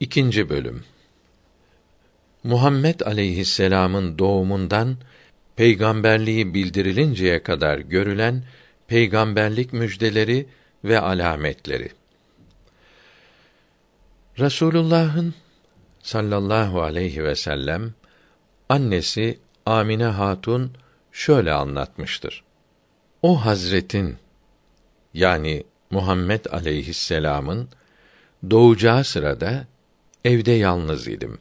İkinci 0.00 0.48
bölüm. 0.48 0.84
Muhammed 2.44 3.00
aleyhisselam'ın 3.00 4.18
doğumundan 4.18 4.96
peygamberliği 5.56 6.54
bildirilinceye 6.54 7.42
kadar 7.42 7.78
görülen 7.78 8.44
peygamberlik 8.88 9.72
müjdeleri 9.72 10.46
ve 10.84 11.00
alametleri. 11.00 11.90
Rasulullah'ın 14.38 15.34
sallallahu 16.02 16.82
aleyhi 16.82 17.24
ve 17.24 17.34
sellem 17.34 17.94
annesi 18.68 19.38
Amine 19.66 20.04
Hatun 20.04 20.72
şöyle 21.12 21.52
anlatmıştır. 21.52 22.44
O 23.22 23.44
Hazretin 23.44 24.16
yani 25.14 25.64
Muhammed 25.90 26.44
aleyhisselam'ın 26.44 27.68
doğacağı 28.50 29.04
sırada 29.04 29.66
evde 30.24 30.52
yalnız 30.52 31.08
idim. 31.08 31.38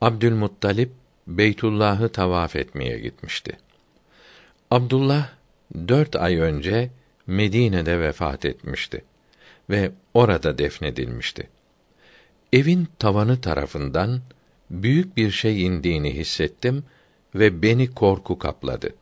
Abdülmuttalip 0.00 0.90
Beytullah'ı 1.26 2.08
tavaf 2.08 2.56
etmeye 2.56 2.98
gitmişti. 2.98 3.58
Abdullah 4.70 5.28
dört 5.88 6.16
ay 6.16 6.36
önce 6.36 6.90
Medine'de 7.26 8.00
vefat 8.00 8.44
etmişti 8.44 9.04
ve 9.70 9.92
orada 10.14 10.58
defnedilmişti. 10.58 11.48
Evin 12.52 12.88
tavanı 12.98 13.40
tarafından 13.40 14.20
büyük 14.70 15.16
bir 15.16 15.30
şey 15.30 15.66
indiğini 15.66 16.14
hissettim 16.14 16.84
ve 17.34 17.62
beni 17.62 17.94
korku 17.94 18.38
kapladı. 18.38 18.94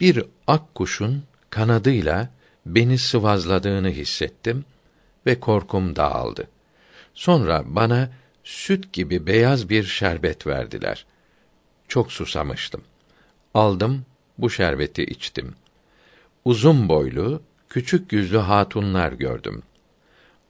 Bir 0.00 0.24
ak 0.46 0.74
kuşun 0.74 1.22
kanadıyla 1.50 2.30
beni 2.66 2.98
sıvazladığını 2.98 3.90
hissettim 3.90 4.64
ve 5.26 5.40
korkum 5.40 5.96
dağıldı. 5.96 6.48
Sonra 7.14 7.62
bana 7.66 8.10
süt 8.44 8.92
gibi 8.92 9.26
beyaz 9.26 9.68
bir 9.68 9.84
şerbet 9.84 10.46
verdiler. 10.46 11.06
Çok 11.88 12.12
susamıştım. 12.12 12.82
Aldım, 13.54 14.04
bu 14.38 14.50
şerbeti 14.50 15.04
içtim. 15.04 15.54
Uzun 16.44 16.88
boylu, 16.88 17.42
küçük 17.68 18.12
yüzlü 18.12 18.38
hatunlar 18.38 19.12
gördüm. 19.12 19.62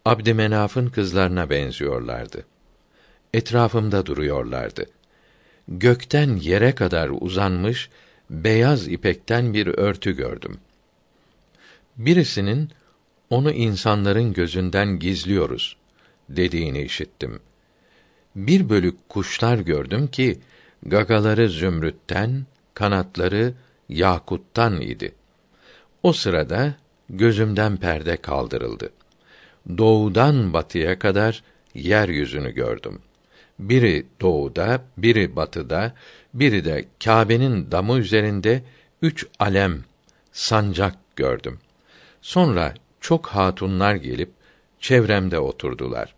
Abdümenaf'ın 0.04 0.88
kızlarına 0.88 1.50
benziyorlardı. 1.50 2.44
Etrafımda 3.34 4.06
duruyorlardı. 4.06 4.86
Gökten 5.68 6.36
yere 6.36 6.74
kadar 6.74 7.10
uzanmış 7.20 7.90
beyaz 8.30 8.88
ipekten 8.88 9.54
bir 9.54 9.66
örtü 9.66 10.16
gördüm. 10.16 10.58
Birisinin 11.96 12.70
onu 13.30 13.52
insanların 13.52 14.32
gözünden 14.32 14.98
gizliyoruz 14.98 15.76
dediğini 16.28 16.82
işittim. 16.82 17.40
Bir 18.36 18.68
bölük 18.68 19.08
kuşlar 19.08 19.58
gördüm 19.58 20.06
ki 20.06 20.38
gagaları 20.82 21.48
zümrütten, 21.48 22.46
kanatları 22.74 23.54
yakuttan 23.88 24.80
idi. 24.80 25.14
O 26.02 26.12
sırada 26.12 26.74
gözümden 27.08 27.76
perde 27.76 28.16
kaldırıldı. 28.16 28.90
Doğudan 29.78 30.52
batıya 30.52 30.98
kadar 30.98 31.42
yeryüzünü 31.74 32.50
gördüm. 32.50 32.98
Biri 33.58 34.06
doğuda, 34.20 34.84
biri 34.98 35.36
batıda, 35.36 35.94
biri 36.34 36.64
de 36.64 36.84
Kâbe'nin 37.04 37.70
damı 37.70 37.98
üzerinde 37.98 38.62
üç 39.02 39.26
alem, 39.38 39.84
sancak 40.32 41.16
gördüm. 41.16 41.58
Sonra 42.22 42.74
çok 43.00 43.26
hatunlar 43.26 43.94
gelip 43.94 44.30
çevremde 44.80 45.38
oturdular. 45.38 46.13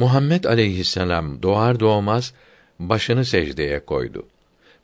Muhammed 0.00 0.44
aleyhisselam 0.44 1.42
doğar 1.42 1.80
doğmaz 1.80 2.34
başını 2.78 3.24
secdeye 3.24 3.84
koydu. 3.84 4.26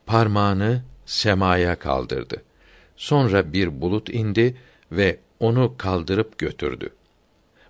Parmağını 0.06 0.82
semaya 1.06 1.76
kaldırdı. 1.76 2.42
Sonra 2.96 3.52
bir 3.52 3.80
bulut 3.80 4.08
indi 4.08 4.56
ve 4.92 5.18
onu 5.40 5.74
kaldırıp 5.78 6.38
götürdü. 6.38 6.90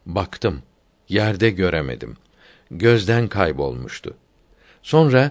Baktım, 0.06 0.62
yerde 1.09 1.51
göremedim. 1.51 2.17
Gözden 2.71 3.29
kaybolmuştu. 3.29 4.15
Sonra 4.83 5.31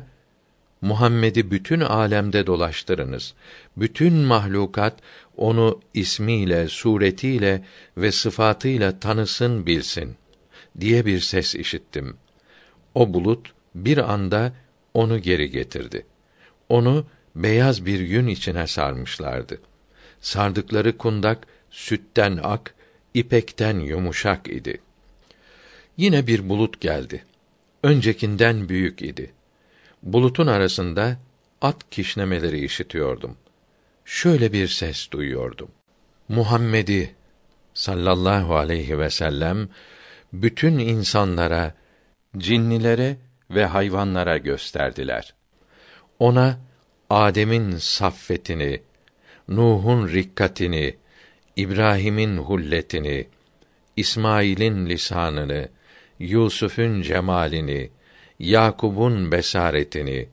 Muhammed'i 0.81 1.52
bütün 1.52 1.80
alemde 1.80 2.48
dolaştırınız. 2.48 3.34
Bütün 3.78 4.14
mahlukat 4.14 4.94
onu 5.38 5.80
ismiyle, 5.94 6.68
suretiyle 6.68 7.66
ve 7.98 8.12
sıfatıyla 8.12 9.00
tanısın 9.00 9.66
bilsin 9.66 10.18
diye 10.80 11.06
bir 11.06 11.19
ses 11.19 11.56
işittim. 11.56 12.18
O 12.96 13.13
bulut 13.13 13.53
bir 13.75 14.13
anda 14.13 14.53
onu 14.94 15.19
geri 15.19 15.52
getirdi. 15.52 16.06
Onu 16.69 17.06
beyaz 17.36 17.86
bir 17.86 18.00
yün 18.00 18.28
içine 18.28 18.68
sarmışlardı. 18.68 19.62
Sardıkları 20.22 20.97
kundak 20.97 21.47
sütten 21.69 22.40
ak, 22.44 22.75
ipekten 23.13 23.80
yumuşak 23.80 24.47
idi. 24.47 24.81
Yine 25.97 26.28
bir 26.28 26.50
bulut 26.50 26.81
geldi. 26.81 27.25
Öncekinden 27.84 28.69
büyük 28.69 29.02
idi. 29.02 29.31
Bulutun 30.03 30.47
arasında 30.47 31.18
at 31.62 31.90
kişnemeleri 31.90 32.66
işitiyordum. 32.66 33.38
Şöyle 34.06 34.53
bir 34.53 34.68
ses 34.68 35.12
duyuyordum. 35.12 35.72
Muhammed'i 36.30 37.16
sallallahu 37.74 38.56
aleyhi 38.56 39.00
ve 39.00 39.09
sellem 39.09 39.69
bütün 40.41 40.79
insanlara, 40.79 41.73
cinnilere 42.38 43.18
ve 43.50 43.66
hayvanlara 43.66 44.38
gösterdiler. 44.38 45.34
Ona 46.19 46.59
Adem'in 47.09 47.78
saffetini, 47.78 48.81
Nuh'un 49.47 50.09
rikkatini, 50.09 50.95
İbrahim'in 51.56 52.38
hulletini, 52.38 53.28
İsmail'in 53.97 54.85
lisanını, 54.85 55.69
Yusuf'un 56.19 57.01
cemalini, 57.01 57.90
Yakub'un 58.40 59.31
besaretini, 59.31 60.29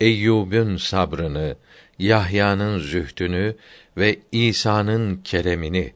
Eyyub'un 0.00 0.76
sabrını, 0.76 1.56
Yahya'nın 1.98 2.78
zühdünü 2.78 3.56
ve 3.96 4.18
İsa'nın 4.32 5.16
keremini 5.16 5.92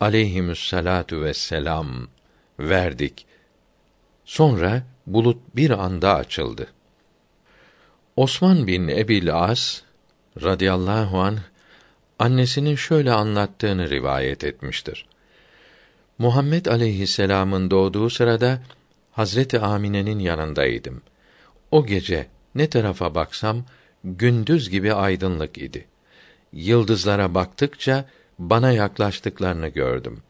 aleyhimüsselatu 0.00 1.22
vesselam 1.22 2.08
verdik. 2.60 3.26
Sonra 4.24 4.82
bulut 5.06 5.38
bir 5.56 5.70
anda 5.70 6.14
açıldı. 6.14 6.66
Osman 8.16 8.66
bin 8.66 8.88
Ebil 8.88 9.34
As 9.34 9.82
radıyallahu 10.42 11.18
an 11.18 11.38
annesinin 12.18 12.74
şöyle 12.74 13.12
anlattığını 13.12 13.90
rivayet 13.90 14.44
etmiştir. 14.44 15.06
Muhammed 16.18 16.66
aleyhisselam'ın 16.66 17.70
doğduğu 17.70 18.10
sırada 18.10 18.62
Hazreti 19.12 19.60
Amine'nin 19.60 20.18
yanındaydım. 20.18 21.02
O 21.70 21.86
gece 21.86 22.26
ne 22.54 22.70
tarafa 22.70 23.14
baksam 23.14 23.64
gündüz 24.04 24.70
gibi 24.70 24.94
aydınlık 24.94 25.58
idi. 25.58 25.86
Yıldızlara 26.52 27.34
baktıkça 27.34 28.04
bana 28.38 28.72
yaklaştıklarını 28.72 29.68
gördüm. 29.68 30.22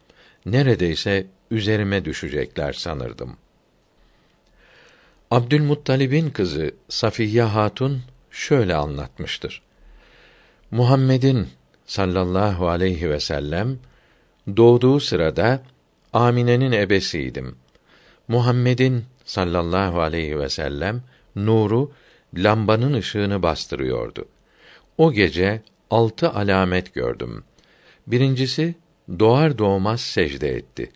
Neredeyse 0.47 1.27
üzerime 1.51 2.05
düşecekler 2.05 2.73
sanırdım. 2.73 3.37
Abdülmuttalib'in 5.31 6.31
kızı 6.31 6.75
Safiye 6.89 7.43
Hatun 7.43 8.03
şöyle 8.31 8.75
anlatmıştır. 8.75 9.63
Muhammed'in 10.71 11.49
sallallahu 11.87 12.69
aleyhi 12.69 13.11
ve 13.11 13.21
sellem 13.21 13.79
doğduğu 14.57 15.01
sırada 15.01 15.63
Amine'nin 16.13 16.73
ebesiydim. 16.73 17.57
Muhammed'in 18.29 19.05
sallallahu 19.25 20.01
aleyhi 20.01 20.39
ve 20.39 20.49
sellem 20.49 21.03
nuru 21.37 21.93
lambanın 22.35 22.93
ışığını 22.93 23.43
bastırıyordu. 23.43 24.29
O 24.99 25.13
gece 25.13 25.63
altı 25.91 26.31
alamet 26.31 26.95
gördüm. 26.95 27.45
Birincisi 28.07 28.75
doğar 29.19 29.59
doğmaz 29.59 30.01
secde 30.01 30.49
etti. 30.49 30.93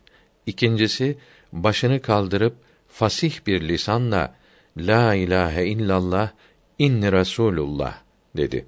İkincisi 0.46 1.18
başını 1.52 2.02
kaldırıp 2.02 2.56
fasih 2.88 3.46
bir 3.46 3.68
lisanla 3.68 4.34
la 4.76 5.14
ilahe 5.14 5.66
illallah 5.66 6.30
inni 6.78 7.12
rasulullah 7.12 7.98
dedi. 8.36 8.66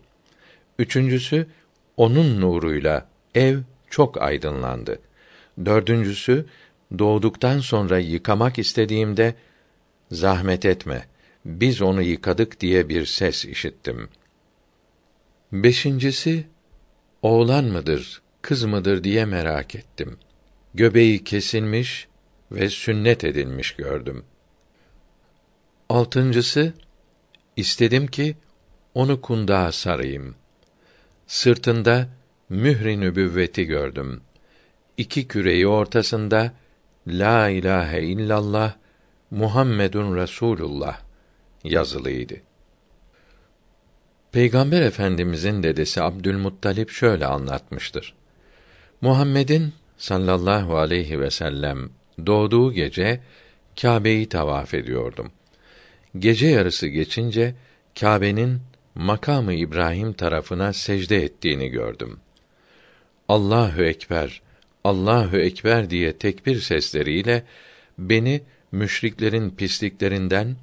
Üçüncüsü 0.79 1.47
onun 1.97 2.41
nuruyla 2.41 3.09
ev 3.35 3.59
çok 3.91 4.23
aydınlandı. 4.23 4.99
Dördüncüsü 5.65 6.47
doğduktan 6.99 7.59
sonra 7.59 7.99
yıkamak 7.99 8.59
istediğimde 8.59 9.35
zahmet 10.11 10.65
etme 10.65 11.07
biz 11.45 11.83
onu 11.83 12.03
yıkadık 12.03 12.61
diye 12.61 12.89
bir 12.89 13.07
ses 13.07 13.45
işittim. 13.45 14.09
Beşincisi 15.53 16.47
oğlan 17.23 17.65
mıdır 17.65 18.23
kız 18.43 18.65
mıdır 18.65 19.05
diye 19.05 19.25
merak 19.25 19.75
ettim. 19.75 20.19
Göbeği 20.77 21.25
kesilmiş 21.25 22.09
ve 22.53 22.71
sünnet 22.71 23.25
edilmiş 23.25 23.73
gördüm. 23.73 24.25
Altıncısı, 25.89 26.73
istedim 27.57 28.07
ki 28.07 28.37
onu 28.95 29.21
kundağa 29.21 29.73
sarayım. 29.73 30.35
Sırtında 31.27 32.09
mühri 32.49 33.01
nübüvveti 33.01 33.65
gördüm. 33.65 34.21
İki 34.97 35.29
küreyi 35.29 35.67
ortasında 35.67 36.53
La 37.07 37.49
ilahe 37.49 38.03
illallah 38.03 38.75
Muhammedun 39.31 40.17
Resulullah 40.17 41.01
yazılıydı. 41.65 42.35
Peygamber 44.33 44.83
Efendimizin 44.83 45.63
dedesi 45.63 46.03
Abdülmuttalip 46.03 46.91
şöyle 46.91 47.27
anlatmıştır. 47.27 48.15
Muhammed'in 49.01 49.73
sallallahu 49.99 50.77
aleyhi 50.77 51.21
ve 51.21 51.31
sellem 51.31 51.91
doğduğu 52.27 52.73
gece 52.73 53.21
Kâbe'yi 53.81 54.29
tavaf 54.29 54.75
ediyordum. 54.75 55.33
Gece 56.19 56.47
yarısı 56.47 56.87
geçince 56.87 57.55
Kâbe'nin 58.01 58.61
makamı 58.95 59.55
İbrahim 59.55 60.13
tarafına 60.13 60.73
secde 60.73 61.25
ettiğini 61.25 61.69
gördüm. 61.69 62.21
Allahu 63.29 63.83
ekber, 63.83 64.43
Allahu 64.85 65.37
ekber 65.37 65.91
diye 65.91 66.13
tekbir 66.13 66.61
sesleriyle 66.61 67.45
beni 67.99 68.43
müşriklerin 68.73 69.51
pisliklerinden 69.51 70.57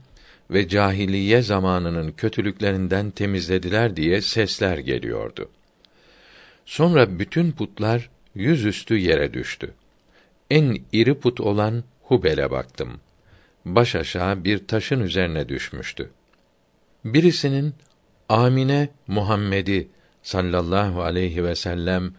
ve 0.52 0.68
cahiliye 0.68 1.42
zamanının 1.42 2.12
kötülüklerinden 2.12 3.12
temizlediler 3.12 3.96
diye 3.96 4.22
sesler 4.22 4.78
geliyordu. 4.78 5.50
Sonra 6.66 7.20
bütün 7.20 7.52
putlar 7.52 8.10
yüzüstü 8.36 8.98
yere 8.98 9.34
düştü. 9.34 9.74
En 10.50 10.78
iri 10.92 11.20
put 11.20 11.42
olan 11.42 11.84
Hubel'e 12.04 12.52
baktım. 12.52 13.00
Baş 13.66 13.96
aşağı 13.96 14.44
bir 14.44 14.68
taşın 14.68 15.00
üzerine 15.00 15.50
düşmüştü. 15.50 16.10
Birisinin 17.06 17.74
Amine 18.30 18.90
Muhammed'i 19.08 19.88
sallallahu 20.24 21.02
aleyhi 21.02 21.44
ve 21.44 21.56
sellem 21.56 22.14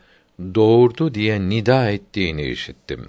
doğurdu 0.55 1.15
diye 1.15 1.41
nida 1.41 1.91
ettiğini 1.91 2.47
işittim. 2.49 3.09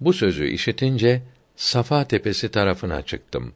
Bu 0.00 0.12
sözü 0.12 0.48
işitince 0.48 1.22
Safa 1.56 2.04
tepesi 2.04 2.50
tarafına 2.50 3.02
çıktım. 3.02 3.52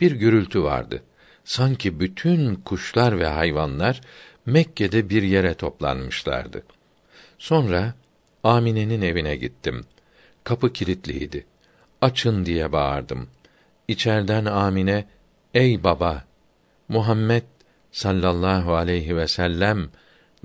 Bir 0.00 0.12
gürültü 0.12 0.62
vardı. 0.62 1.02
Sanki 1.44 2.00
bütün 2.00 2.54
kuşlar 2.54 3.18
ve 3.18 3.26
hayvanlar 3.26 4.00
Mekke'de 4.46 5.10
bir 5.10 5.22
yere 5.22 5.54
toplanmışlardı. 5.54 6.62
Sonra 7.44 7.94
Amine'nin 8.44 9.02
evine 9.02 9.36
gittim. 9.36 9.84
Kapı 10.44 10.72
kilitliydi. 10.72 11.46
Açın 12.00 12.46
diye 12.46 12.72
bağırdım. 12.72 13.28
İçerden 13.88 14.44
Amine, 14.44 15.04
ey 15.54 15.84
baba, 15.84 16.24
Muhammed 16.88 17.42
sallallahu 17.92 18.74
aleyhi 18.74 19.16
ve 19.16 19.28
sellem 19.28 19.90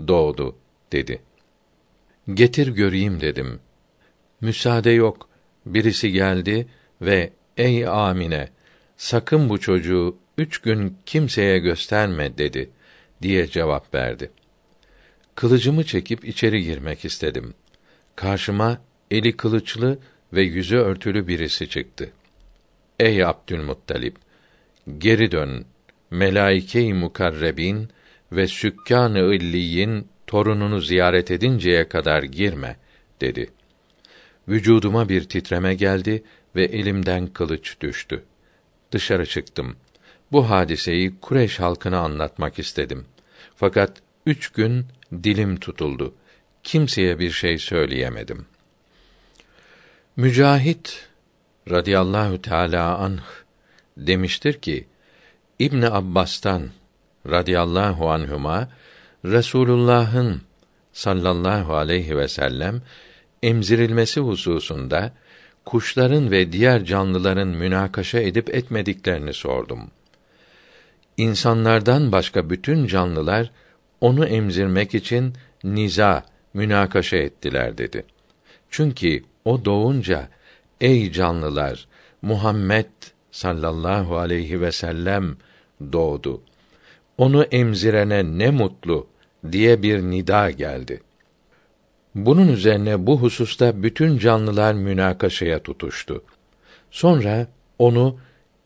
doğdu 0.08 0.56
dedi. 0.92 1.22
Getir 2.34 2.68
göreyim 2.68 3.22
dedim. 3.22 3.60
Müsaade 4.42 4.92
yok. 4.92 5.30
Birisi 5.66 6.12
geldi 6.12 6.68
ve 7.02 7.34
ey 7.58 7.88
Amine 7.88 8.50
sakın 8.98 9.50
bu 9.50 9.60
çocuğu 9.60 10.18
üç 10.38 10.58
gün 10.58 10.98
kimseye 11.06 11.60
gösterme 11.60 12.38
dedi 12.38 12.70
diye 13.22 13.48
cevap 13.48 13.94
verdi. 13.94 14.32
Kılıcımı 15.40 15.84
çekip 15.84 16.26
içeri 16.26 16.64
girmek 16.64 17.06
istedim. 17.06 17.54
Karşıma 18.16 18.82
eli 19.12 19.38
kılıçlı 19.38 20.00
ve 20.34 20.42
yüzü 20.42 20.78
örtülü 20.78 21.28
birisi 21.28 21.70
çıktı. 21.70 22.12
Ey 23.00 23.26
Abdülmuttalip, 23.26 24.16
geri 24.98 25.32
dön. 25.32 25.66
Melaike-i 26.12 26.94
mukarrebin 26.94 27.90
ve 28.32 28.48
sükkan-ı 28.48 29.36
illiyin 29.36 30.08
torununu 30.28 30.80
ziyaret 30.82 31.32
edinceye 31.32 31.90
kadar 31.90 32.24
girme 32.24 32.76
dedi. 33.22 33.50
Vücuduma 34.48 35.10
bir 35.10 35.24
titreme 35.24 35.76
geldi 35.76 36.24
ve 36.56 36.64
elimden 36.64 37.28
kılıç 37.28 37.82
düştü. 37.82 38.24
Dışarı 38.92 39.26
çıktım. 39.26 39.76
Bu 40.32 40.50
hadiseyi 40.50 41.20
Kureş 41.22 41.60
halkına 41.60 42.00
anlatmak 42.00 42.60
istedim. 42.60 43.06
Fakat 43.56 44.02
üç 44.26 44.50
gün 44.50 44.86
dilim 45.12 45.60
tutuldu. 45.60 46.14
Kimseye 46.64 47.20
bir 47.20 47.32
şey 47.32 47.58
söyleyemedim. 47.58 48.46
Mücahit 50.16 51.10
radıyallahu 51.70 52.42
teala 52.42 52.98
anh 52.98 53.22
demiştir 53.98 54.54
ki 54.54 54.88
İbn 55.60 55.82
Abbas'tan 55.82 56.70
radıyallahu 57.30 58.10
anhuma 58.10 58.70
Resulullah'ın 59.26 60.42
sallallahu 60.94 61.76
aleyhi 61.76 62.18
ve 62.18 62.28
sellem 62.28 62.82
emzirilmesi 63.44 64.20
hususunda 64.20 65.14
kuşların 65.66 66.32
ve 66.32 66.52
diğer 66.52 66.86
canlıların 66.86 67.48
münakaşa 67.48 68.20
edip 68.20 68.56
etmediklerini 68.56 69.34
sordum. 69.34 69.92
İnsanlardan 71.18 72.12
başka 72.12 72.50
bütün 72.50 72.88
canlılar 72.88 73.52
onu 74.02 74.26
emzirmek 74.26 74.96
için 74.96 75.34
niza, 75.64 76.26
münakaşa 76.54 77.18
ettiler 77.18 77.78
dedi. 77.78 78.06
Çünkü 78.70 79.24
o 79.46 79.66
doğunca 79.66 80.30
ey 80.82 81.12
canlılar 81.12 81.88
Muhammed 82.22 82.86
sallallahu 83.32 84.18
aleyhi 84.18 84.62
ve 84.62 84.72
sellem 84.72 85.38
doğdu. 85.94 86.42
Onu 87.18 87.44
emzirene 87.44 88.24
ne 88.24 88.50
mutlu 88.52 89.08
diye 89.52 89.84
bir 89.84 90.02
nida 90.02 90.52
geldi. 90.52 91.02
Bunun 92.16 92.48
üzerine 92.48 93.08
bu 93.08 93.22
hususta 93.22 93.84
bütün 93.84 94.18
canlılar 94.18 94.74
münakaşaya 94.74 95.64
tutuştu. 95.64 96.24
Sonra 96.92 97.48
onu 97.80 98.18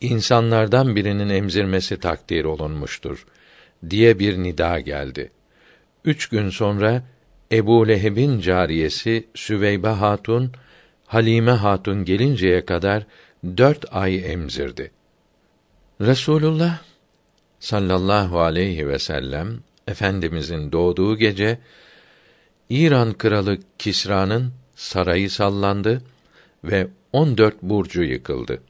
insanlardan 0.01 0.95
birinin 0.95 1.29
emzirmesi 1.29 1.99
takdir 1.99 2.45
olunmuştur 2.45 3.25
diye 3.89 4.19
bir 4.19 4.37
nida 4.37 4.79
geldi. 4.79 5.31
Üç 6.05 6.27
gün 6.29 6.49
sonra 6.49 7.03
Ebu 7.51 7.87
Leheb'in 7.87 8.39
cariyesi 8.39 9.27
Süveybe 9.35 9.87
Hatun, 9.87 10.51
Halime 11.05 11.51
Hatun 11.51 12.05
gelinceye 12.05 12.65
kadar 12.65 13.05
dört 13.57 13.85
ay 13.91 14.31
emzirdi. 14.31 14.91
Resulullah 16.01 16.79
sallallahu 17.59 18.39
aleyhi 18.39 18.87
ve 18.87 18.99
sellem 18.99 19.59
efendimizin 19.87 20.71
doğduğu 20.71 21.17
gece 21.17 21.59
İran 22.69 23.13
kralı 23.13 23.57
Kisra'nın 23.77 24.53
sarayı 24.75 25.29
sallandı 25.29 26.01
ve 26.63 26.87
on 27.11 27.37
dört 27.37 27.61
burcu 27.61 28.03
yıkıldı. 28.03 28.61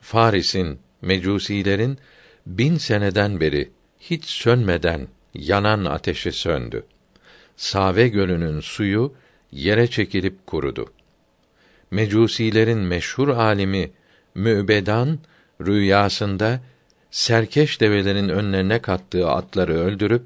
Faris'in, 0.00 0.78
mecusilerin 1.02 1.98
bin 2.46 2.76
seneden 2.76 3.40
beri 3.40 3.70
hiç 4.10 4.24
sönmeden 4.24 5.08
yanan 5.34 5.84
ateşi 5.84 6.32
söndü. 6.32 6.86
Save 7.56 8.08
gölünün 8.08 8.60
suyu 8.60 9.14
yere 9.52 9.86
çekilip 9.86 10.46
kurudu. 10.46 10.92
Mecusilerin 11.90 12.78
meşhur 12.78 13.28
alimi 13.28 13.90
Mübedan 14.34 15.18
rüyasında 15.60 16.60
serkeş 17.10 17.80
develerin 17.80 18.28
önlerine 18.28 18.82
kattığı 18.82 19.28
atları 19.28 19.74
öldürüp 19.74 20.22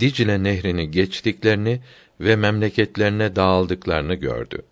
Dicle 0.00 0.42
nehrini 0.42 0.90
geçtiklerini 0.90 1.80
ve 2.20 2.36
memleketlerine 2.36 3.36
dağıldıklarını 3.36 4.14
gördü. 4.14 4.62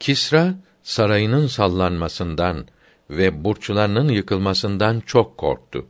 Kisra 0.00 0.54
sarayının 0.82 1.46
sallanmasından 1.46 2.66
ve 3.10 3.44
burçlarının 3.44 4.08
yıkılmasından 4.08 5.00
çok 5.06 5.38
korktu. 5.38 5.86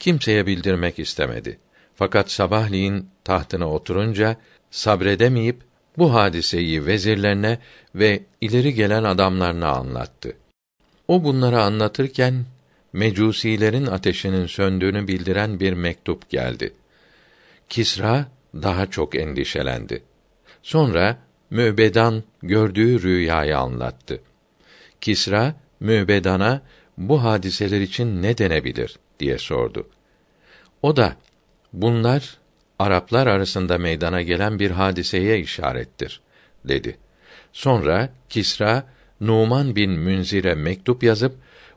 Kimseye 0.00 0.46
bildirmek 0.46 0.98
istemedi. 0.98 1.58
Fakat 1.94 2.30
sabahleyin 2.30 3.08
tahtına 3.24 3.70
oturunca 3.70 4.36
sabredemeyip 4.70 5.56
bu 5.98 6.14
hadiseyi 6.14 6.86
vezirlerine 6.86 7.58
ve 7.94 8.22
ileri 8.40 8.74
gelen 8.74 9.04
adamlarına 9.04 9.68
anlattı. 9.68 10.36
O 11.08 11.24
bunları 11.24 11.62
anlatırken 11.62 12.44
mecusilerin 12.92 13.86
ateşinin 13.86 14.46
söndüğünü 14.46 15.08
bildiren 15.08 15.60
bir 15.60 15.72
mektup 15.72 16.30
geldi. 16.30 16.74
Kisra 17.68 18.26
daha 18.54 18.90
çok 18.90 19.14
endişelendi. 19.14 20.02
Sonra 20.62 21.18
Mübedan 21.50 22.22
gördüğü 22.42 23.02
rüyayı 23.02 23.58
anlattı. 23.58 24.20
Kisra 25.00 25.54
Mübedan'a 25.80 26.62
bu 26.98 27.22
hadiseler 27.24 27.80
için 27.80 28.22
ne 28.22 28.38
denebilir 28.38 28.98
diye 29.20 29.38
sordu. 29.38 29.88
O 30.82 30.96
da 30.96 31.16
bunlar 31.72 32.38
Araplar 32.78 33.26
arasında 33.26 33.78
meydana 33.78 34.22
gelen 34.22 34.58
bir 34.58 34.70
hadiseye 34.70 35.40
işarettir 35.40 36.20
dedi. 36.64 36.96
Sonra 37.52 38.10
Kisra 38.28 38.86
Numan 39.20 39.76
bin 39.76 39.90
Münzir'e 39.90 40.54
mektup 40.54 41.02
yazıp 41.02 41.34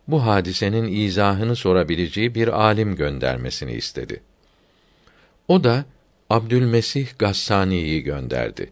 bu 0.07 0.25
hadisenin 0.25 0.93
izahını 0.93 1.55
sorabileceği 1.55 2.35
bir 2.35 2.47
alim 2.47 2.95
göndermesini 2.95 3.73
istedi. 3.73 4.21
O 5.47 5.63
da 5.63 5.85
Abdülmesih 6.29 7.07
Gassani'yi 7.19 8.03
gönderdi. 8.03 8.71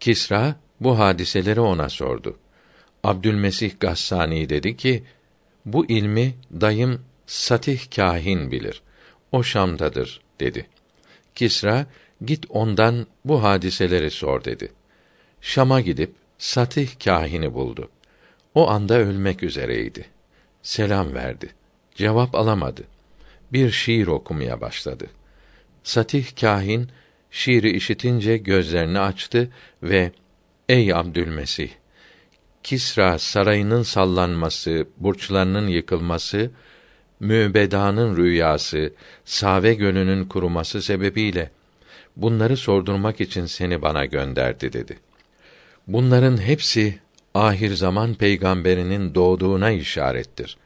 Kisra 0.00 0.54
bu 0.80 0.98
hadiseleri 0.98 1.60
ona 1.60 1.88
sordu. 1.88 2.38
Abdülmesih 3.04 3.72
Gassani 3.80 4.48
dedi 4.48 4.76
ki: 4.76 5.04
Bu 5.64 5.86
ilmi 5.86 6.34
dayım 6.60 7.00
Satih 7.30 7.80
kahin 7.96 8.50
bilir. 8.50 8.82
O 9.32 9.42
Şam'dadır 9.42 10.20
dedi. 10.40 10.66
Kisra 11.34 11.86
git 12.24 12.46
ondan 12.48 13.06
bu 13.24 13.42
hadiseleri 13.42 14.10
sor 14.10 14.44
dedi. 14.44 14.72
Şam'a 15.40 15.80
gidip 15.80 16.14
Satih 16.38 16.88
kahini 17.04 17.54
buldu. 17.54 17.90
O 18.54 18.68
anda 18.68 18.98
ölmek 18.98 19.42
üzereydi. 19.42 20.04
Selam 20.62 21.14
verdi. 21.14 21.50
Cevap 21.94 22.34
alamadı. 22.34 22.82
Bir 23.52 23.70
şiir 23.70 24.06
okumaya 24.06 24.60
başladı. 24.60 25.06
Satih 25.82 26.36
kahin 26.40 26.88
şiiri 27.30 27.70
işitince 27.70 28.36
gözlerini 28.36 29.00
açtı 29.00 29.50
ve 29.82 30.12
Ey 30.68 30.94
Abdülmesih 30.94 31.70
Kisra 32.62 33.18
sarayının 33.18 33.82
sallanması, 33.82 34.88
burçlarının 34.96 35.68
yıkılması, 35.68 36.50
mübedanın 37.20 38.16
rüyası, 38.16 38.92
Save 39.24 39.74
gölünün 39.74 40.24
kuruması 40.24 40.82
sebebiyle 40.82 41.50
bunları 42.16 42.56
sordurmak 42.56 43.20
için 43.20 43.46
seni 43.46 43.82
bana 43.82 44.04
gönderdi 44.04 44.72
dedi. 44.72 44.98
Bunların 45.86 46.36
hepsi 46.40 46.98
ahir 47.34 47.74
zaman 47.74 48.14
peygamberinin 48.14 49.14
doğduğuna 49.14 49.70
işarettir. 49.70 50.56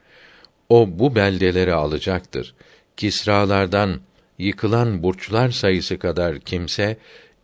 O 0.69 0.99
bu 0.99 1.15
beldeleri 1.15 1.73
alacaktır. 1.73 2.53
Kisralardan 2.97 3.99
yıkılan 4.39 5.03
burçlar 5.03 5.49
sayısı 5.49 5.99
kadar 5.99 6.39
kimse 6.39 6.97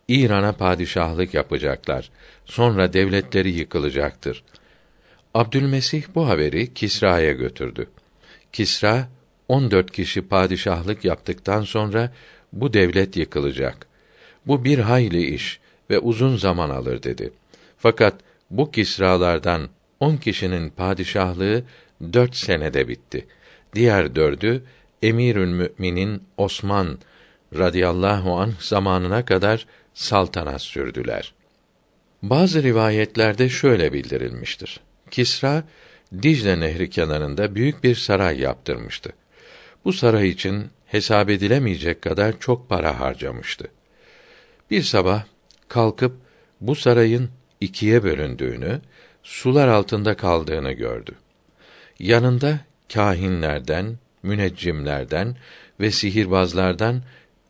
İran'a 0.08 0.52
padişahlık 0.52 1.34
yapacaklar. 1.34 2.10
Sonra 2.44 2.92
devletleri 2.92 3.50
yıkılacaktır. 3.50 4.44
Abdülmesih 5.34 6.02
bu 6.14 6.28
haberi 6.28 6.74
Kisra'ya 6.74 7.32
götürdü. 7.32 7.86
Kisra 8.52 9.08
14 9.48 9.90
kişi 9.90 10.22
padişahlık 10.22 11.04
yaptıktan 11.04 11.62
sonra 11.62 12.12
bu 12.52 12.72
devlet 12.72 13.16
yıkılacak. 13.16 13.86
Bu 14.46 14.64
bir 14.64 14.78
hayli 14.78 15.34
iş 15.34 15.60
ve 15.90 15.98
uzun 15.98 16.36
zaman 16.36 16.70
alır 16.70 17.02
dedi. 17.02 17.32
Fakat 17.78 18.14
bu 18.50 18.70
kisralardan 18.70 19.68
on 20.00 20.16
kişinin 20.16 20.70
padişahlığı 20.70 21.64
dört 22.12 22.36
senede 22.36 22.88
bitti. 22.88 23.26
Diğer 23.74 24.14
dördü 24.14 24.64
Emirül 25.02 25.48
Müminin 25.48 26.22
Osman 26.36 26.98
radıyallahu 27.54 28.38
anh 28.38 28.60
zamanına 28.60 29.24
kadar 29.24 29.66
saltanat 29.94 30.62
sürdüler. 30.62 31.34
Bazı 32.22 32.62
rivayetlerde 32.62 33.48
şöyle 33.48 33.92
bildirilmiştir. 33.92 34.80
Kisra 35.10 35.64
Dicle 36.22 36.60
Nehri 36.60 36.90
kenarında 36.90 37.54
büyük 37.54 37.84
bir 37.84 37.94
saray 37.94 38.40
yaptırmıştı. 38.40 39.12
Bu 39.84 39.92
saray 39.92 40.28
için 40.28 40.70
hesap 40.86 41.30
edilemeyecek 41.30 42.02
kadar 42.02 42.38
çok 42.40 42.68
para 42.68 43.00
harcamıştı. 43.00 43.68
Bir 44.70 44.82
sabah 44.82 45.24
kalkıp 45.68 46.16
bu 46.60 46.74
sarayın 46.74 47.30
ikiye 47.60 48.02
bölündüğünü, 48.02 48.80
sular 49.22 49.68
altında 49.68 50.16
kaldığını 50.16 50.72
gördü. 50.72 51.12
Yanında 51.98 52.60
kahinlerden, 52.94 53.98
müneccimlerden 54.22 55.36
ve 55.80 55.90
sihirbazlardan 55.90 57.02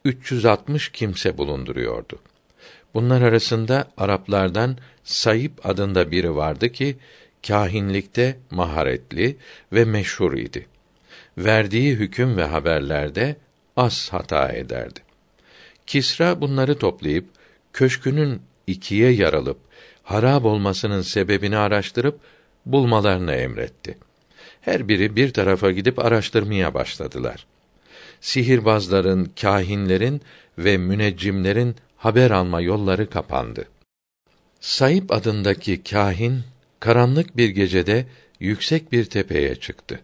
360 0.05 0.89
kimse 0.89 1.39
bulunduruyordu. 1.39 2.19
Bunlar 2.95 3.23
arasında 3.23 3.89
Araplardan 3.97 4.79
Sayıp 5.05 5.67
adında 5.67 6.11
biri 6.11 6.37
vardı 6.37 6.73
ki 6.73 6.97
kahinlikte 7.47 8.39
maharetli 8.51 9.37
ve 9.73 9.85
meşhur 9.85 10.33
idi. 10.33 10.67
Verdiği 11.39 11.95
hüküm 11.95 12.37
ve 12.37 12.45
haberlerde 12.45 13.37
az 13.77 14.09
hata 14.13 14.49
ederdi. 14.49 15.01
Kisra 15.87 16.41
bunları 16.41 16.79
toplayıp 16.79 17.25
köşkünün 17.73 18.43
ikiye 18.67 19.11
yaralıp 19.11 19.59
harab 20.03 20.45
olmasının 20.45 21.03
sebebini 21.03 21.57
araştırıp 21.57 22.21
bulmalarını 22.67 23.33
emretti. 23.33 23.99
Her 24.61 24.89
biri 24.89 25.17
bir 25.17 25.33
tarafa 25.33 25.71
gidip 25.71 25.99
araştırmaya 25.99 26.75
başladılar. 26.75 27.47
Sihirbazların, 28.21 29.33
kahinlerin 29.41 30.23
ve 30.59 30.77
müneccimlerin 30.77 31.77
haber 31.97 32.31
alma 32.31 32.61
yolları 32.61 33.11
kapandı. 33.11 33.69
Sayıp 34.61 35.13
adındaki 35.13 35.83
kahin 35.83 36.43
karanlık 36.83 37.37
bir 37.37 37.49
gecede 37.49 38.07
yüksek 38.41 38.93
bir 38.93 39.05
tepeye 39.05 39.55
çıktı. 39.55 40.01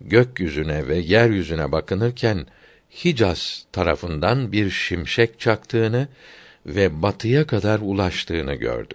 Gökyüzüne 0.00 0.88
ve 0.88 0.96
yeryüzüne 0.96 1.72
bakınırken 1.72 2.46
Hicaz 3.04 3.66
tarafından 3.72 4.52
bir 4.52 4.70
şimşek 4.70 5.40
çaktığını 5.40 6.08
ve 6.66 7.02
batıya 7.02 7.46
kadar 7.46 7.80
ulaştığını 7.82 8.54
gördü. 8.54 8.94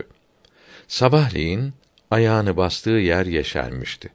Sabahleyin 0.88 1.74
ayağını 2.12 2.58
bastığı 2.58 2.89
yer 2.89 3.25
yeşermişti. 3.25 4.10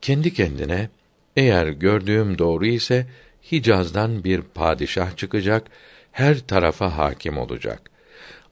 Kendi 0.00 0.34
kendine 0.34 0.88
eğer 1.36 1.66
gördüğüm 1.66 2.38
doğru 2.38 2.66
ise 2.66 3.06
Hicaz'dan 3.52 4.24
bir 4.24 4.42
padişah 4.42 5.16
çıkacak, 5.16 5.66
her 6.12 6.38
tarafa 6.38 6.98
hakim 6.98 7.38
olacak. 7.38 7.90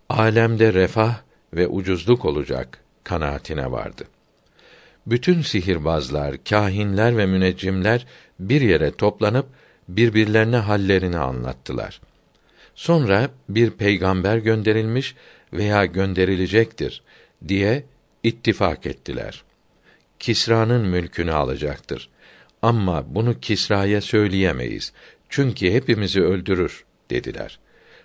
Alemde 0.08 0.74
refah 0.74 1.20
ve 1.54 1.66
ucuzluk 1.66 2.24
olacak 2.24 2.87
kanaatine 3.08 3.70
vardı. 3.70 4.04
Bütün 5.06 5.42
sihirbazlar, 5.42 6.44
kahinler 6.44 7.16
ve 7.16 7.26
müneccimler 7.26 8.06
bir 8.38 8.60
yere 8.60 8.90
toplanıp 8.90 9.46
birbirlerine 9.88 10.56
hallerini 10.56 11.18
anlattılar. 11.18 12.00
Sonra 12.74 13.30
bir 13.48 13.70
peygamber 13.70 14.36
gönderilmiş 14.36 15.14
veya 15.52 15.84
gönderilecektir 15.86 17.02
diye 17.48 17.84
ittifak 18.22 18.86
ettiler. 18.86 19.44
Kisra'nın 20.18 20.86
mülkünü 20.88 21.32
alacaktır. 21.32 22.08
Ama 22.62 23.14
bunu 23.14 23.40
Kisra'ya 23.40 24.00
söyleyemeyiz. 24.00 24.92
Çünkü 25.28 25.72
hepimizi 25.72 26.22
öldürür 26.22 26.84
dediler. 27.10 27.58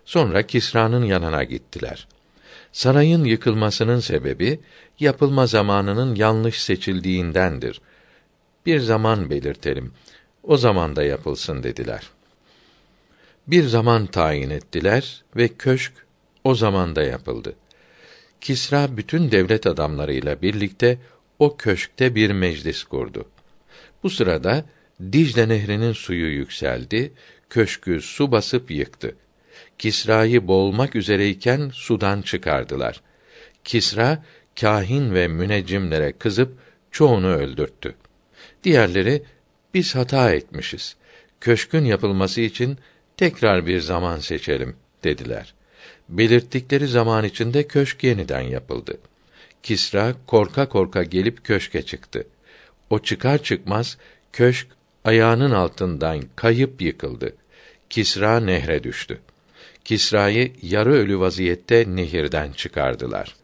Sonra 0.05 0.41
Kisra'nın 0.41 1.03
yanına 1.03 1.43
gittiler. 1.43 2.07
Sarayın 2.73 3.23
yıkılmasının 3.23 3.99
sebebi 3.99 4.59
yapılma 4.99 5.47
zamanının 5.47 6.15
yanlış 6.15 6.63
seçildiğindendir. 6.63 7.81
Bir 8.65 8.79
zaman 8.79 9.29
belirtelim. 9.29 9.91
O 10.43 10.57
zaman 10.57 10.95
da 10.95 11.03
yapılsın 11.03 11.63
dediler. 11.63 12.09
Bir 13.47 13.63
zaman 13.63 14.05
tayin 14.05 14.49
ettiler 14.49 15.23
ve 15.35 15.47
köşk 15.47 15.93
o 16.43 16.55
zamanda 16.55 17.03
yapıldı. 17.03 17.55
Kisra 18.41 18.97
bütün 18.97 19.31
devlet 19.31 19.67
adamlarıyla 19.67 20.41
birlikte 20.41 20.97
o 21.39 21.57
köşkte 21.57 22.15
bir 22.15 22.31
meclis 22.31 22.83
kurdu. 22.83 23.25
Bu 24.03 24.09
sırada 24.09 24.65
Dicle 25.11 25.49
nehrinin 25.49 25.93
suyu 25.93 26.27
yükseldi, 26.27 27.13
köşkü 27.49 28.01
su 28.01 28.31
basıp 28.31 28.71
yıktı. 28.71 29.15
Kisra'yı 29.77 30.47
boğulmak 30.47 30.95
üzereyken 30.95 31.71
sudan 31.73 32.21
çıkardılar. 32.21 33.01
Kisra 33.63 34.23
kahin 34.61 35.13
ve 35.13 35.27
müneccimlere 35.27 36.11
kızıp 36.11 36.57
çoğunu 36.91 37.27
öldürttü. 37.27 37.95
Diğerleri 38.63 39.23
biz 39.73 39.95
hata 39.95 40.33
etmişiz. 40.33 40.95
Köşkün 41.41 41.85
yapılması 41.85 42.41
için 42.41 42.77
tekrar 43.17 43.65
bir 43.65 43.79
zaman 43.79 44.19
seçelim 44.19 44.75
dediler. 45.03 45.53
Belirttikleri 46.09 46.87
zaman 46.87 47.23
içinde 47.25 47.67
köşk 47.67 48.03
yeniden 48.03 48.41
yapıldı. 48.41 48.97
Kisra 49.63 50.13
korka 50.27 50.69
korka 50.69 51.03
gelip 51.03 51.43
köşke 51.43 51.81
çıktı. 51.81 52.27
O 52.89 52.99
çıkar 52.99 53.43
çıkmaz 53.43 53.97
köşk 54.33 54.67
ayağının 55.05 55.51
altından 55.51 56.21
kayıp 56.35 56.81
yıkıldı. 56.81 57.35
Kisra 57.89 58.39
nehre 58.39 58.83
düştü. 58.83 59.19
Kisra'yı 59.85 60.51
yarı 60.61 60.93
ölü 60.93 61.19
vaziyette 61.19 61.85
nehirden 61.87 62.51
çıkardılar. 62.51 63.35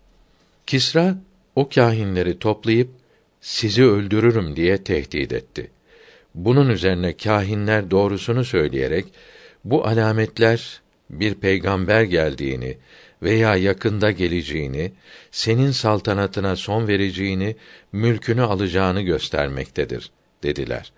Kisra 0.68 1.18
o 1.56 1.70
kâhinleri 1.70 2.40
toplayıp 2.40 2.90
sizi 3.42 3.84
öldürürüm 3.84 4.56
diye 4.56 4.84
tehdit 4.84 5.34
etti. 5.34 5.72
Bunun 6.36 6.70
üzerine 6.70 7.18
kâhinler 7.18 7.92
doğrusunu 7.92 8.46
söyleyerek 8.46 9.06
bu 9.64 9.88
alametler 9.88 10.82
bir 11.10 11.34
peygamber 11.34 12.04
geldiğini 12.04 12.78
veya 13.24 13.56
yakında 13.56 14.12
geleceğini, 14.12 14.92
senin 15.32 15.72
saltanatına 15.72 16.56
son 16.56 16.88
vereceğini, 16.88 17.56
mülkünü 17.92 18.42
alacağını 18.42 19.02
göstermektedir 19.02 20.12
dediler. 20.44 20.92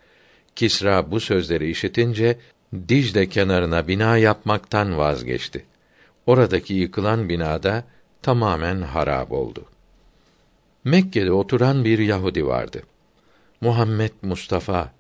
Kisra 0.55 1.11
bu 1.11 1.19
sözleri 1.19 1.69
işitince 1.69 2.37
Dicle 2.73 3.29
kenarına 3.29 3.87
bina 3.87 4.17
yapmaktan 4.17 4.97
vazgeçti. 4.97 5.65
Oradaki 6.25 6.73
yıkılan 6.73 7.29
binada 7.29 7.83
tamamen 8.21 8.81
harap 8.81 9.31
oldu. 9.31 9.65
Mekke'de 10.83 11.31
oturan 11.31 11.85
bir 11.85 11.99
Yahudi 11.99 12.45
vardı. 12.45 12.83
Muhammed 13.61 14.11
Mustafa 14.21 14.91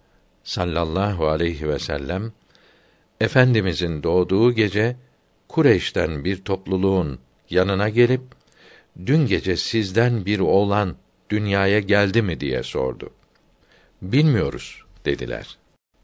sallallahu 0.43 1.27
aleyhi 1.27 1.69
ve 1.69 1.79
sellem 1.79 2.31
efendimizin 3.21 4.03
doğduğu 4.03 4.51
gece 4.51 4.95
Kureyş'ten 5.47 6.23
bir 6.23 6.43
topluluğun 6.43 7.19
yanına 7.49 7.89
gelip 7.89 8.21
dün 9.05 9.25
gece 9.25 9.57
sizden 9.57 10.25
bir 10.25 10.39
oğlan 10.39 10.95
dünyaya 11.29 11.79
geldi 11.79 12.21
mi 12.21 12.39
diye 12.39 12.63
sordu. 12.63 13.09
Bilmiyoruz 14.01 14.83
dediler. 15.05 15.57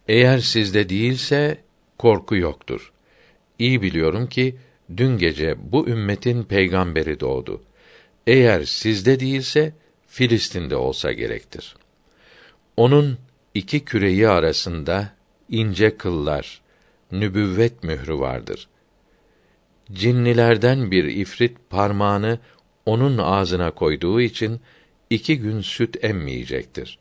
Eğer 0.07 0.39
sizde 0.39 0.89
değilse 0.89 1.63
korku 1.97 2.35
yoktur. 2.35 2.91
İyi 3.59 3.81
biliyorum 3.81 4.27
ki 4.27 4.55
dün 4.97 5.17
gece 5.17 5.55
bu 5.71 5.87
ümmetin 5.87 6.43
peygamberi 6.43 7.19
doğdu. 7.19 7.63
Eğer 8.27 8.63
sizde 8.63 9.19
değilse 9.19 9.73
Filistin'de 10.07 10.75
olsa 10.75 11.11
gerektir. 11.11 11.75
Onun 12.77 13.17
iki 13.53 13.85
küreyi 13.85 14.29
arasında 14.29 15.13
ince 15.49 15.97
kıllar, 15.97 16.61
nübüvvet 17.11 17.83
mührü 17.83 18.19
vardır. 18.19 18.67
Cinnilerden 19.91 20.91
bir 20.91 21.03
ifrit 21.03 21.57
parmağını 21.69 22.39
onun 22.85 23.17
ağzına 23.17 23.71
koyduğu 23.71 24.21
için 24.21 24.61
iki 25.09 25.39
gün 25.39 25.61
süt 25.61 26.03
emmeyecektir. 26.03 26.99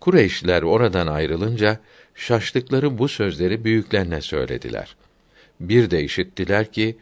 Kureyşliler 0.00 0.62
oradan 0.62 1.06
ayrılınca 1.06 1.80
şaştıkları 2.14 2.98
bu 2.98 3.08
sözleri 3.08 3.64
büyüklerine 3.64 4.20
söylediler. 4.20 4.96
Bir 5.60 5.90
de 5.90 6.04
işittiler 6.04 6.72
ki 6.72 6.96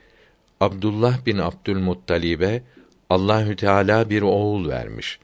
Abdullah 0.60 1.26
bin 1.26 1.38
Abdülmuttalib'e 1.38 2.62
Allahü 3.10 3.56
Teala 3.56 4.10
bir 4.10 4.22
oğul 4.22 4.68
vermiş. 4.68 5.18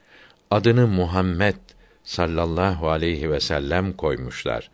Adını 0.51 0.87
Muhammed 0.87 1.57
sallallahu 2.05 2.89
aleyhi 2.89 3.31
ve 3.31 3.41
sellem 3.41 3.93
koymuşlar. 3.93 4.71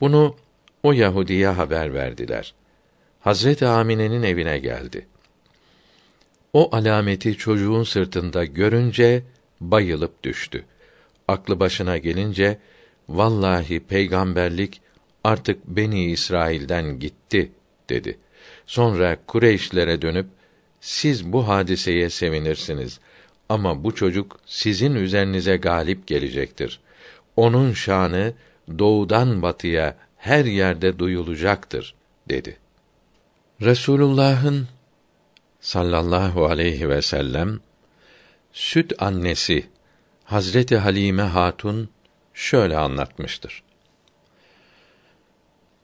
Bunu 0.00 0.36
o 0.82 0.92
Yahudiye 0.92 1.48
haber 1.48 1.94
verdiler. 1.94 2.54
Hazreti 3.20 3.66
Amine'nin 3.66 4.22
evine 4.22 4.58
geldi. 4.58 5.06
O 6.52 6.76
alameti 6.76 7.36
çocuğun 7.36 7.82
sırtında 7.82 8.44
görünce 8.44 9.22
bayılıp 9.60 10.22
düştü. 10.22 10.64
Aklı 11.28 11.60
başına 11.60 11.98
gelince 11.98 12.58
vallahi 13.08 13.80
peygamberlik 13.80 14.80
artık 15.24 15.66
Beni 15.66 16.04
İsrail'den 16.10 16.98
gitti 17.00 17.52
dedi. 17.88 18.18
Sonra 18.66 19.16
Kureyşlere 19.26 20.02
dönüp 20.02 20.26
siz 20.80 21.32
bu 21.32 21.48
hadiseye 21.48 22.10
sevinirsiniz 22.10 23.00
ama 23.48 23.84
bu 23.84 23.94
çocuk 23.94 24.38
sizin 24.46 24.94
üzerinize 24.94 25.56
galip 25.56 26.06
gelecektir. 26.06 26.80
Onun 27.36 27.72
şanı 27.72 28.32
doğudan 28.78 29.42
batıya 29.42 29.96
her 30.16 30.44
yerde 30.44 30.98
duyulacaktır 30.98 31.94
dedi. 32.28 32.56
Resulullah'ın 33.60 34.68
sallallahu 35.60 36.46
aleyhi 36.46 36.88
ve 36.88 37.02
sellem 37.02 37.60
süt 38.52 38.92
annesi 38.98 39.66
Hazreti 40.24 40.76
Halime 40.76 41.22
Hatun 41.22 41.88
şöyle 42.36 42.76
anlatmıştır. 42.76 43.62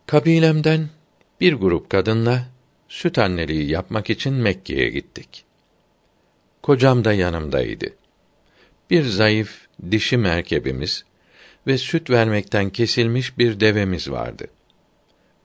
Kabilemden 0.06 0.88
bir 1.40 1.52
grup 1.52 1.90
kadınla 1.90 2.44
süt 2.88 3.18
anneliği 3.18 3.70
yapmak 3.70 4.10
için 4.10 4.34
Mekke'ye 4.34 4.88
gittik. 4.88 5.44
Kocam 6.62 7.04
da 7.04 7.12
yanımdaydı. 7.12 7.86
Bir 8.90 9.04
zayıf 9.04 9.66
dişi 9.90 10.16
merkebimiz 10.16 11.04
ve 11.66 11.78
süt 11.78 12.10
vermekten 12.10 12.70
kesilmiş 12.70 13.38
bir 13.38 13.60
devemiz 13.60 14.10
vardı. 14.10 14.46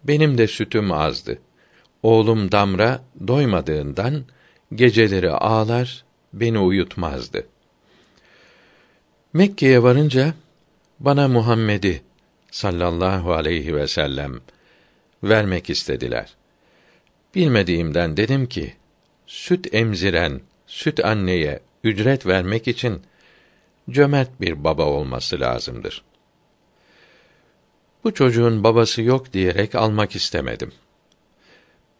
Benim 0.04 0.38
de 0.38 0.48
sütüm 0.48 0.92
azdı. 0.92 1.40
Oğlum 2.04 2.52
Damra 2.52 3.04
doymadığından 3.28 4.26
geceleri 4.76 5.32
ağlar, 5.32 6.06
beni 6.34 6.60
uyutmazdı. 6.60 7.48
Mekke'ye 9.34 9.84
varınca 9.84 10.34
bana 11.00 11.28
Muhammed'i 11.28 12.02
sallallahu 12.52 13.34
aleyhi 13.34 13.76
ve 13.76 13.88
sellem 13.88 14.40
vermek 15.24 15.70
istediler. 15.70 16.36
Bilmediğimden 17.36 18.18
dedim 18.18 18.46
ki, 18.46 18.74
süt 19.26 19.74
emziren 19.74 20.42
süt 20.68 21.06
anneye 21.06 21.60
ücret 21.84 22.26
vermek 22.26 22.68
için 22.68 23.02
cömert 23.90 24.42
bir 24.42 24.64
baba 24.64 24.86
olması 24.86 25.40
lazımdır. 25.40 26.04
Bu 28.04 28.14
çocuğun 28.14 28.64
babası 28.64 29.02
yok 29.02 29.34
diyerek 29.34 29.76
almak 29.76 30.16
istemedim. 30.16 30.72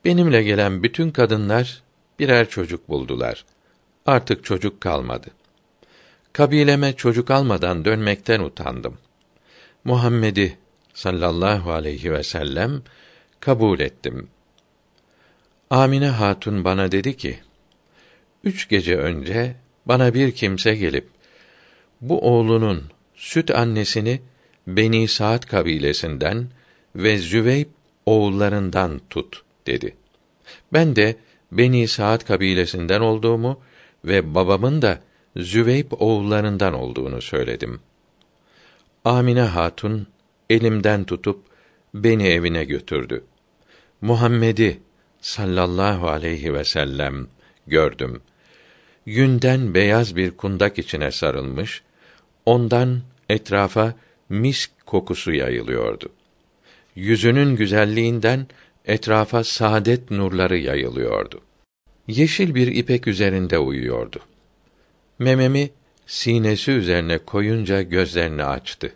Benimle 0.06 0.44
gelen 0.44 0.84
bütün 0.84 1.12
kadınlar 1.12 1.84
birer 2.20 2.50
çocuk 2.50 2.90
buldular. 2.90 3.46
Artık 4.06 4.46
çocuk 4.46 4.82
kalmadı. 4.82 5.28
Kabileme 6.38 6.94
çocuk 6.94 7.32
almadan 7.32 7.86
dönmekten 7.86 8.40
utandım. 8.40 8.98
Muhammed'i 9.84 10.58
sallallahu 10.94 11.72
aleyhi 11.72 12.12
ve 12.12 12.24
sellem 12.24 12.82
kabul 13.40 13.80
ettim. 13.80 14.28
Amine 15.70 16.08
Hatun 16.08 16.64
bana 16.64 16.92
dedi 16.92 17.18
ki: 17.18 17.40
Üç 18.44 18.70
gece 18.70 18.98
önce 18.98 19.56
bana 19.86 20.14
bir 20.14 20.32
kimse 20.32 20.76
gelip 20.76 21.10
bu 22.02 22.22
oğlunun 22.22 22.84
süt 23.16 23.52
annesini 23.52 24.22
Beni 24.68 25.08
Saat 25.08 25.46
kabilesinden 25.46 26.48
ve 26.96 27.18
Züveyb 27.18 27.68
oğullarından 28.06 29.02
tut 29.10 29.44
dedi. 29.68 29.96
Ben 30.74 30.96
de 30.96 31.16
Beni 31.52 31.88
Saat 31.88 32.26
kabilesinden 32.26 33.02
olduğumu 33.02 33.60
ve 34.06 34.36
babamın 34.36 34.82
da 34.82 35.07
Züveyb 35.40 35.92
oğullarından 35.92 36.74
olduğunu 36.74 37.22
söyledim. 37.22 37.80
Amine 39.06 39.42
Hatun 39.42 40.08
elimden 40.50 41.04
tutup 41.04 41.44
beni 41.94 42.28
evine 42.28 42.64
götürdü. 42.64 43.24
Muhammed'i 44.02 44.80
sallallahu 45.22 46.08
aleyhi 46.08 46.54
ve 46.54 46.64
sellem 46.64 47.28
gördüm. 47.68 48.22
Yünden 49.06 49.74
beyaz 49.74 50.16
bir 50.16 50.32
kundak 50.32 50.80
içine 50.80 51.12
sarılmış, 51.12 51.84
ondan 52.46 53.02
etrafa 53.30 53.94
misk 54.30 54.72
kokusu 54.86 55.34
yayılıyordu. 55.34 56.10
Yüzünün 56.96 57.56
güzelliğinden 57.56 58.48
etrafa 58.86 59.44
saadet 59.44 60.12
nurları 60.12 60.58
yayılıyordu. 60.58 61.42
Yeşil 62.08 62.56
bir 62.56 62.68
ipek 62.68 63.08
üzerinde 63.08 63.60
uyuyordu. 63.60 64.20
Mememi 65.20 65.70
sinesi 66.06 66.72
üzerine 66.72 67.18
koyunca 67.18 67.82
gözlerini 67.82 68.44
açtı. 68.44 68.94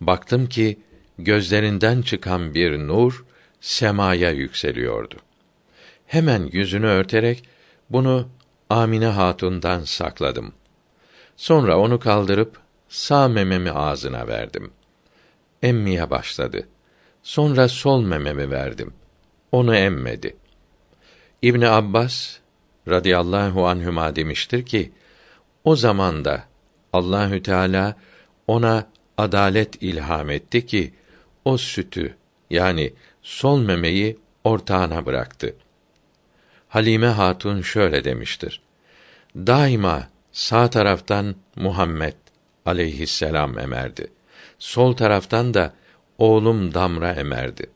Baktım 0.00 0.46
ki 0.46 0.78
gözlerinden 1.18 2.02
çıkan 2.02 2.54
bir 2.54 2.78
nur 2.78 3.24
semaya 3.60 4.30
yükseliyordu. 4.30 5.16
Hemen 6.06 6.48
yüzünü 6.52 6.86
örterek 6.86 7.44
bunu 7.90 8.28
Amine 8.70 9.06
Hatun'dan 9.06 9.82
sakladım. 9.82 10.52
Sonra 11.36 11.78
onu 11.78 11.98
kaldırıp 12.00 12.60
sağ 12.88 13.28
mememi 13.28 13.70
ağzına 13.70 14.26
verdim. 14.26 14.70
Emmeye 15.62 16.10
başladı. 16.10 16.68
Sonra 17.22 17.68
sol 17.68 18.02
mememi 18.02 18.50
verdim. 18.50 18.94
Onu 19.52 19.76
emmedi. 19.76 20.36
İbni 21.42 21.68
Abbas 21.68 22.36
radıyallahu 22.88 23.66
anhüma 23.66 24.16
demiştir 24.16 24.66
ki 24.66 24.92
o 25.68 25.76
zamanda 25.76 26.44
Allahü 26.92 27.42
Teala 27.42 27.94
ona 28.46 28.86
adalet 29.18 29.82
ilham 29.82 30.30
etti 30.30 30.66
ki 30.66 30.94
o 31.44 31.58
sütü 31.58 32.16
yani 32.50 32.92
sol 33.22 33.60
memeyi 33.60 34.18
ortağına 34.44 35.06
bıraktı. 35.06 35.54
Halime 36.68 37.06
Hatun 37.06 37.60
şöyle 37.60 38.04
demiştir. 38.04 38.60
Daima 39.36 40.08
sağ 40.32 40.70
taraftan 40.70 41.34
Muhammed 41.56 42.14
aleyhisselam 42.66 43.58
emerdi. 43.58 44.10
Sol 44.58 44.92
taraftan 44.92 45.54
da 45.54 45.74
oğlum 46.18 46.74
Damra 46.74 47.12
emerdi. 47.12 47.70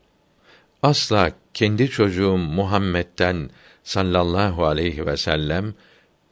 Asla 0.83 1.31
kendi 1.53 1.89
çocuğum 1.89 2.37
Muhammed'den 2.37 3.49
sallallahu 3.83 4.65
aleyhi 4.65 5.05
ve 5.05 5.17
sellem 5.17 5.73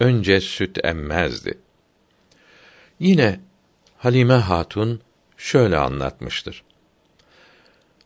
önce 0.02 0.42
süt 0.42 0.86
emmezdi. 0.86 1.58
Yine 3.00 3.40
Halime 3.98 4.34
Hatun 4.34 5.02
şöyle 5.38 5.78
anlatmıştır. 5.78 6.64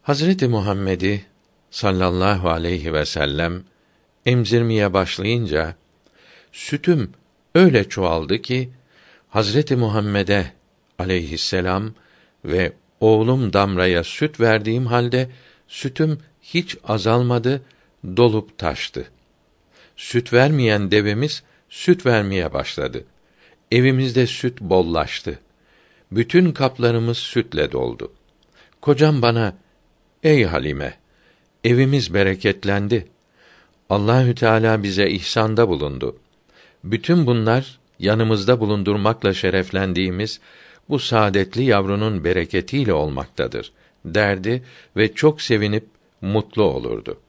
Hazreti 0.02 0.48
Muhammed'i 0.48 1.26
sallallahu 1.72 2.50
aleyhi 2.50 2.94
ve 2.94 3.06
sellem 3.06 3.64
emzirmeye 4.26 4.94
başlayınca 4.94 5.76
sütüm 6.52 7.12
öyle 7.56 7.90
çoğaldı 7.90 8.42
ki 8.42 8.70
Hazreti 9.30 9.76
Muhammed'e 9.76 10.54
aleyhisselam 11.00 11.94
ve 12.46 12.74
oğlum 13.00 13.54
Damra'ya 13.54 14.04
süt 14.04 14.40
verdiğim 14.40 14.86
halde 14.86 15.30
sütüm 15.68 16.20
hiç 16.42 16.78
azalmadı, 16.84 17.62
dolup 18.18 18.58
taştı. 18.58 19.12
Süt 19.96 20.34
vermeyen 20.34 20.92
devemiz 20.92 21.44
süt 21.76 22.06
vermeye 22.06 22.54
başladı. 22.54 23.06
Evimizde 23.72 24.28
süt 24.28 24.62
bollaştı. 24.62 25.40
Bütün 26.12 26.52
kaplarımız 26.52 27.18
sütle 27.18 27.72
doldu. 27.72 28.12
Kocam 28.82 29.22
bana, 29.22 29.56
ey 30.24 30.44
Halime, 30.44 30.98
evimiz 31.64 32.14
bereketlendi. 32.14 33.08
Allahü 33.90 34.36
Teala 34.36 34.84
bize 34.84 35.10
ihsanda 35.10 35.70
bulundu. 35.70 36.18
Bütün 36.84 37.26
bunlar 37.26 37.80
yanımızda 38.00 38.60
bulundurmakla 38.60 39.34
şereflendiğimiz 39.34 40.40
bu 40.90 41.00
saadetli 41.00 41.64
yavrunun 41.64 42.24
bereketiyle 42.24 42.94
olmaktadır 42.94 43.72
derdi 44.06 44.64
ve 44.98 45.14
çok 45.14 45.42
sevinip 45.42 45.86
mutlu 46.22 46.64
olurdu. 46.64 47.20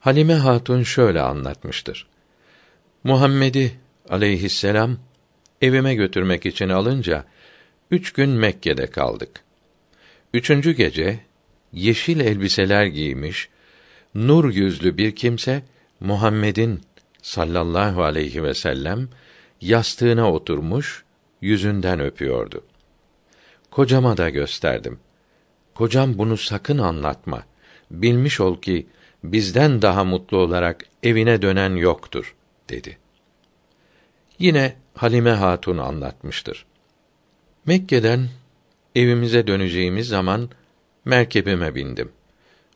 Halime 0.00 0.34
Hatun 0.34 0.82
şöyle 0.82 1.20
anlatmıştır. 1.20 2.10
Muhammed'i 3.04 3.72
aleyhisselam 4.08 4.98
evime 5.60 5.94
götürmek 5.94 6.46
için 6.46 6.68
alınca 6.68 7.24
üç 7.90 8.12
gün 8.12 8.30
Mekke'de 8.30 8.86
kaldık. 8.86 9.40
Üçüncü 10.34 10.72
gece 10.72 11.20
yeşil 11.72 12.20
elbiseler 12.20 12.86
giymiş, 12.86 13.48
nur 14.14 14.54
yüzlü 14.54 14.96
bir 14.96 15.16
kimse 15.16 15.62
Muhammed'in 16.00 16.80
sallallahu 17.22 18.02
aleyhi 18.02 18.42
ve 18.42 18.54
sellem 18.54 19.08
yastığına 19.60 20.32
oturmuş, 20.32 21.04
yüzünden 21.40 22.00
öpüyordu. 22.00 22.64
Kocama 23.70 24.16
da 24.16 24.30
gösterdim. 24.30 24.98
Kocam 25.74 26.18
bunu 26.18 26.36
sakın 26.36 26.78
anlatma. 26.78 27.42
Bilmiş 27.90 28.40
ol 28.40 28.60
ki 28.60 28.86
bizden 29.24 29.82
daha 29.82 30.04
mutlu 30.04 30.36
olarak 30.36 30.86
evine 31.02 31.42
dönen 31.42 31.76
yoktur 31.76 32.34
dedi. 32.70 32.98
Yine 34.38 34.76
Halime 34.94 35.30
Hatun 35.30 35.78
anlatmıştır. 35.78 36.66
Mekke'den 37.66 38.28
evimize 38.94 39.46
döneceğimiz 39.46 40.08
zaman 40.08 40.50
merkebime 41.04 41.74
bindim. 41.74 42.12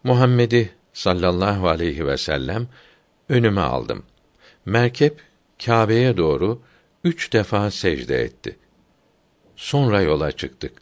Muhammed'i 0.05 0.71
sallallahu 0.93 1.69
aleyhi 1.69 2.07
ve 2.07 2.17
sellem 2.17 2.69
önüme 3.29 3.61
aldım. 3.61 4.03
Merkep 4.67 5.21
Kâbe'ye 5.65 6.17
doğru 6.17 6.63
üç 7.05 7.33
defa 7.33 7.71
secde 7.71 8.23
etti. 8.23 8.57
Sonra 9.57 10.01
yola 10.03 10.33
çıktık. 10.33 10.73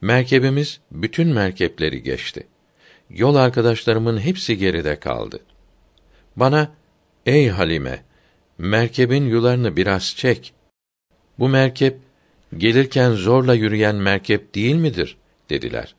Merkebimiz 0.00 0.80
bütün 0.92 1.28
merkepleri 1.28 2.02
geçti. 2.02 2.46
Yol 3.10 3.34
arkadaşlarımın 3.34 4.20
hepsi 4.20 4.58
geride 4.58 5.00
kaldı. 5.00 5.40
Bana, 6.36 6.72
ey 7.26 7.48
Halime, 7.48 8.02
merkebin 8.60 9.26
yularını 9.26 9.76
biraz 9.76 10.16
çek. 10.16 10.52
Bu 11.38 11.48
merkep, 11.48 11.98
gelirken 12.56 13.12
zorla 13.12 13.54
yürüyen 13.54 13.96
merkep 13.96 14.54
değil 14.54 14.74
midir? 14.74 15.16
dediler. 15.50 15.94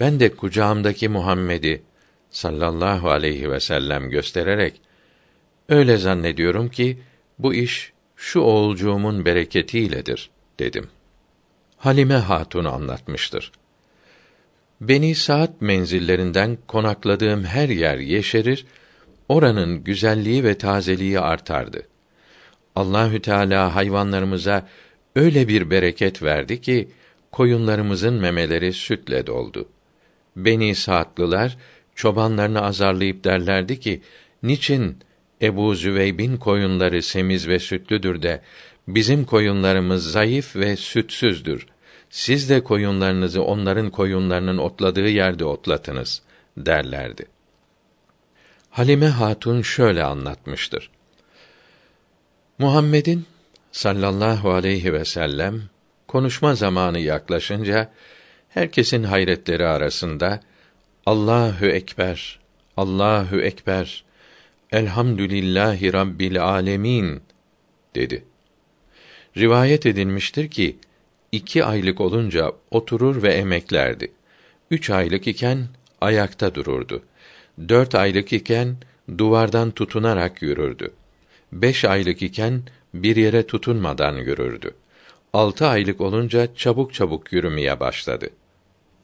Ben 0.00 0.20
de 0.20 0.36
kucağımdaki 0.36 1.08
Muhammed'i 1.08 1.82
sallallahu 2.30 3.10
aleyhi 3.10 3.50
ve 3.50 3.60
sellem 3.60 4.10
göstererek, 4.10 4.80
öyle 5.68 5.96
zannediyorum 5.96 6.68
ki, 6.68 6.98
bu 7.38 7.54
iş 7.54 7.92
şu 8.16 8.40
oğulcuğumun 8.40 9.24
bereketiyledir 9.24 10.30
dedim. 10.58 10.88
Halime 11.76 12.14
Hatun 12.14 12.64
anlatmıştır. 12.64 13.52
Beni 14.80 15.14
saat 15.14 15.60
menzillerinden 15.60 16.58
konakladığım 16.66 17.44
her 17.44 17.68
yer 17.68 17.98
yeşerir, 17.98 18.66
oranın 19.28 19.84
güzelliği 19.84 20.44
ve 20.44 20.58
tazeliği 20.58 21.20
artardı. 21.20 21.82
Allahü 22.76 23.22
Teala 23.22 23.74
hayvanlarımıza 23.74 24.68
öyle 25.16 25.48
bir 25.48 25.70
bereket 25.70 26.22
verdi 26.22 26.60
ki 26.60 26.88
koyunlarımızın 27.32 28.14
memeleri 28.14 28.72
sütle 28.72 29.26
doldu. 29.26 29.68
Beni 30.36 30.74
Saatlılar 30.74 31.56
çobanlarını 31.94 32.62
azarlayıp 32.62 33.24
derlerdi 33.24 33.80
ki: 33.80 34.02
Niçin 34.42 34.98
Ebu 35.42 35.74
Züveyb'in 35.74 36.36
koyunları 36.36 37.02
semiz 37.02 37.48
ve 37.48 37.58
sütlüdür 37.58 38.22
de 38.22 38.40
bizim 38.88 39.24
koyunlarımız 39.24 40.12
zayıf 40.12 40.56
ve 40.56 40.76
sütsüzdür. 40.76 41.66
Siz 42.10 42.50
de 42.50 42.64
koyunlarınızı 42.64 43.42
onların 43.42 43.90
koyunlarının 43.90 44.58
otladığı 44.58 45.08
yerde 45.08 45.44
otlatınız 45.44 46.22
derlerdi. 46.56 47.33
Halime 48.74 49.06
Hatun 49.06 49.62
şöyle 49.62 50.04
anlatmıştır. 50.04 50.90
Muhammed'in 52.58 53.26
sallallahu 53.72 54.52
aleyhi 54.52 54.92
ve 54.92 55.04
sellem 55.04 55.62
konuşma 56.08 56.54
zamanı 56.54 56.98
yaklaşınca 56.98 57.90
herkesin 58.48 59.02
hayretleri 59.02 59.66
arasında 59.66 60.40
Allahu 61.06 61.66
ekber, 61.66 62.40
Allahu 62.76 63.40
ekber 63.40 64.04
Elhamdülillahi 64.72 65.92
Rabbil 65.92 66.44
alemin 66.44 67.22
dedi. 67.94 68.24
Rivayet 69.36 69.86
edilmiştir 69.86 70.50
ki 70.50 70.76
iki 71.32 71.64
aylık 71.64 72.00
olunca 72.00 72.52
oturur 72.70 73.22
ve 73.22 73.32
emeklerdi. 73.32 74.12
Üç 74.70 74.90
aylık 74.90 75.26
iken 75.26 75.68
ayakta 76.00 76.54
dururdu. 76.54 77.02
Dört 77.68 77.94
aylık 77.94 78.32
iken 78.32 78.76
duvardan 79.18 79.70
tutunarak 79.70 80.42
yürürdü. 80.42 80.90
Beş 81.52 81.84
aylık 81.84 82.22
iken 82.22 82.62
bir 82.94 83.16
yere 83.16 83.46
tutunmadan 83.46 84.16
yürürdü. 84.16 84.70
Altı 85.32 85.66
aylık 85.66 86.00
olunca 86.00 86.54
çabuk 86.54 86.94
çabuk 86.94 87.32
yürümeye 87.32 87.80
başladı. 87.80 88.30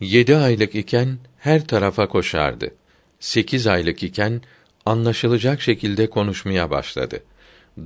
Yedi 0.00 0.36
aylık 0.36 0.74
iken 0.74 1.18
her 1.38 1.66
tarafa 1.66 2.08
koşardı. 2.08 2.74
Sekiz 3.20 3.66
aylık 3.66 4.02
iken 4.02 4.42
anlaşılacak 4.86 5.60
şekilde 5.60 6.10
konuşmaya 6.10 6.70
başladı. 6.70 7.22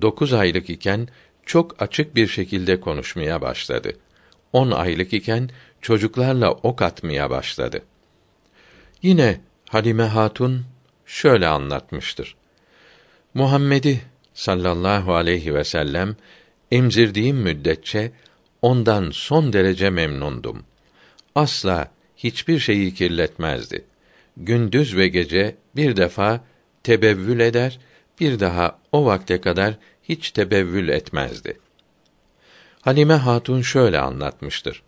Dokuz 0.03 0.33
aylık 0.33 0.71
iken 0.71 1.09
çok 1.47 1.83
açık 1.83 2.15
bir 2.15 2.27
şekilde 2.27 2.81
konuşmaya 2.81 3.41
başladı. 3.41 3.93
On 4.53 4.71
aylık 4.71 5.13
iken 5.13 5.51
çocuklarla 5.81 6.51
ok 6.53 6.83
atmaya 6.83 7.31
başladı. 7.31 7.83
Yine 9.03 9.41
Halime 9.75 10.03
Hatun 10.03 10.65
şöyle 11.07 11.47
anlatmıştır. 11.49 12.37
Muhammed'i 13.35 14.01
sallallahu 14.35 15.15
aleyhi 15.15 15.55
ve 15.55 15.65
sellem 15.65 16.17
emzirdiğim 16.71 17.37
müddetçe 17.37 18.13
ondan 18.63 19.11
son 19.11 19.53
derece 19.53 19.91
memnundum. 19.91 20.65
Asla 21.35 21.91
hiçbir 22.17 22.59
şeyi 22.59 22.95
kirletmezdi. 22.95 23.85
Gündüz 24.37 24.97
ve 24.97 25.09
gece 25.09 25.57
bir 25.77 25.97
defa 25.97 26.45
tebevvül 26.83 27.41
eder, 27.41 27.79
bir 28.21 28.41
daha 28.41 28.79
o 28.93 29.05
vakte 29.05 29.41
kadar 29.41 29.75
hiç 30.03 30.31
tebevvül 30.31 30.89
etmezdi. 30.89 31.59
Halime 32.81 33.15
Hatun 33.15 33.63
şöyle 33.63 33.99
anlatmıştır. 33.99 34.83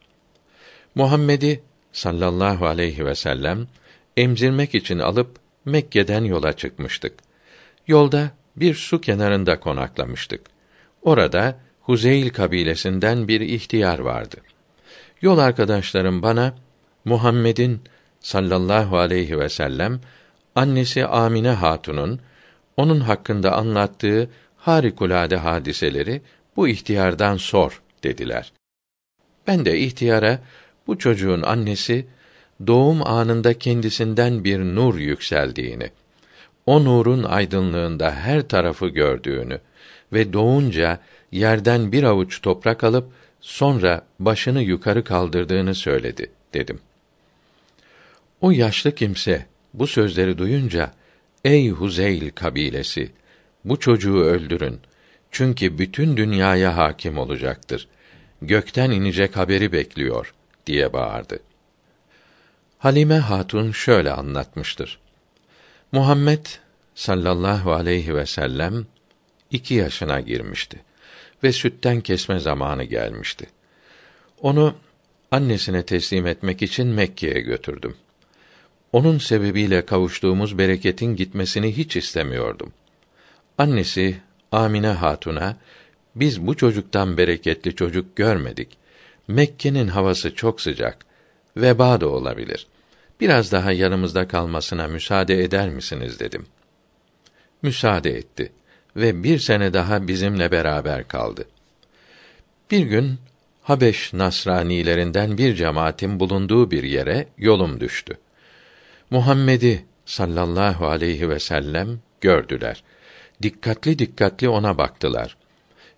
Muhammed'i 0.94 1.62
sallallahu 1.92 2.66
aleyhi 2.66 3.06
ve 3.06 3.14
sellem 3.14 3.66
emzirmek 4.16 4.74
için 4.74 4.98
alıp 4.98 5.38
Mekke'den 5.64 6.24
yola 6.24 6.52
çıkmıştık. 6.52 7.12
Yolda 7.86 8.30
bir 8.56 8.74
su 8.74 9.00
kenarında 9.00 9.60
konaklamıştık. 9.60 10.40
Orada 11.02 11.58
Huzeyl 11.80 12.30
kabilesinden 12.30 13.28
bir 13.28 13.40
ihtiyar 13.40 13.98
vardı. 13.98 14.36
Yol 15.22 15.38
arkadaşlarım 15.38 16.22
bana 16.22 16.54
Muhammed'in 17.04 17.80
sallallahu 18.20 18.98
aleyhi 18.98 19.38
ve 19.38 19.48
sellem 19.48 20.00
annesi 20.54 21.06
Amine 21.06 21.50
Hatun'un 21.50 22.20
onun 22.76 23.00
hakkında 23.00 23.52
anlattığı 23.56 24.30
harikulade 24.56 25.36
hadiseleri 25.36 26.22
bu 26.56 26.68
ihtiyardan 26.68 27.36
sor 27.36 27.82
dediler. 28.04 28.52
Ben 29.46 29.64
de 29.64 29.78
ihtiyara 29.78 30.38
bu 30.86 30.98
çocuğun 30.98 31.42
annesi 31.42 32.06
doğum 32.66 33.06
anında 33.06 33.58
kendisinden 33.58 34.44
bir 34.44 34.58
nur 34.58 34.98
yükseldiğini, 34.98 35.90
o 36.66 36.84
nurun 36.84 37.22
aydınlığında 37.22 38.10
her 38.10 38.48
tarafı 38.48 38.88
gördüğünü 38.88 39.60
ve 40.12 40.32
doğunca 40.32 41.00
yerden 41.32 41.92
bir 41.92 42.02
avuç 42.02 42.42
toprak 42.42 42.84
alıp 42.84 43.08
sonra 43.40 44.02
başını 44.20 44.62
yukarı 44.62 45.04
kaldırdığını 45.04 45.74
söyledi 45.74 46.30
dedim. 46.54 46.78
O 48.40 48.50
yaşlı 48.50 48.94
kimse 48.94 49.46
bu 49.74 49.86
sözleri 49.86 50.38
duyunca 50.38 50.92
ey 51.44 51.70
Huzeyl 51.70 52.30
kabilesi 52.30 53.10
bu 53.64 53.80
çocuğu 53.80 54.20
öldürün. 54.20 54.80
Çünkü 55.30 55.78
bütün 55.78 56.16
dünyaya 56.16 56.76
hakim 56.76 57.18
olacaktır. 57.18 57.88
Gökten 58.42 58.90
inecek 58.90 59.36
haberi 59.36 59.72
bekliyor 59.72 60.34
diye 60.66 60.92
bağırdı. 60.92 61.38
Halime 62.78 63.18
Hatun 63.18 63.72
şöyle 63.72 64.12
anlatmıştır. 64.12 64.98
Muhammed 65.92 66.46
sallallahu 66.94 67.72
aleyhi 67.72 68.14
ve 68.14 68.26
sellem 68.26 68.86
iki 69.50 69.74
yaşına 69.74 70.20
girmişti 70.20 70.82
ve 71.42 71.52
sütten 71.52 72.00
kesme 72.00 72.38
zamanı 72.38 72.84
gelmişti. 72.84 73.46
Onu 74.40 74.74
annesine 75.30 75.82
teslim 75.82 76.26
etmek 76.26 76.62
için 76.62 76.86
Mekke'ye 76.86 77.40
götürdüm. 77.40 77.96
Onun 78.92 79.18
sebebiyle 79.18 79.86
kavuştuğumuz 79.86 80.58
bereketin 80.58 81.16
gitmesini 81.16 81.76
hiç 81.76 81.96
istemiyordum. 81.96 82.72
Annesi 83.58 84.20
Amine 84.52 84.86
Hatun'a 84.88 85.56
biz 86.14 86.46
bu 86.46 86.56
çocuktan 86.56 87.16
bereketli 87.16 87.74
çocuk 87.74 88.16
görmedik. 88.16 88.68
Mekke'nin 89.28 89.88
havası 89.88 90.34
çok 90.34 90.60
sıcak. 90.60 91.05
Veba 91.56 92.00
da 92.00 92.08
olabilir. 92.08 92.66
Biraz 93.20 93.52
daha 93.52 93.72
yanımızda 93.72 94.28
kalmasına 94.28 94.88
müsaade 94.88 95.44
eder 95.44 95.68
misiniz 95.68 96.20
dedim. 96.20 96.46
Müsaade 97.62 98.10
etti 98.10 98.52
ve 98.96 99.22
bir 99.22 99.38
sene 99.38 99.72
daha 99.72 100.08
bizimle 100.08 100.52
beraber 100.52 101.08
kaldı. 101.08 101.44
Bir 102.70 102.86
gün 102.86 103.18
Habeş 103.62 104.12
Nasranilerinden 104.12 105.38
bir 105.38 105.54
cemaatin 105.54 106.20
bulunduğu 106.20 106.70
bir 106.70 106.82
yere 106.82 107.28
yolum 107.38 107.80
düştü. 107.80 108.18
Muhammed'i 109.10 109.84
sallallahu 110.04 110.86
aleyhi 110.86 111.28
ve 111.28 111.38
sellem 111.38 112.00
gördüler. 112.20 112.82
Dikkatli 113.42 113.98
dikkatli 113.98 114.48
ona 114.48 114.78
baktılar. 114.78 115.36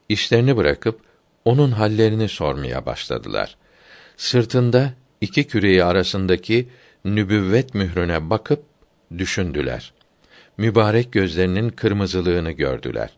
İşlerini 0.09 0.57
bırakıp 0.57 1.01
onun 1.44 1.71
hallerini 1.71 2.29
sormaya 2.29 2.87
başladılar. 2.87 3.57
Sırtında 4.16 4.92
iki 5.20 5.46
küreği 5.46 5.85
arasındaki 5.85 6.68
nübüvvet 7.04 7.74
mührüne 7.74 8.31
bakıp 8.31 8.62
düşündüler. 9.18 9.92
Mübarek 10.57 11.12
gözlerinin 11.12 11.68
kırmızılığını 11.68 12.50
gördüler. 12.50 13.11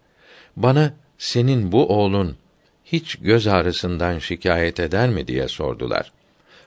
Bana 0.57 0.95
senin 1.19 1.73
bu 1.73 1.89
oğlun 1.89 2.37
hiç 2.85 3.17
göz 3.17 3.47
ağrısından 3.47 4.19
şikayet 4.19 4.81
eder 4.81 5.09
mi 5.09 5.27
diye 5.27 5.49
sordular. 5.49 6.13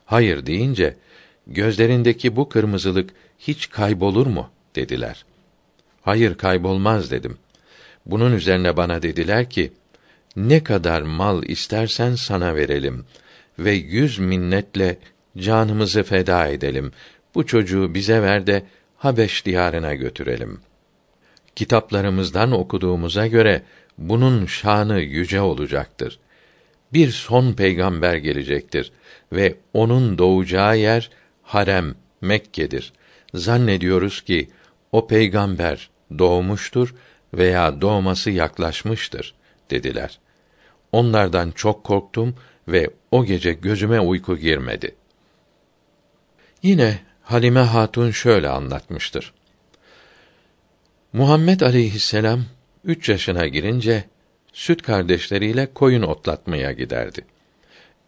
Hayır 0.05 0.45
deyince 0.45 0.95
gözlerindeki 1.47 2.35
bu 2.35 2.49
kırmızılık 2.49 3.09
hiç 3.39 3.69
kaybolur 3.69 4.27
mu 4.27 4.49
dediler. 4.75 5.25
Hayır 6.01 6.37
kaybolmaz 6.37 7.11
dedim. 7.11 7.37
Bunun 8.05 8.35
üzerine 8.35 8.77
bana 8.77 9.01
dediler 9.01 9.49
ki, 9.49 9.73
ne 10.35 10.63
kadar 10.63 11.01
mal 11.01 11.43
istersen 11.43 12.15
sana 12.15 12.55
verelim 12.55 13.05
ve 13.59 13.71
yüz 13.71 14.19
minnetle 14.19 14.97
canımızı 15.37 16.03
feda 16.03 16.47
edelim. 16.47 16.91
Bu 17.35 17.45
çocuğu 17.45 17.93
bize 17.93 18.21
ver 18.21 18.47
de 18.47 18.63
Habeş 18.97 19.45
diyarına 19.45 19.93
götürelim. 19.93 20.59
Kitaplarımızdan 21.55 22.51
okuduğumuza 22.51 23.27
göre 23.27 23.61
bunun 23.97 24.45
şanı 24.45 24.99
yüce 24.99 25.41
olacaktır. 25.41 26.19
Bir 26.93 27.09
son 27.11 27.53
peygamber 27.53 28.15
gelecektir 28.15 28.91
ve 29.31 29.55
onun 29.73 30.17
doğacağı 30.17 30.77
yer 30.77 31.09
harem 31.43 31.95
Mekke'dir. 32.21 32.93
Zannediyoruz 33.33 34.21
ki 34.21 34.49
o 34.91 35.07
peygamber 35.07 35.89
doğmuştur 36.19 36.95
veya 37.33 37.81
doğması 37.81 38.31
yaklaşmıştır 38.31 39.35
dediler. 39.69 40.19
Onlardan 40.91 41.51
çok 41.51 41.83
korktum 41.83 42.35
ve 42.67 42.89
o 43.11 43.25
gece 43.25 43.53
gözüme 43.53 43.99
uyku 43.99 44.37
girmedi. 44.37 44.95
Yine 46.63 46.99
Halime 47.21 47.59
Hatun 47.59 48.11
şöyle 48.11 48.49
anlatmıştır. 48.49 49.33
Muhammed 51.13 51.61
aleyhisselam 51.61 52.45
üç 52.83 53.09
yaşına 53.09 53.47
girince 53.47 54.03
süt 54.53 54.81
kardeşleriyle 54.81 55.73
koyun 55.73 56.01
otlatmaya 56.01 56.71
giderdi. 56.71 57.25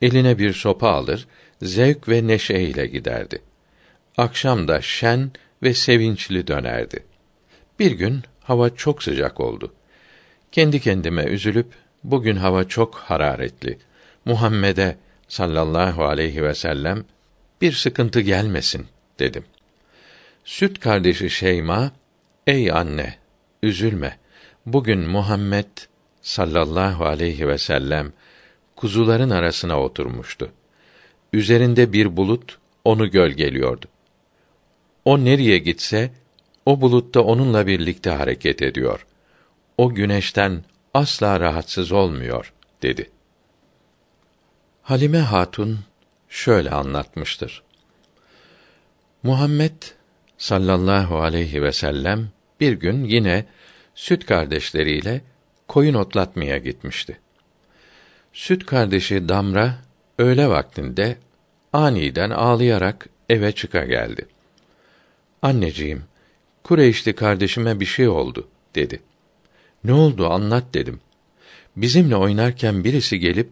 Eline 0.02 0.38
bir 0.38 0.54
sopa 0.54 0.90
alır, 0.90 1.28
zevk 1.62 2.10
ve 2.10 2.28
neşe 2.28 2.60
ile 2.60 2.88
giderdi. 2.88 3.42
Akşam 4.18 4.68
da 4.68 4.82
şen 4.82 5.32
ve 5.64 5.74
sevinçli 5.74 6.48
dönerdi. 6.48 7.04
Bir 7.80 7.92
gün 7.92 8.22
hava 8.44 8.76
çok 8.76 9.04
sıcak 9.04 9.40
oldu. 9.40 9.74
Kendi 10.52 10.80
kendime 10.80 11.24
üzülüp 11.24 11.68
bugün 12.04 12.36
hava 12.36 12.64
çok 12.64 12.96
hararetli. 12.96 13.78
Muhammed'e 14.26 14.98
sallallahu 15.28 16.06
aleyhi 16.06 16.44
ve 16.44 16.54
sellem 16.56 17.06
bir 17.62 17.72
sıkıntı 17.72 18.22
gelmesin 18.22 18.88
dedim. 19.20 19.46
Süt 20.46 20.80
kardeşi 20.80 21.30
Şeyma, 21.30 21.92
ey 22.48 22.72
anne, 22.72 23.16
üzülme. 23.64 24.18
Bugün 24.66 25.00
Muhammed 25.00 25.68
sallallahu 26.22 27.06
aleyhi 27.06 27.48
ve 27.48 27.58
sellem 27.58 28.14
kuzuların 28.76 29.30
arasına 29.30 29.82
oturmuştu. 29.82 30.52
Üzerinde 31.34 31.94
bir 31.94 32.18
bulut 32.18 32.58
onu 32.86 33.12
gölgeliyordu. 33.12 33.86
O 35.06 35.26
nereye 35.26 35.58
gitse 35.58 36.12
o 36.66 36.82
bulutta 36.82 37.22
onunla 37.22 37.68
birlikte 37.68 38.10
hareket 38.10 38.62
ediyor. 38.62 39.06
O 39.78 39.90
güneşten 39.90 40.64
asla 40.94 41.40
rahatsız 41.40 41.92
olmuyor 41.92 42.54
dedi. 42.82 43.10
Halime 44.82 45.20
Hatun 45.20 45.80
şöyle 46.36 46.70
anlatmıştır. 46.70 47.64
Muhammed 49.24 49.82
sallallahu 50.38 51.22
aleyhi 51.22 51.64
ve 51.64 51.72
sellem 51.72 52.30
bir 52.60 52.74
gün 52.74 53.04
yine 53.04 53.46
süt 53.96 54.26
kardeşleriyle 54.26 55.22
koyun 55.68 55.94
otlatmaya 55.94 56.58
gitmişti. 56.58 57.20
Süt 58.34 58.66
kardeşi 58.66 59.30
Damra 59.30 59.76
öğle 60.18 60.50
vaktinde 60.50 61.18
aniden 61.74 62.30
ağlayarak 62.30 63.10
eve 63.30 63.52
çıka 63.52 63.86
geldi. 63.86 64.28
Anneciğim, 65.42 66.04
Kureyşli 66.64 67.16
kardeşime 67.16 67.80
bir 67.80 67.86
şey 67.86 68.08
oldu 68.08 68.48
dedi. 68.76 69.02
Ne 69.84 69.94
oldu 69.94 70.30
anlat 70.30 70.64
dedim. 70.74 71.00
Bizimle 71.76 72.16
oynarken 72.16 72.84
birisi 72.84 73.20
gelip 73.20 73.50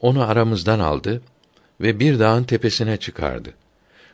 onu 0.00 0.28
aramızdan 0.28 0.80
aldı 0.80 1.22
ve 1.80 2.00
bir 2.00 2.18
dağın 2.18 2.44
tepesine 2.44 2.96
çıkardı. 2.96 3.54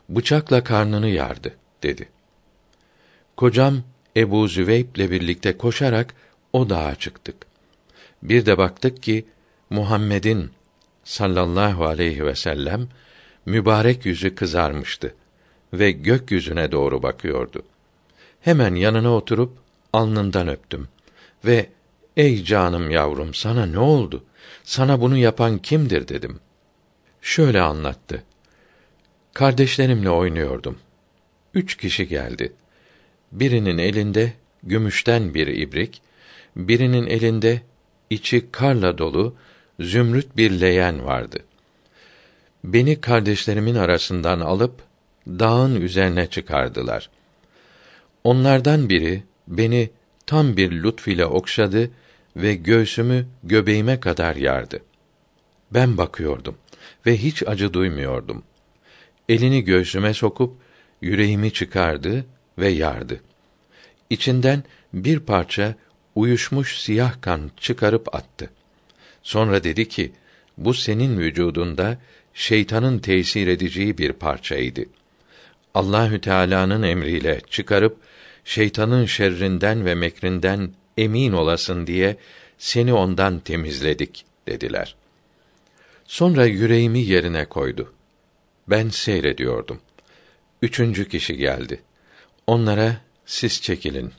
Bıçakla 0.09 0.65
karnını 0.65 1.09
yardı 1.09 1.55
dedi. 1.83 2.09
Kocam 3.37 3.83
Ebu 4.17 4.49
Züveyb'le 4.49 5.11
birlikte 5.11 5.57
koşarak 5.57 6.15
o 6.53 6.71
dağa 6.71 6.95
çıktık. 6.95 7.37
Bir 8.23 8.47
de 8.47 8.59
baktık 8.59 9.03
ki 9.03 9.27
Muhammed'in 9.71 10.51
sallallahu 11.05 11.85
aleyhi 11.85 12.27
ve 12.27 12.35
sellem 12.35 12.89
mübarek 13.47 14.07
yüzü 14.07 14.35
kızarmıştı 14.35 15.15
ve 15.73 15.91
gökyüzüne 15.91 16.73
doğru 16.73 17.03
bakıyordu. 17.03 17.63
Hemen 18.41 18.75
yanına 18.75 19.15
oturup 19.15 19.59
alnından 19.93 20.49
öptüm 20.49 20.89
ve 21.45 21.67
ey 22.17 22.45
canım 22.45 22.91
yavrum 22.91 23.35
sana 23.35 23.67
ne 23.67 23.79
oldu? 23.79 24.25
Sana 24.65 25.01
bunu 25.01 25.17
yapan 25.17 25.59
kimdir 25.59 26.09
dedim. 26.09 26.41
Şöyle 27.23 27.61
anlattı. 27.61 28.23
Kardeşlerimle 29.35 30.11
oynuyordum. 30.11 30.79
Üç 31.55 31.77
kişi 31.77 32.09
geldi. 32.09 32.53
Birinin 33.33 33.79
elinde 33.79 34.33
gümüşten 34.63 35.35
bir 35.35 35.47
ibrik, 35.47 36.03
birinin 36.57 37.07
elinde 37.07 37.63
içi 38.11 38.51
karla 38.51 38.99
dolu 38.99 39.35
zümrüt 39.81 40.37
bir 40.37 40.51
leyen 40.51 41.07
vardı. 41.07 41.39
Beni 42.65 43.01
kardeşlerimin 43.01 43.75
arasından 43.75 44.41
alıp 44.41 44.83
dağın 45.27 45.81
üzerine 45.81 46.27
çıkardılar. 46.27 47.11
Onlardan 48.25 48.89
biri 48.89 49.23
beni 49.49 49.91
tam 50.27 50.57
bir 50.57 50.73
lütf 50.73 51.09
ile 51.09 51.27
okşadı 51.27 51.91
ve 52.37 52.55
göğsümü 52.55 53.27
göbeğime 53.45 54.01
kadar 54.01 54.37
yardı. 54.37 54.81
Ben 55.71 55.99
bakıyordum 55.99 56.57
ve 57.07 57.17
hiç 57.17 57.43
acı 57.47 57.73
duymuyordum. 57.73 58.43
Elini 59.29 59.65
göğsüme 59.65 60.15
sokup 60.15 60.57
yüreğimi 61.01 61.53
çıkardı 61.53 62.27
ve 62.59 62.69
yardı. 62.69 63.21
İçinden 64.11 64.65
bir 64.93 65.21
parça 65.21 65.75
uyuşmuş 66.15 66.81
siyah 66.81 67.21
kan 67.21 67.51
çıkarıp 67.57 68.15
attı. 68.15 68.51
Sonra 69.23 69.65
dedi 69.65 69.89
ki: 69.89 70.13
bu 70.59 70.75
senin 70.75 71.19
vücudunda 71.19 71.99
şeytanın 72.35 72.99
tesir 72.99 73.47
edeceği 73.47 73.99
bir 73.99 74.13
parçaydı. 74.13 74.85
Allahü 75.75 76.21
Teala'nın 76.21 76.83
emriyle 76.83 77.41
çıkarıp 77.51 77.97
şeytanın 78.45 79.07
şerrinden 79.07 79.87
ve 79.87 79.95
mekrinden 79.95 80.71
emin 80.99 81.33
olasın 81.33 81.87
diye 81.87 82.17
seni 82.59 82.93
ondan 82.93 83.41
temizledik 83.41 84.25
dediler. 84.49 84.95
Sonra 86.13 86.47
yüreğimi 86.47 86.99
yerine 86.99 87.45
koydu. 87.45 87.93
Ben 88.69 88.89
seyrediyordum. 88.89 89.81
Üçüncü 90.63 91.09
kişi 91.09 91.37
geldi. 91.37 91.83
Onlara 92.47 92.97
siz 93.27 93.63
çekilin. 93.63 94.13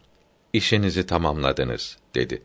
İşinizi 0.53 1.05
tamamladınız 1.05 1.97
dedi. 2.15 2.41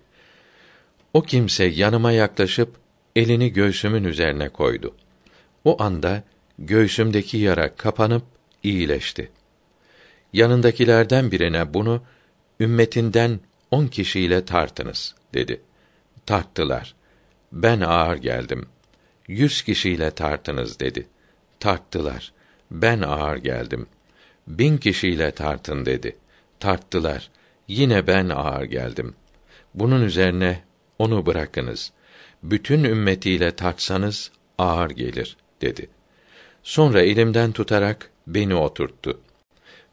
O 1.15 1.23
kimse 1.23 1.65
yanıma 1.65 2.13
yaklaşıp 2.13 2.77
elini 3.17 3.53
göğsümün 3.53 4.05
üzerine 4.05 4.49
koydu. 4.49 4.95
O 5.65 5.83
anda 5.83 6.23
göğsümdeki 6.59 7.37
yara 7.37 7.77
kapanıp 7.77 8.25
iyileşti. 8.63 9.31
Yanındakilerden 10.33 11.31
birine 11.31 11.75
bunu 11.75 12.03
ümmetinden 12.61 13.41
on 13.71 13.87
kişiyle 13.87 14.45
tartınız 14.45 15.15
dedi. 15.35 15.61
Tarttılar. 16.27 16.95
Ben 17.53 17.81
ağır 17.81 18.17
geldim. 18.17 18.69
Yüz 19.29 19.63
kişiyle 19.63 20.11
tartınız 20.11 20.81
dedi. 20.81 21.07
Tarttılar. 21.61 22.33
Ben 22.71 23.01
ağır 23.01 23.37
geldim. 23.37 23.87
Bin 24.47 24.79
kişiyle 24.79 25.31
tartın 25.31 25.87
dedi. 25.87 26.17
Tarttılar. 26.61 27.31
Yine 27.69 28.07
ben 28.07 28.29
ağır 28.29 28.65
geldim. 28.65 29.15
Bunun 29.75 30.03
üzerine 30.05 30.63
onu 30.99 31.27
bırakınız. 31.27 31.93
Bütün 32.43 32.85
ümmetiyle 32.85 33.57
tartsanız 33.57 34.31
ağır 34.59 34.91
gelir 34.91 35.37
dedi. 35.61 35.89
Sonra 36.63 37.03
elimden 37.03 37.53
tutarak 37.53 38.11
beni 38.27 38.55
oturttu. 38.55 39.21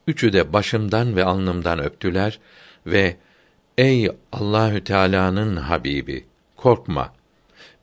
Üçü 0.07 0.33
de 0.33 0.53
başımdan 0.53 1.15
ve 1.15 1.25
alnımdan 1.25 1.79
öptüler 1.79 2.39
ve 2.87 3.17
ey 3.77 4.09
Allahü 4.31 4.83
Teala'nın 4.83 5.55
habibi 5.55 6.25
korkma. 6.55 7.13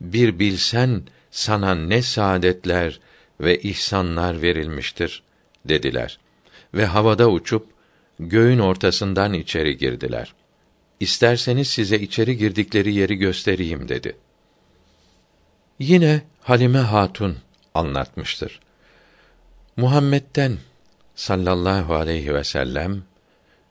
Bir 0.00 0.38
bilsen 0.38 1.02
sana 1.32 1.74
ne 1.74 2.02
saadetler 2.02 3.00
ve 3.40 3.58
ihsanlar 3.58 4.42
verilmiştir 4.42 5.22
dediler 5.64 6.18
ve 6.74 6.86
havada 6.86 7.30
uçup 7.30 7.66
göğün 8.18 8.58
ortasından 8.58 9.32
içeri 9.32 9.76
girdiler. 9.76 10.34
İsterseniz 11.00 11.68
size 11.68 11.98
içeri 11.98 12.36
girdikleri 12.36 12.94
yeri 12.94 13.16
göstereyim 13.16 13.88
dedi. 13.88 14.16
Yine 15.78 16.22
Halime 16.40 16.78
Hatun 16.78 17.36
anlatmıştır. 17.74 18.60
Muhammed'den 19.76 20.58
sallallahu 21.14 21.94
aleyhi 21.94 22.34
ve 22.34 22.44
sellem 22.44 23.02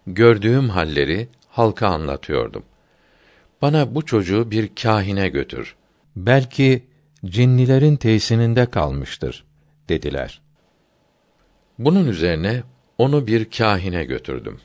gördüğüm 0.07 0.69
halleri 0.69 1.27
halka 1.49 1.87
anlatıyordum. 1.87 2.63
Bana 3.61 3.95
bu 3.95 4.05
çocuğu 4.05 4.51
bir 4.51 4.75
kahine 4.75 5.29
götür. 5.29 5.75
Belki 6.15 6.83
cinnilerin 7.25 7.95
tesisinde 7.95 8.65
kalmıştır 8.65 9.43
dediler. 9.89 10.41
Bunun 11.79 12.07
üzerine 12.07 12.63
onu 12.97 13.27
bir 13.27 13.51
kahine 13.51 14.03
götürdüm. 14.03 14.59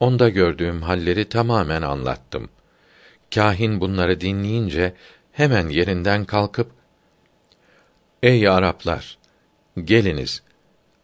Onda 0.00 0.28
gördüğüm 0.28 0.82
halleri 0.82 1.28
tamamen 1.28 1.82
anlattım. 1.82 2.48
Kahin 3.34 3.80
bunları 3.80 4.20
dinleyince 4.20 4.94
hemen 5.32 5.68
yerinden 5.68 6.24
kalkıp 6.24 6.70
Ey 8.22 8.48
Araplar 8.48 9.18
geliniz 9.84 10.42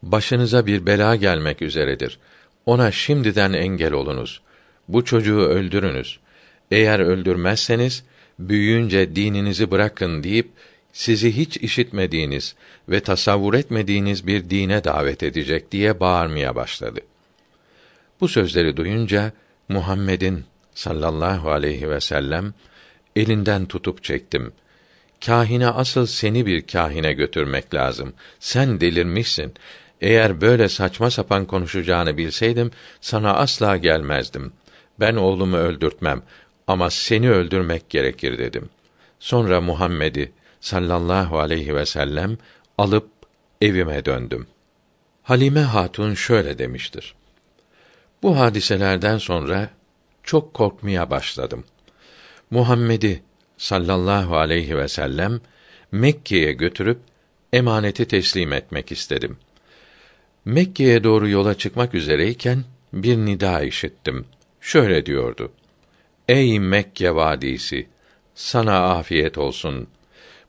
başınıza 0.03 0.67
bir 0.67 0.87
bela 0.87 1.17
gelmek 1.17 1.63
üzeredir. 1.63 2.19
Ona 2.67 2.93
şimdiden 2.93 3.53
engel 3.53 3.93
olunuz. 3.93 4.43
Bu 4.89 5.05
çocuğu 5.05 5.41
öldürünüz. 5.41 6.21
Eğer 6.71 7.01
öldürmezseniz 7.01 8.05
büyüyünce 8.39 9.17
dininizi 9.17 9.71
bırakın 9.71 10.23
deyip 10.23 10.49
sizi 10.93 11.37
hiç 11.37 11.57
işitmediğiniz 11.57 12.55
ve 12.89 13.01
tasavvur 13.01 13.55
etmediğiniz 13.55 14.27
bir 14.27 14.51
dine 14.51 14.85
davet 14.85 15.23
edecek 15.23 15.73
diye 15.73 16.01
bağırmaya 16.01 16.57
başladı. 16.57 17.01
Bu 18.21 18.29
sözleri 18.29 18.77
duyunca 18.77 19.33
Muhammed'in 19.69 20.45
sallallahu 20.75 21.51
aleyhi 21.51 21.91
ve 21.91 22.01
sellem 22.01 22.55
elinden 23.17 23.67
tutup 23.67 24.05
çektim. 24.05 24.53
Kahine 25.27 25.69
asıl 25.69 26.07
seni 26.07 26.47
bir 26.47 26.67
kahine 26.67 27.13
götürmek 27.13 27.75
lazım. 27.75 28.13
Sen 28.41 28.81
delirmişsin. 28.81 29.55
Eğer 30.01 30.41
böyle 30.41 30.69
saçma 30.69 31.11
sapan 31.11 31.47
konuşacağını 31.47 32.17
bilseydim 32.17 32.71
sana 33.01 33.35
asla 33.35 33.77
gelmezdim. 33.77 34.53
Ben 35.01 35.17
oğlumu 35.17 35.57
öldürtmem 35.57 36.23
ama 36.67 36.91
seni 36.91 37.31
öldürmek 37.31 37.91
gerekir 37.91 38.39
dedim. 38.39 38.69
Sonra 39.19 39.61
Muhammed'i 39.61 40.33
sallallahu 40.61 41.39
aleyhi 41.39 41.75
ve 41.75 41.87
sellem 41.87 42.39
alıp 42.79 43.11
evime 43.61 44.05
döndüm. 44.05 44.47
Halime 45.23 45.61
Hatun 45.61 46.15
şöyle 46.15 46.59
demiştir. 46.59 47.15
Bu 48.23 48.39
hadiselerden 48.39 49.19
sonra 49.19 49.71
çok 50.23 50.55
korkmaya 50.55 51.11
başladım. 51.11 51.65
Muhammed'i 52.51 53.23
sallallahu 53.57 54.37
aleyhi 54.37 54.77
ve 54.77 54.89
sellem 54.89 55.41
Mekke'ye 55.93 56.53
götürüp 56.53 56.99
emaneti 57.53 58.09
teslim 58.09 58.53
etmek 58.53 58.93
istedim. 58.93 59.37
Mekke'ye 60.45 61.05
doğru 61.05 61.29
yola 61.29 61.55
çıkmak 61.55 61.95
üzereyken 61.95 62.65
bir 62.93 63.17
nida 63.17 63.63
işittim. 63.63 64.25
Şöyle 64.61 65.07
diyordu: 65.07 65.53
Ey 66.29 66.59
Mekke 66.61 67.15
vadisi, 67.15 67.89
sana 68.35 68.91
afiyet 68.91 69.39
olsun. 69.39 69.87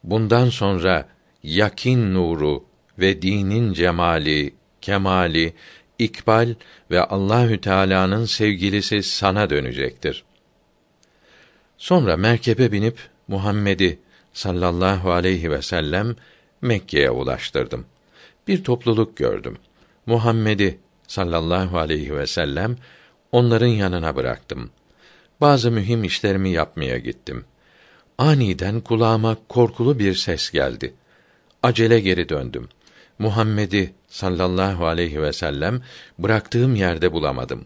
Bundan 0.04 0.50
sonra 0.50 1.10
yakin 1.44 2.14
nuru 2.14 2.66
ve 3.00 3.22
dinin 3.22 3.74
cemali, 3.74 4.54
kemali, 4.82 5.54
ikbal 6.00 6.56
ve 6.92 7.04
Allahü 7.04 7.62
Teala'nın 7.62 8.26
sevgilisi 8.26 9.04
sana 9.04 9.50
dönecektir. 9.50 10.24
Sonra 11.78 12.18
merkebe 12.18 12.72
binip 12.72 12.98
Muhammed'i 13.28 14.00
sallallahu 14.34 15.12
aleyhi 15.12 15.52
ve 15.52 15.62
sellem 15.62 16.16
Mekke'ye 16.62 17.12
ulaştırdım. 17.12 17.86
Bir 18.48 18.64
topluluk 18.64 19.18
gördüm. 19.18 19.58
Muhammed'i 20.06 20.80
sallallahu 21.08 21.78
aleyhi 21.78 22.16
ve 22.16 22.28
sellem 22.28 22.78
onların 23.32 23.68
yanına 23.68 24.16
bıraktım. 24.16 24.72
Bazı 25.42 25.72
mühim 25.72 26.04
işlerimi 26.04 26.50
yapmaya 26.50 26.98
gittim. 26.98 27.46
Aniden 28.18 28.82
kulağıma 28.82 29.38
korkulu 29.50 30.00
bir 30.00 30.16
ses 30.16 30.50
geldi. 30.52 30.94
Acele 31.64 32.00
geri 32.00 32.30
döndüm. 32.30 32.70
Muhammed'i 33.20 33.94
sallallahu 34.08 34.86
aleyhi 34.86 35.22
ve 35.22 35.34
sellem 35.34 35.82
bıraktığım 36.20 36.76
yerde 36.76 37.12
bulamadım. 37.14 37.66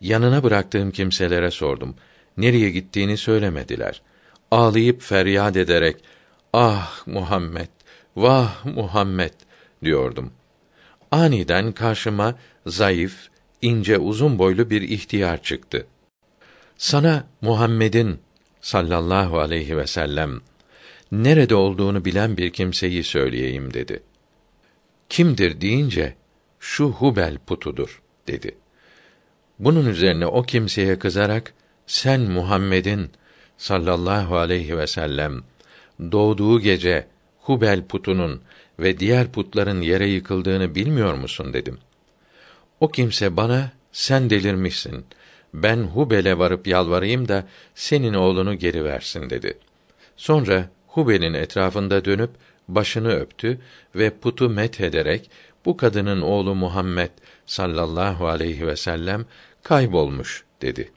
Yanına 0.00 0.42
bıraktığım 0.42 0.90
kimselere 0.90 1.50
sordum. 1.50 1.94
Nereye 2.36 2.70
gittiğini 2.70 3.16
söylemediler. 3.16 4.02
Ağlayıp 4.50 5.02
feryat 5.02 5.56
ederek 5.56 5.96
"Ah 6.52 7.06
Muhammed, 7.06 7.68
vah 8.16 8.64
Muhammed" 8.64 9.34
diyordum. 9.84 10.32
Aniden 11.10 11.72
karşıma 11.72 12.34
zayıf, 12.66 13.28
ince, 13.62 13.98
uzun 13.98 14.38
boylu 14.38 14.70
bir 14.70 14.82
ihtiyar 14.82 15.42
çıktı. 15.42 15.86
Sana 16.80 17.26
Muhammed'in 17.40 18.20
sallallahu 18.60 19.38
aleyhi 19.38 19.76
ve 19.76 19.86
sellem 19.86 20.40
nerede 21.12 21.54
olduğunu 21.54 22.04
bilen 22.04 22.36
bir 22.36 22.50
kimseyi 22.50 23.04
söyleyeyim 23.04 23.74
dedi. 23.74 24.02
Kimdir 25.08 25.60
deyince 25.60 26.14
şu 26.60 26.90
Hubel 26.90 27.38
putudur 27.38 28.02
dedi. 28.28 28.56
Bunun 29.58 29.86
üzerine 29.86 30.26
o 30.26 30.42
kimseye 30.42 30.98
kızarak 30.98 31.54
sen 31.86 32.20
Muhammed'in 32.20 33.10
sallallahu 33.58 34.36
aleyhi 34.36 34.78
ve 34.78 34.86
sellem 34.86 35.42
doğduğu 36.12 36.60
gece 36.60 37.06
Hubel 37.38 37.86
putunun 37.86 38.42
ve 38.78 38.98
diğer 38.98 39.32
putların 39.32 39.80
yere 39.80 40.06
yıkıldığını 40.08 40.74
bilmiyor 40.74 41.14
musun 41.14 41.52
dedim. 41.52 41.78
O 42.80 42.88
kimse 42.88 43.36
bana 43.36 43.72
sen 43.92 44.30
delirmişsin. 44.30 45.04
Ben 45.54 45.82
Hubel'e 45.82 46.38
varıp 46.38 46.66
yalvarayım 46.66 47.28
da 47.28 47.46
senin 47.74 48.14
oğlunu 48.14 48.54
geri 48.54 48.84
versin 48.84 49.30
dedi. 49.30 49.58
Sonra 50.16 50.70
Hubel'in 50.86 51.34
etrafında 51.34 52.04
dönüp 52.04 52.30
başını 52.68 53.12
öptü 53.12 53.58
ve 53.94 54.10
putu 54.10 54.50
met 54.50 54.80
ederek 54.80 55.30
bu 55.64 55.76
kadının 55.76 56.20
oğlu 56.20 56.54
Muhammed 56.54 57.10
sallallahu 57.46 58.28
aleyhi 58.28 58.66
ve 58.66 58.76
sellem 58.76 59.26
kaybolmuş 59.62 60.44
dedi. 60.62 60.92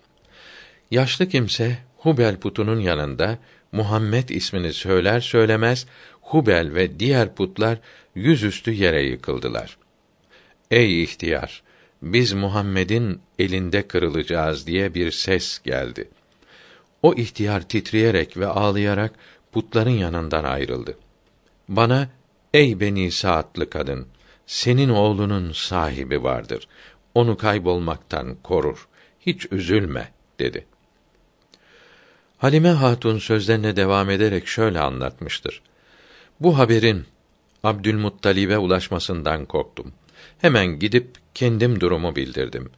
Yaşlı 0.91 1.29
kimse 1.29 1.77
Hubel 1.97 2.37
putunun 2.37 2.79
yanında 2.79 3.37
Muhammed 3.71 4.29
ismini 4.29 4.73
söyler 4.73 5.19
söylemez 5.19 5.85
Hubel 6.21 6.73
ve 6.73 6.99
diğer 6.99 7.35
putlar 7.35 7.77
yüzüstü 8.15 8.71
yere 8.71 9.03
yıkıldılar. 9.03 9.77
Ey 10.71 11.03
ihtiyar! 11.03 11.62
Biz 12.03 12.33
Muhammed'in 12.33 13.21
elinde 13.39 13.87
kırılacağız 13.87 14.67
diye 14.67 14.93
bir 14.93 15.11
ses 15.11 15.59
geldi. 15.63 16.09
O 17.01 17.13
ihtiyar 17.13 17.61
titreyerek 17.61 18.37
ve 18.37 18.47
ağlayarak 18.47 19.13
putların 19.51 19.91
yanından 19.91 20.43
ayrıldı. 20.43 20.97
Bana, 21.67 22.09
ey 22.53 22.79
beni 22.79 23.11
saatlı 23.11 23.69
kadın, 23.69 24.07
senin 24.47 24.89
oğlunun 24.89 25.51
sahibi 25.51 26.23
vardır. 26.23 26.67
Onu 27.15 27.37
kaybolmaktan 27.37 28.35
korur. 28.43 28.87
Hiç 29.19 29.47
üzülme, 29.51 30.11
dedi. 30.39 30.65
Halime 32.37 32.69
Hatun 32.69 33.19
sözlerine 33.19 33.75
devam 33.75 34.09
ederek 34.09 34.47
şöyle 34.47 34.79
anlatmıştır. 34.79 35.61
Bu 36.39 36.57
haberin 36.57 37.05
Abdülmuttalib'e 37.63 38.57
ulaşmasından 38.57 39.45
korktum. 39.45 39.93
Hemen 40.37 40.79
gidip 40.79 41.22
kendim 41.35 41.79
durumu 41.79 42.15
bildirdim. 42.15 42.69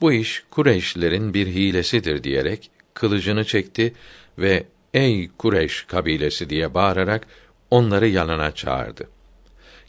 Bu 0.00 0.12
iş 0.12 0.44
Kureyşlilerin 0.50 1.34
bir 1.34 1.46
hilesidir 1.46 2.24
diyerek 2.24 2.70
kılıcını 2.94 3.44
çekti 3.44 3.94
ve 4.38 4.66
ey 4.94 5.30
Kureyş 5.38 5.82
kabilesi 5.82 6.50
diye 6.50 6.74
bağırarak 6.74 7.26
onları 7.70 8.08
yanına 8.08 8.54
çağırdı. 8.54 9.08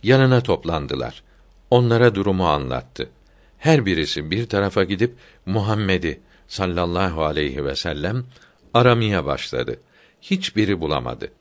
Yanına 0.03 0.41
toplandılar. 0.41 1.23
Onlara 1.69 2.15
durumu 2.15 2.47
anlattı. 2.47 3.09
Her 3.57 3.85
birisi 3.85 4.31
bir 4.31 4.45
tarafa 4.45 4.83
gidip 4.83 5.15
Muhammed'i 5.45 6.19
sallallahu 6.47 7.23
aleyhi 7.23 7.65
ve 7.65 7.75
sellem 7.75 8.25
aramaya 8.73 9.25
başladı. 9.25 9.79
Hiçbiri 10.21 10.81
bulamadı. 10.81 11.31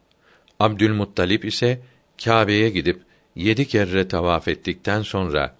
Abdülmuttalip 0.60 1.44
ise 1.44 1.80
Kâbe'ye 2.24 2.70
gidip 2.70 3.00
yedi 3.36 3.68
kere 3.68 4.08
tavaf 4.08 4.48
ettikten 4.48 5.02
sonra 5.02 5.56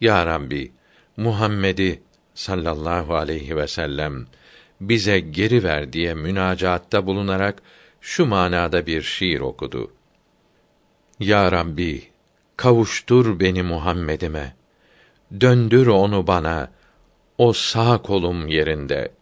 Ya 0.00 0.26
Rabbi 0.26 0.72
Muhammed'i 1.16 2.02
sallallahu 2.34 3.14
aleyhi 3.14 3.56
ve 3.56 3.66
sellem 3.66 4.26
bize 4.80 5.20
geri 5.20 5.64
ver 5.64 5.92
diye 5.92 6.14
münacaatta 6.14 7.06
bulunarak 7.06 7.62
şu 8.00 8.26
manada 8.26 8.86
bir 8.86 9.02
şiir 9.02 9.40
okudu. 9.40 9.92
Ya 11.20 11.52
Rabbi, 11.52 12.02
kavuştur 12.56 13.40
beni 13.40 13.62
Muhammed'ime. 13.62 14.54
Döndür 15.40 15.86
onu 15.86 16.26
bana, 16.26 16.70
o 17.38 17.52
sağ 17.52 18.02
kolum 18.02 18.48
yerinde. 18.48 19.12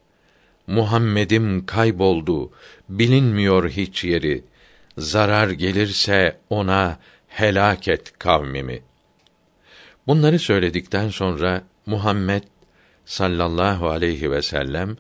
Muhammed'im 0.66 1.66
kayboldu, 1.66 2.50
bilinmiyor 2.88 3.70
hiç 3.70 4.04
yeri. 4.04 4.44
Zarar 4.98 5.50
gelirse 5.50 6.36
ona 6.50 6.98
helak 7.28 7.88
et 7.88 8.18
kavmimi. 8.18 8.82
Bunları 10.06 10.38
söyledikten 10.38 11.08
sonra 11.08 11.62
Muhammed 11.86 12.42
sallallahu 13.04 13.88
aleyhi 13.88 14.30
ve 14.30 14.42
sellem 14.42 14.96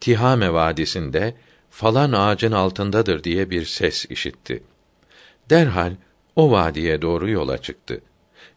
Tihame 0.00 0.52
vadisinde 0.52 1.34
falan 1.70 2.12
ağacın 2.12 2.52
altındadır 2.52 3.24
diye 3.24 3.50
bir 3.50 3.64
ses 3.64 4.06
işitti. 4.10 4.62
Derhal 5.50 5.92
o 6.36 6.50
vadiye 6.50 7.02
doğru 7.02 7.30
yola 7.30 7.58
çıktı. 7.58 8.00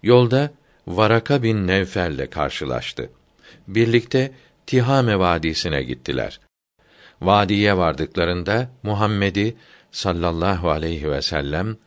Yolda 0.03 0.51
Varaka 0.87 1.43
bin 1.43 1.67
Nevfel'le 1.67 2.29
karşılaştı. 2.29 3.09
Birlikte 3.67 4.31
Tihame 4.67 5.19
vadisine 5.19 5.83
gittiler. 5.83 6.39
Vadiye 7.21 7.77
vardıklarında 7.77 8.69
Muhammed'i 8.83 9.55
sallallahu 9.91 10.69
aleyhi 10.69 11.11
ve 11.11 11.21
sellem 11.21 11.77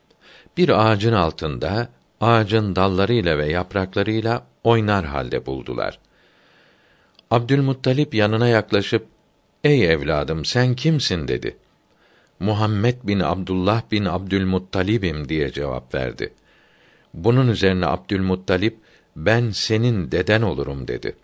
bir 0.57 0.69
ağacın 0.69 1.13
altında 1.13 1.89
ağacın 2.23 2.77
dallarıyla 2.77 3.39
ve 3.39 3.51
yapraklarıyla 3.53 4.47
oynar 4.65 5.05
halde 5.05 5.47
buldular. 5.47 5.99
Abdülmuttalip 7.31 8.15
yanına 8.15 8.49
yaklaşıp 8.49 9.07
"Ey 9.65 9.93
evladım 9.93 10.45
sen 10.45 10.75
kimsin?" 10.75 11.29
dedi. 11.29 11.57
Muhammed 12.41 12.97
bin 13.05 13.21
Abdullah 13.21 13.83
bin 13.91 14.05
Abdülmuttalib'im 14.05 15.29
diye 15.29 15.53
cevap 15.53 15.95
verdi. 15.95 16.33
Bunun 17.15 17.49
üzerine 17.49 17.87
Abdülmuttalip 17.87 18.77
ben 19.17 19.51
senin 19.51 20.13
deden 20.13 20.43
olurum 20.43 20.89
dedi. 20.89 21.17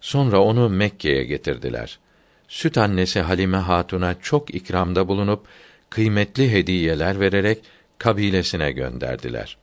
Sonra 0.00 0.40
onu 0.40 0.68
Mekke'ye 0.68 1.24
getirdiler. 1.24 1.98
Süt 2.48 2.78
annesi 2.78 3.20
Halime 3.20 3.56
Hatun'a 3.56 4.20
çok 4.20 4.54
ikramda 4.54 5.08
bulunup 5.08 5.46
kıymetli 5.90 6.52
hediyeler 6.52 7.20
vererek 7.20 7.58
kabilesine 7.98 8.72
gönderdiler. 8.72 9.61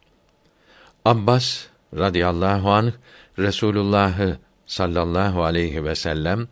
Abbas 1.05 1.65
radıyallahu 1.93 2.71
anh 2.71 2.91
Resulullah'ı 3.39 4.37
sallallahu 4.65 5.43
aleyhi 5.43 5.83
ve 5.83 5.95
sellem 5.95 6.47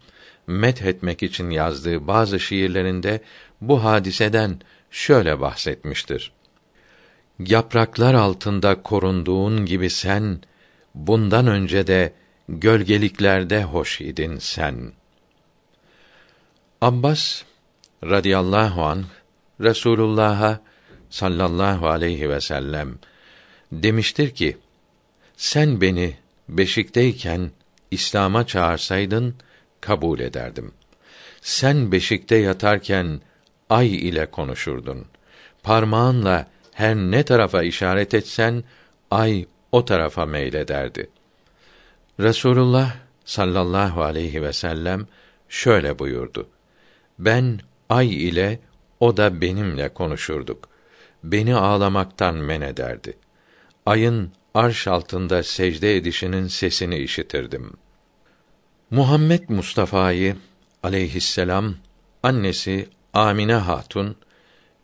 met 0.47 0.81
etmek 0.81 1.23
için 1.23 1.49
yazdığı 1.49 2.07
bazı 2.07 2.39
şiirlerinde 2.39 3.21
bu 3.61 3.83
hadiseden 3.83 4.59
şöyle 4.91 5.39
bahsetmiştir. 5.39 6.31
Yapraklar 7.39 8.13
altında 8.13 8.81
korunduğun 8.81 9.65
gibi 9.65 9.89
sen 9.89 10.41
bundan 10.95 11.47
önce 11.47 11.87
de 11.87 12.13
gölgeliklerde 12.49 13.63
hoş 13.63 14.01
idin 14.01 14.37
sen. 14.37 14.91
Abbas 16.81 17.43
radıyallahu 18.03 18.83
an 18.83 19.05
Resulullah'a 19.61 20.59
sallallahu 21.09 21.87
aleyhi 21.87 22.29
ve 22.29 22.41
sellem 22.41 22.99
demiştir 23.71 24.29
ki 24.29 24.57
sen 25.37 25.81
beni 25.81 26.17
beşikteyken 26.49 27.51
İslam'a 27.91 28.47
çağırsaydın 28.47 29.35
kabul 29.81 30.19
ederdim. 30.19 30.71
Sen 31.41 31.91
beşikte 31.91 32.35
yatarken 32.35 33.21
ay 33.69 33.95
ile 33.95 34.25
konuşurdun. 34.25 35.05
Parmağınla 35.63 36.47
her 36.73 36.95
ne 36.95 37.23
tarafa 37.23 37.63
işaret 37.63 38.13
etsen 38.13 38.63
ay 39.11 39.45
o 39.71 39.85
tarafa 39.85 40.25
meylederdi. 40.25 41.09
Resulullah 42.19 42.95
sallallahu 43.25 44.03
aleyhi 44.03 44.41
ve 44.43 44.53
sellem 44.53 45.07
şöyle 45.49 45.99
buyurdu. 45.99 46.47
Ben 47.19 47.59
ay 47.89 48.27
ile 48.27 48.59
o 48.99 49.17
da 49.17 49.41
benimle 49.41 49.89
konuşurduk. 49.89 50.69
Beni 51.23 51.55
ağlamaktan 51.55 52.35
men 52.35 52.61
ederdi. 52.61 53.17
Ayın 53.87 54.31
arş 54.53 54.87
altında 54.87 55.43
secde 55.43 55.95
edişinin 55.95 56.47
sesini 56.47 56.97
işitirdim. 56.97 57.73
Muhammed 58.91 59.49
Mustafa'yı 59.49 60.35
aleyhisselam 60.83 61.75
annesi 62.23 62.89
Amine 63.13 63.53
Hatun 63.53 64.15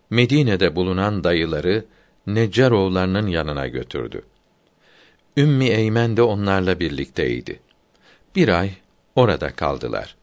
Medine'de 0.09 0.75
bulunan 0.75 1.23
dayıları 1.23 1.85
Neccaroğullarının 2.27 3.27
yanına 3.27 3.67
götürdü. 3.67 4.21
Ümmi 5.37 5.65
Eymen 5.65 6.17
de 6.17 6.21
onlarla 6.21 6.79
birlikteydi. 6.79 7.59
Bir 8.35 8.49
ay 8.49 8.71
orada 9.15 9.51
kaldılar. 9.51 10.15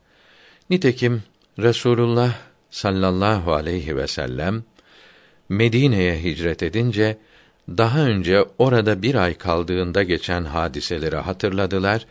Nitekim 0.70 1.22
Resulullah 1.59 2.35
sallallahu 2.70 3.53
aleyhi 3.53 3.97
ve 3.97 4.07
sellem 4.07 4.64
Medine'ye 5.49 6.22
hicret 6.22 6.62
edince 6.62 7.18
daha 7.78 8.00
önce 8.00 8.44
orada 8.58 9.02
bir 9.02 9.14
ay 9.14 9.34
kaldığında 9.34 10.02
geçen 10.02 10.44
hadiseleri 10.44 11.16
hatırladılar 11.16 12.06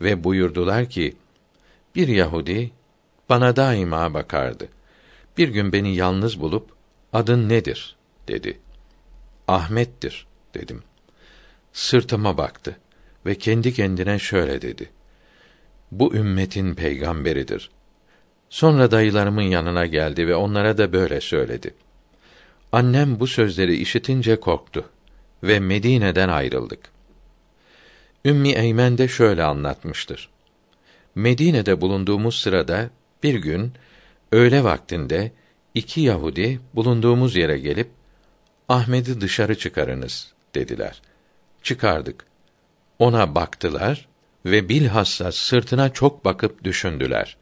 ve 0.00 0.24
buyurdular 0.24 0.88
ki 0.88 1.16
bir 1.94 2.08
Yahudi 2.08 2.70
bana 3.28 3.56
daima 3.56 4.14
bakardı. 4.14 4.68
Bir 5.38 5.48
gün 5.48 5.72
beni 5.72 5.96
yalnız 5.96 6.40
bulup 6.40 6.70
adın 7.12 7.48
nedir 7.48 7.96
dedi. 8.28 8.58
Ahmet'tir 9.48 10.26
dedim. 10.54 10.82
Sırtıma 11.72 12.38
baktı 12.38 12.76
ve 13.26 13.34
kendi 13.34 13.74
kendine 13.74 14.18
şöyle 14.18 14.62
dedi. 14.62 14.90
Bu 15.92 16.14
ümmetin 16.14 16.74
peygamberidir. 16.74 17.70
Sonra 18.50 18.90
dayılarımın 18.90 19.42
yanına 19.42 19.86
geldi 19.86 20.28
ve 20.28 20.34
onlara 20.34 20.78
da 20.78 20.92
böyle 20.92 21.20
söyledi. 21.20 21.74
Annem 22.72 23.20
bu 23.20 23.26
sözleri 23.26 23.76
işitince 23.76 24.40
korktu 24.40 24.84
ve 25.44 25.60
Medine'den 25.60 26.28
ayrıldık. 26.28 26.80
Ümmi 28.24 28.52
Eymen 28.52 28.98
de 28.98 29.08
şöyle 29.08 29.42
anlatmıştır. 29.42 30.28
Medine'de 31.14 31.80
bulunduğumuz 31.80 32.40
sırada 32.40 32.90
bir 33.22 33.34
gün 33.34 33.72
öğle 34.32 34.64
vaktinde 34.64 35.32
iki 35.74 36.00
Yahudi 36.00 36.60
bulunduğumuz 36.74 37.36
yere 37.36 37.58
gelip 37.58 37.90
Ahmet'i 38.68 39.20
dışarı 39.20 39.58
çıkarınız 39.58 40.32
dediler. 40.54 41.02
Çıkardık. 41.62 42.26
Ona 42.98 43.34
baktılar 43.34 44.08
ve 44.46 44.68
bilhassa 44.68 45.32
sırtına 45.32 45.92
çok 45.92 46.24
bakıp 46.24 46.64
düşündüler. 46.64 47.36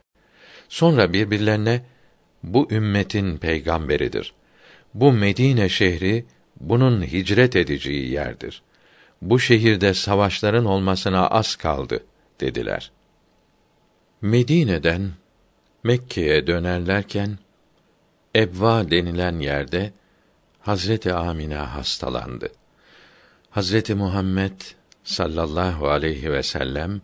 Sonra 0.68 1.12
birbirlerine 1.12 1.82
bu 2.42 2.68
ümmetin 2.70 3.36
peygamberidir. 3.36 4.32
Bu 4.94 5.12
Medine 5.12 5.68
şehri 5.68 6.24
bunun 6.62 7.02
hicret 7.02 7.56
edeceği 7.56 8.10
yerdir. 8.10 8.62
Bu 9.22 9.38
şehirde 9.38 9.94
savaşların 9.94 10.64
olmasına 10.64 11.26
az 11.26 11.56
kaldı 11.56 12.04
dediler. 12.40 12.90
Medine'den 14.20 15.10
Mekke'ye 15.84 16.46
dönerlerken 16.46 17.38
Ebva 18.36 18.90
denilen 18.90 19.38
yerde 19.38 19.92
Hazreti 20.60 21.12
Amine 21.12 21.54
hastalandı. 21.54 22.48
Hazreti 23.50 23.94
Muhammed 23.94 24.60
sallallahu 25.04 25.88
aleyhi 25.88 26.32
ve 26.32 26.42
sellem 26.42 27.00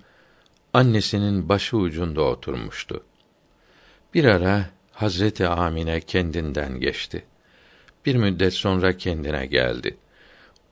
annesinin 0.73 1.49
başı 1.49 1.77
ucunda 1.77 2.23
oturmuştu. 2.23 3.05
Bir 4.15 4.25
ara 4.25 4.65
Hazreti 4.93 5.49
Amine 5.49 6.01
kendinden 6.01 6.81
geçti. 6.81 7.25
Bir 8.09 8.15
müddet 8.15 8.55
sonra 8.55 8.97
kendine 8.97 9.47
geldi. 9.47 9.97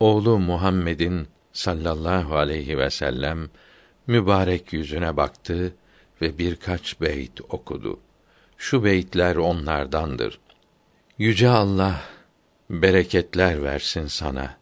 Oğlu 0.01 0.39
Muhammed'in 0.39 1.29
sallallahu 1.53 2.37
aleyhi 2.37 2.79
ve 2.79 2.91
sellem 2.91 3.49
mübarek 4.07 4.73
yüzüne 4.73 5.17
baktı 5.17 5.75
ve 6.23 6.39
birkaç 6.39 7.01
beyt 7.01 7.41
okudu. 7.49 8.01
Şu 8.57 8.85
beytler 8.85 9.37
onlardandır. 9.37 10.39
Yüce 11.19 11.49
Allah 11.49 12.01
bereketler 12.71 13.63
versin 13.63 14.07
sana. 14.07 14.57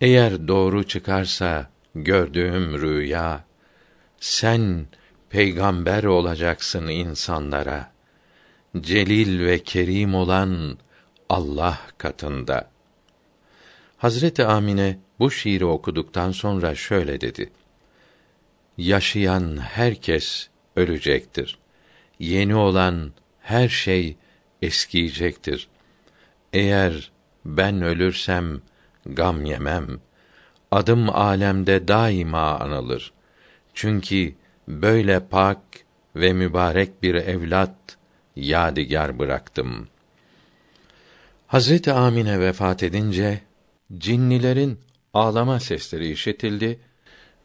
Eğer 0.00 0.48
doğru 0.48 0.84
çıkarsa 0.84 1.70
gördüğüm 1.94 2.80
rüya, 2.80 3.44
sen 4.20 4.86
peygamber 5.30 6.04
olacaksın 6.04 6.86
insanlara. 6.86 7.92
Celil 8.80 9.46
ve 9.46 9.58
kerim 9.62 10.14
olan 10.14 10.78
Allah 11.28 11.78
katında. 11.98 12.70
Hazreti 13.96 14.44
Amine 14.44 14.98
bu 15.18 15.30
şiiri 15.30 15.64
okuduktan 15.64 16.32
sonra 16.32 16.74
şöyle 16.74 17.20
dedi: 17.20 17.50
Yaşayan 18.78 19.56
herkes 19.56 20.48
ölecektir. 20.76 21.58
Yeni 22.18 22.54
olan 22.54 23.12
her 23.40 23.68
şey 23.68 24.16
eskiyecektir. 24.62 25.68
Eğer 26.52 27.12
ben 27.44 27.82
ölürsem 27.82 28.60
gam 29.06 29.44
yemem. 29.44 30.00
Adım 30.70 31.10
alemde 31.10 31.88
daima 31.88 32.58
anılır. 32.58 33.12
Çünkü 33.74 34.34
böyle 34.68 35.20
pak 35.20 35.58
ve 36.16 36.32
mübarek 36.32 37.02
bir 37.02 37.14
evlat 37.14 37.96
yadigar 38.36 39.18
bıraktım. 39.18 39.88
Hazreti 41.46 41.92
Amine 41.92 42.40
vefat 42.40 42.82
edince 42.82 43.40
cinnilerin 43.98 44.80
ağlama 45.14 45.60
sesleri 45.60 46.10
işitildi 46.10 46.80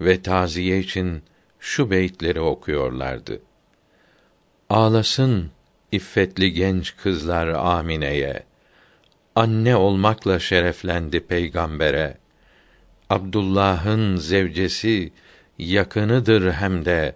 ve 0.01 0.21
taziye 0.21 0.79
için 0.79 1.23
şu 1.59 1.91
beytleri 1.91 2.39
okuyorlardı. 2.39 3.41
Ağlasın 4.69 5.51
iffetli 5.91 6.53
genç 6.53 6.97
kızlar 6.97 7.47
Amine'ye. 7.47 8.43
Anne 9.35 9.75
olmakla 9.75 10.39
şereflendi 10.39 11.19
peygambere. 11.27 12.17
Abdullah'ın 13.09 14.15
zevcesi 14.15 15.11
yakınıdır 15.57 16.51
hem 16.51 16.85
de 16.85 17.15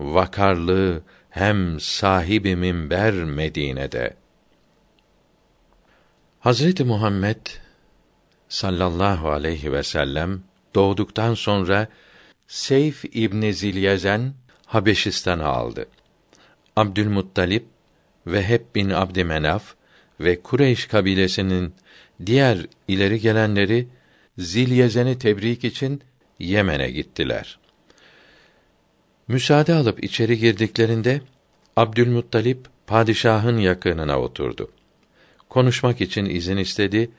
vakarlı 0.00 1.02
hem 1.30 1.80
sahibi 1.80 2.56
minber 2.56 3.14
Medine'de. 3.14 4.16
Hazreti 6.46 6.84
Muhammed 6.84 7.46
sallallahu 8.48 9.30
aleyhi 9.30 9.72
ve 9.72 9.82
sellem 9.82 10.42
doğduktan 10.74 11.34
sonra 11.34 11.88
Seyf 12.48 13.04
İbni 13.04 13.54
Zilyezen 13.54 14.34
Habeşistan'a 14.66 15.44
aldı. 15.44 15.86
Abdülmuttalip 16.76 17.66
ve 18.26 18.42
Hep 18.42 18.74
bin 18.74 18.90
Abdümenaf 18.90 19.74
ve 20.20 20.42
Kureyş 20.42 20.86
kabilesinin 20.86 21.74
diğer 22.26 22.66
ileri 22.88 23.20
gelenleri 23.20 23.88
Zilyezen'i 24.38 25.18
tebrik 25.18 25.64
için 25.64 26.02
Yemen'e 26.38 26.90
gittiler. 26.90 27.58
Müsaade 29.28 29.74
alıp 29.74 30.04
içeri 30.04 30.38
girdiklerinde 30.38 31.20
Abdülmuttalip 31.76 32.66
padişahın 32.86 33.58
yakınına 33.58 34.20
oturdu. 34.20 34.70
Konuşmak 35.56 36.00
için 36.00 36.24
izin 36.24 36.56
istedi 36.56 37.10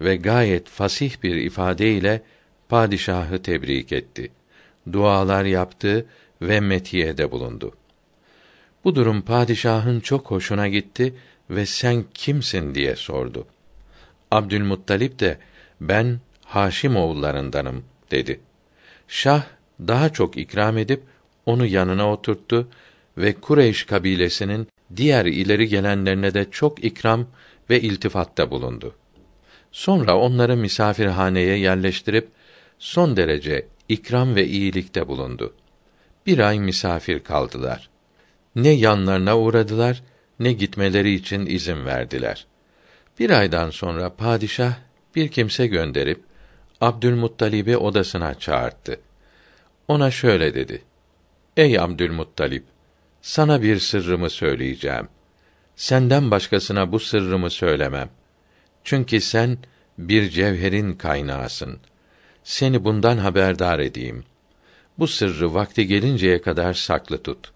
ve 0.00 0.16
gayet 0.16 0.68
fasih 0.68 1.22
bir 1.22 1.34
ifadeyle 1.34 2.22
padişahı 2.68 3.42
tebrik 3.42 3.92
etti. 3.92 4.30
Dualar 4.92 5.44
yaptı 5.44 6.06
ve 6.42 6.60
metiyede 6.60 7.30
bulundu. 7.30 7.72
Bu 8.84 8.94
durum 8.94 9.22
padişahın 9.22 10.00
çok 10.00 10.30
hoşuna 10.30 10.68
gitti 10.68 11.14
ve 11.50 11.66
sen 11.66 12.04
kimsin 12.14 12.74
diye 12.74 12.96
sordu. 12.96 13.46
Abdülmuttalip 14.30 15.18
de 15.20 15.38
ben 15.80 16.20
Haşim 16.44 16.96
oğullarındanım 16.96 17.84
dedi. 18.10 18.40
Şah 19.08 19.44
daha 19.80 20.12
çok 20.12 20.36
ikram 20.36 20.78
edip 20.78 21.02
onu 21.46 21.66
yanına 21.66 22.12
oturttu 22.12 22.68
ve 23.18 23.32
Kureyş 23.32 23.84
kabilesinin 23.84 24.68
diğer 24.96 25.26
ileri 25.26 25.68
gelenlerine 25.68 26.34
de 26.34 26.46
çok 26.50 26.84
ikram 26.84 27.26
ve 27.70 27.80
iltifatta 27.80 28.50
bulundu. 28.50 28.94
Sonra 29.72 30.18
onları 30.18 30.56
misafirhaneye 30.56 31.58
yerleştirip 31.58 32.28
son 32.78 33.16
derece 33.16 33.66
ikram 33.88 34.34
ve 34.34 34.46
iyilikte 34.46 35.08
bulundu. 35.08 35.54
Bir 36.26 36.38
ay 36.38 36.58
misafir 36.58 37.20
kaldılar. 37.20 37.88
Ne 38.56 38.68
yanlarına 38.68 39.38
uğradılar, 39.38 40.02
ne 40.40 40.52
gitmeleri 40.52 41.14
için 41.14 41.46
izin 41.46 41.84
verdiler. 41.84 42.46
Bir 43.18 43.30
aydan 43.30 43.70
sonra 43.70 44.14
padişah 44.14 44.74
bir 45.16 45.28
kimse 45.28 45.66
gönderip 45.66 46.20
Abdülmuttalib'i 46.80 47.76
odasına 47.76 48.34
çağırdı. 48.34 49.00
Ona 49.88 50.10
şöyle 50.10 50.54
dedi: 50.54 50.82
Ey 51.56 51.78
Abdülmuttalib, 51.78 52.62
sana 53.22 53.62
bir 53.62 53.78
sırrımı 53.78 54.30
söyleyeceğim. 54.30 55.08
Senden 55.76 56.30
başkasına 56.30 56.92
bu 56.92 57.00
sırrımı 57.00 57.50
söylemem. 57.50 58.08
Çünkü 58.84 59.20
sen 59.20 59.58
bir 59.98 60.30
cevherin 60.30 60.92
kaynağısın. 60.92 61.78
Seni 62.44 62.84
bundan 62.84 63.18
haberdar 63.18 63.78
edeyim. 63.78 64.24
Bu 64.98 65.06
sırrı 65.06 65.54
vakti 65.54 65.86
gelinceye 65.86 66.42
kadar 66.42 66.74
saklı 66.74 67.22
tut. 67.22 67.52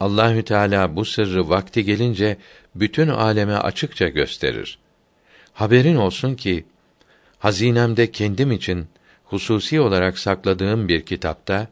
Allahü 0.00 0.42
Teala 0.42 0.96
bu 0.96 1.04
sırrı 1.04 1.48
vakti 1.48 1.84
gelince 1.84 2.36
bütün 2.74 3.08
aleme 3.08 3.54
açıkça 3.54 4.08
gösterir. 4.08 4.78
Haberin 5.52 5.96
olsun 5.96 6.34
ki 6.34 6.64
hazinemde 7.38 8.10
kendim 8.10 8.52
için 8.52 8.86
hususi 9.24 9.80
olarak 9.80 10.18
sakladığım 10.18 10.88
bir 10.88 11.06
kitapta 11.06 11.68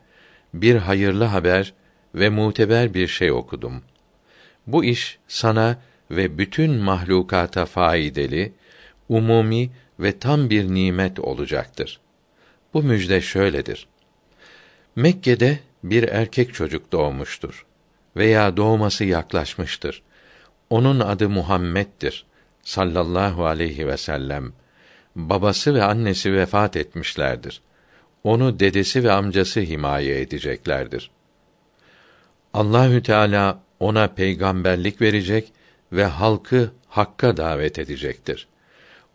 bir 0.55 0.77
hayırlı 0.77 1.25
haber 1.25 1.73
ve 2.15 2.29
muteber 2.29 2.95
bir 2.95 3.07
şey 3.07 3.33
okudum. 3.33 3.83
Bu 4.67 4.85
iş 4.85 5.19
sana 5.29 5.79
ve 6.11 6.39
bütün 6.39 6.71
mahlukata 6.75 7.67
faydalı, 7.67 8.49
umumi 9.09 9.71
ve 10.01 10.19
tam 10.19 10.51
bir 10.51 10.75
nimet 10.75 11.19
olacaktır. 11.19 12.01
Bu 12.75 12.83
müjde 12.83 13.21
şöyledir. 13.21 13.89
Mekke'de 14.97 15.59
bir 15.85 16.03
erkek 16.03 16.55
çocuk 16.55 16.93
doğmuştur 16.93 17.67
veya 18.17 18.57
doğması 18.57 19.05
yaklaşmıştır. 19.05 20.03
Onun 20.71 21.01
adı 21.01 21.29
Muhammed'dir 21.29 22.27
sallallahu 22.63 23.47
aleyhi 23.47 23.87
ve 23.87 23.97
sellem. 23.97 24.53
Babası 25.17 25.75
ve 25.75 25.85
annesi 25.85 26.33
vefat 26.33 26.77
etmişlerdir. 26.77 27.61
Onu 28.25 28.61
dedesi 28.61 29.05
ve 29.05 29.13
amcası 29.13 29.61
himaye 29.61 30.21
edeceklerdir. 30.21 31.11
Allahü 32.55 33.03
Teala 33.03 33.61
ona 33.81 34.09
peygamberlik 34.09 35.01
verecek 35.01 35.53
ve 35.93 36.05
halkı 36.05 36.71
hakka 36.89 37.37
davet 37.37 37.79
edecektir. 37.79 38.49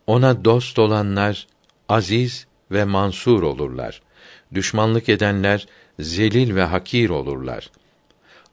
Ona 0.06 0.44
dost 0.44 0.78
olanlar 0.78 1.46
aziz 1.88 2.46
ve 2.70 2.84
mansur 2.84 3.42
olurlar. 3.42 4.02
Düşmanlık 4.54 5.08
edenler 5.08 5.66
zelil 6.00 6.54
ve 6.54 6.62
hakir 6.62 7.10
olurlar. 7.10 7.70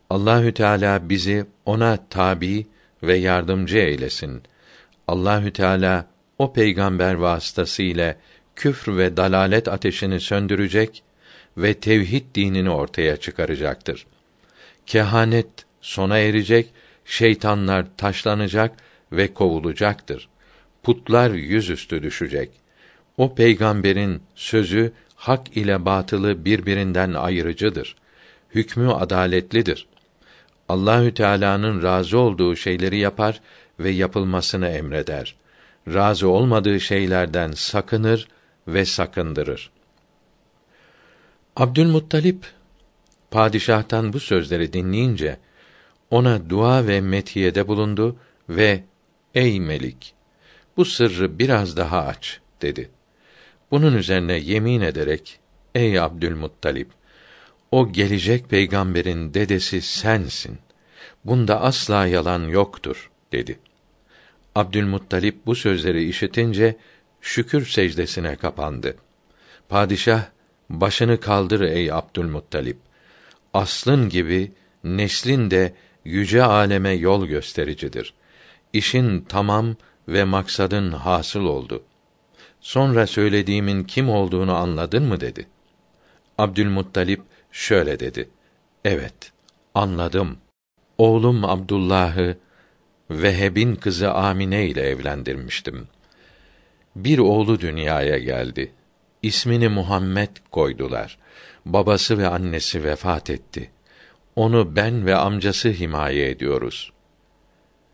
Allahü 0.10 0.54
Teala 0.54 1.10
bizi 1.10 1.46
ona 1.66 1.98
tabi 2.10 2.68
ve 3.04 3.16
yardımcı 3.16 3.78
eylesin. 3.78 4.44
Allahü 5.08 5.54
Teala 5.54 6.06
o 6.40 6.54
peygamber 6.54 7.14
vasıtasıyla 7.14 8.16
küfr 8.56 8.98
ve 8.98 9.18
dalalet 9.18 9.68
ateşini 9.68 10.20
söndürecek 10.20 11.04
ve 11.58 11.74
tevhid 11.74 12.36
dinini 12.36 12.70
ortaya 12.70 13.18
çıkaracaktır. 13.18 14.06
Kehanet 14.86 15.69
sona 15.82 16.18
erecek, 16.18 16.74
şeytanlar 17.06 17.86
taşlanacak 17.98 18.78
ve 19.12 19.34
kovulacaktır. 19.34 20.30
putlar 20.84 21.32
yüzüstü 21.32 22.04
düşecek. 22.04 22.50
O 23.18 23.36
peygamberin 23.36 24.22
sözü 24.36 24.94
hak 25.16 25.58
ile 25.58 25.86
batılı 25.86 26.46
birbirinden 26.46 27.14
ayırıcıdır. 27.14 27.96
Hükmü 28.56 28.92
adaletlidir. 28.92 29.88
Allahü 30.70 31.14
Teala'nın 31.14 31.84
razı 31.84 32.18
olduğu 32.18 32.56
şeyleri 32.56 32.98
yapar 32.98 33.42
ve 33.80 33.90
yapılmasını 33.90 34.68
emreder. 34.68 35.36
Razı 35.88 36.30
olmadığı 36.30 36.80
şeylerden 36.80 37.52
sakınır 37.52 38.28
ve 38.68 38.86
sakındırır. 38.86 39.72
Abdülmuttalip 41.56 42.46
padişahtan 43.32 44.14
bu 44.14 44.20
sözleri 44.20 44.74
dinleyince 44.74 45.38
ona 46.12 46.50
dua 46.50 46.88
ve 46.88 47.02
metiyede 47.02 47.68
bulundu 47.68 48.16
ve 48.50 48.84
ey 49.36 49.60
melik 49.60 50.14
bu 50.78 50.86
sırrı 50.86 51.40
biraz 51.40 51.78
daha 51.78 52.06
aç 52.06 52.40
dedi. 52.62 52.90
Bunun 53.72 53.98
üzerine 53.98 54.34
yemin 54.34 54.82
ederek 54.82 55.40
ey 55.76 56.00
Abdülmuttalip 56.00 56.90
o 57.72 57.92
gelecek 57.92 58.50
peygamberin 58.50 59.34
dedesi 59.34 59.82
sensin. 59.82 60.58
Bunda 61.26 61.62
asla 61.62 62.06
yalan 62.06 62.48
yoktur 62.48 63.12
dedi. 63.32 63.60
Abdülmuttalip 64.56 65.46
bu 65.46 65.56
sözleri 65.56 66.10
işitince 66.10 66.78
şükür 67.22 67.66
secdesine 67.66 68.36
kapandı. 68.36 68.96
Padişah 69.70 70.26
başını 70.70 71.20
kaldır 71.20 71.62
ey 71.62 71.92
Abdülmuttalip. 71.92 72.78
Aslın 73.54 74.10
gibi 74.10 74.52
neslin 74.84 75.52
de 75.52 75.74
yüce 76.06 76.44
aleme 76.44 76.90
yol 76.90 77.26
göstericidir. 77.26 78.14
İşin 78.74 79.22
tamam 79.30 79.76
ve 80.08 80.24
maksadın 80.24 80.92
hasıl 80.92 81.46
oldu. 81.46 81.84
Sonra 82.62 83.08
söylediğimin 83.08 83.84
kim 83.84 84.10
olduğunu 84.10 84.56
anladın 84.56 85.04
mı 85.04 85.20
dedi. 85.22 85.48
Abdülmuttalip 86.38 87.22
şöyle 87.52 88.00
dedi. 88.00 88.30
Evet, 88.86 89.32
anladım. 89.76 90.38
Oğlum 90.98 91.46
Abdullah'ı 91.46 92.38
Veheb'in 93.12 93.76
kızı 93.76 94.12
Amine 94.12 94.68
ile 94.68 94.82
evlendirmiştim. 94.82 95.88
Bir 96.96 97.20
oğlu 97.20 97.60
dünyaya 97.60 98.18
geldi. 98.18 98.72
İsmini 99.22 99.70
Muhammed 99.70 100.30
koydular. 100.52 101.18
Babası 101.66 102.18
ve 102.18 102.28
annesi 102.28 102.84
vefat 102.84 103.30
etti. 103.30 103.72
Onu 104.40 104.76
ben 104.76 105.06
ve 105.06 105.16
amcası 105.16 105.70
himaye 105.70 106.30
ediyoruz. 106.30 106.92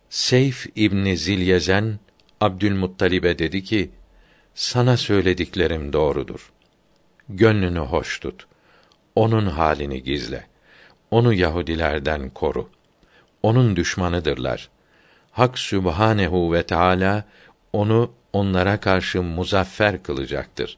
Seyf 0.10 0.66
İbni 0.76 1.18
Zilyezen 1.18 2.00
Abdülmuttalib'e 2.41 3.39
dedi 3.39 3.64
ki: 3.64 3.91
Sana 4.56 4.98
söylediklerim 4.98 5.93
doğrudur. 5.93 6.52
Gönlünü 7.30 7.80
hoş 7.80 8.20
tut. 8.20 8.48
Onun 9.16 9.46
halini 9.46 10.04
gizle. 10.04 10.48
Onu 11.12 11.34
Yahudilerden 11.34 12.30
koru. 12.30 12.70
Onun 13.43 13.76
düşmanıdırlar. 13.76 14.70
Hak 15.32 15.60
Sübhanehu 15.60 16.54
ve 16.54 16.64
Teala 16.64 17.24
onu 17.74 18.12
onlara 18.34 18.80
karşı 18.80 19.24
muzaffer 19.24 20.04
kılacaktır. 20.04 20.78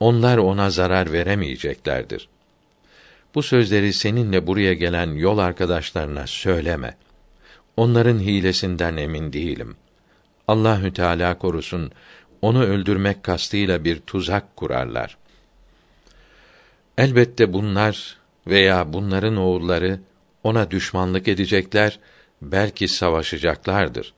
Onlar 0.00 0.38
ona 0.38 0.70
zarar 0.70 1.12
veremeyeceklerdir. 1.12 2.29
Bu 3.34 3.42
sözleri 3.42 3.92
seninle 3.92 4.46
buraya 4.46 4.74
gelen 4.74 5.14
yol 5.14 5.38
arkadaşlarına 5.38 6.26
söyleme. 6.26 6.96
Onların 7.76 8.18
hilesinden 8.18 8.96
emin 8.96 9.32
değilim. 9.32 9.76
Allahü 10.48 10.92
Teala 10.92 11.38
korusun, 11.38 11.92
onu 12.42 12.64
öldürmek 12.64 13.22
kastıyla 13.22 13.84
bir 13.84 14.00
tuzak 14.00 14.56
kurarlar. 14.56 15.16
Elbette 16.98 17.52
bunlar 17.52 18.16
veya 18.46 18.92
bunların 18.92 19.36
oğulları 19.36 20.00
ona 20.44 20.70
düşmanlık 20.70 21.28
edecekler, 21.28 21.98
belki 22.42 22.88
savaşacaklardır. 22.88 24.14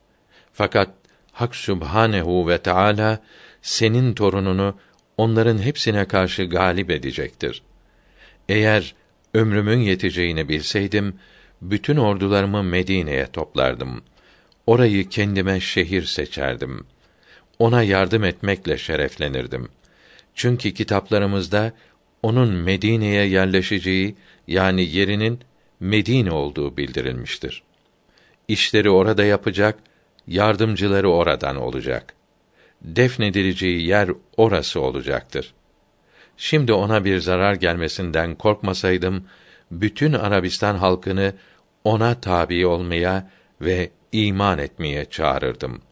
Fakat 0.53 0.91
Hak 1.33 1.57
Sübhanehu 1.57 2.49
ve 2.49 2.59
Teala 2.59 3.23
senin 3.63 4.15
torununu 4.15 4.75
onların 5.17 5.59
hepsine 5.59 6.05
karşı 6.05 6.45
galip 6.45 6.91
edecektir. 6.91 7.63
Eğer 8.49 8.95
ömrümün 9.35 9.79
yeteceğini 9.79 10.49
bilseydim, 10.49 11.15
bütün 11.63 11.97
ordularımı 11.97 12.63
Medine'ye 12.63 13.27
toplardım. 13.27 14.03
Orayı 14.67 15.09
kendime 15.09 15.61
şehir 15.61 16.03
seçerdim. 16.03 16.87
Ona 17.59 17.83
yardım 17.83 18.25
etmekle 18.25 18.79
şereflenirdim. 18.79 19.69
Çünkü 20.35 20.75
kitaplarımızda 20.75 21.73
onun 22.23 22.55
Medine'ye 22.55 23.25
yerleşeceği 23.27 24.17
yani 24.47 24.97
yerinin 24.97 25.41
Medine 25.81 26.31
olduğu 26.31 26.77
bildirilmiştir. 26.77 27.63
İşleri 28.49 28.91
orada 28.91 29.25
yapacak, 29.25 29.79
yardımcıları 30.27 31.11
oradan 31.11 31.57
olacak. 31.57 32.15
Defnedileceği 32.83 33.87
yer 33.87 34.11
orası 34.37 34.81
olacaktır. 34.81 35.55
Şimdi 36.45 36.73
ona 36.73 37.05
bir 37.05 37.19
zarar 37.19 37.55
gelmesinden 37.55 38.35
korkmasaydım, 38.35 39.25
bütün 39.71 40.13
Arabistan 40.13 40.75
halkını 40.77 41.35
ona 41.85 42.21
tabi 42.21 42.67
olmaya 42.67 43.31
ve 43.61 43.91
iman 44.13 44.59
etmeye 44.59 45.05
çağırırdım. 45.05 45.83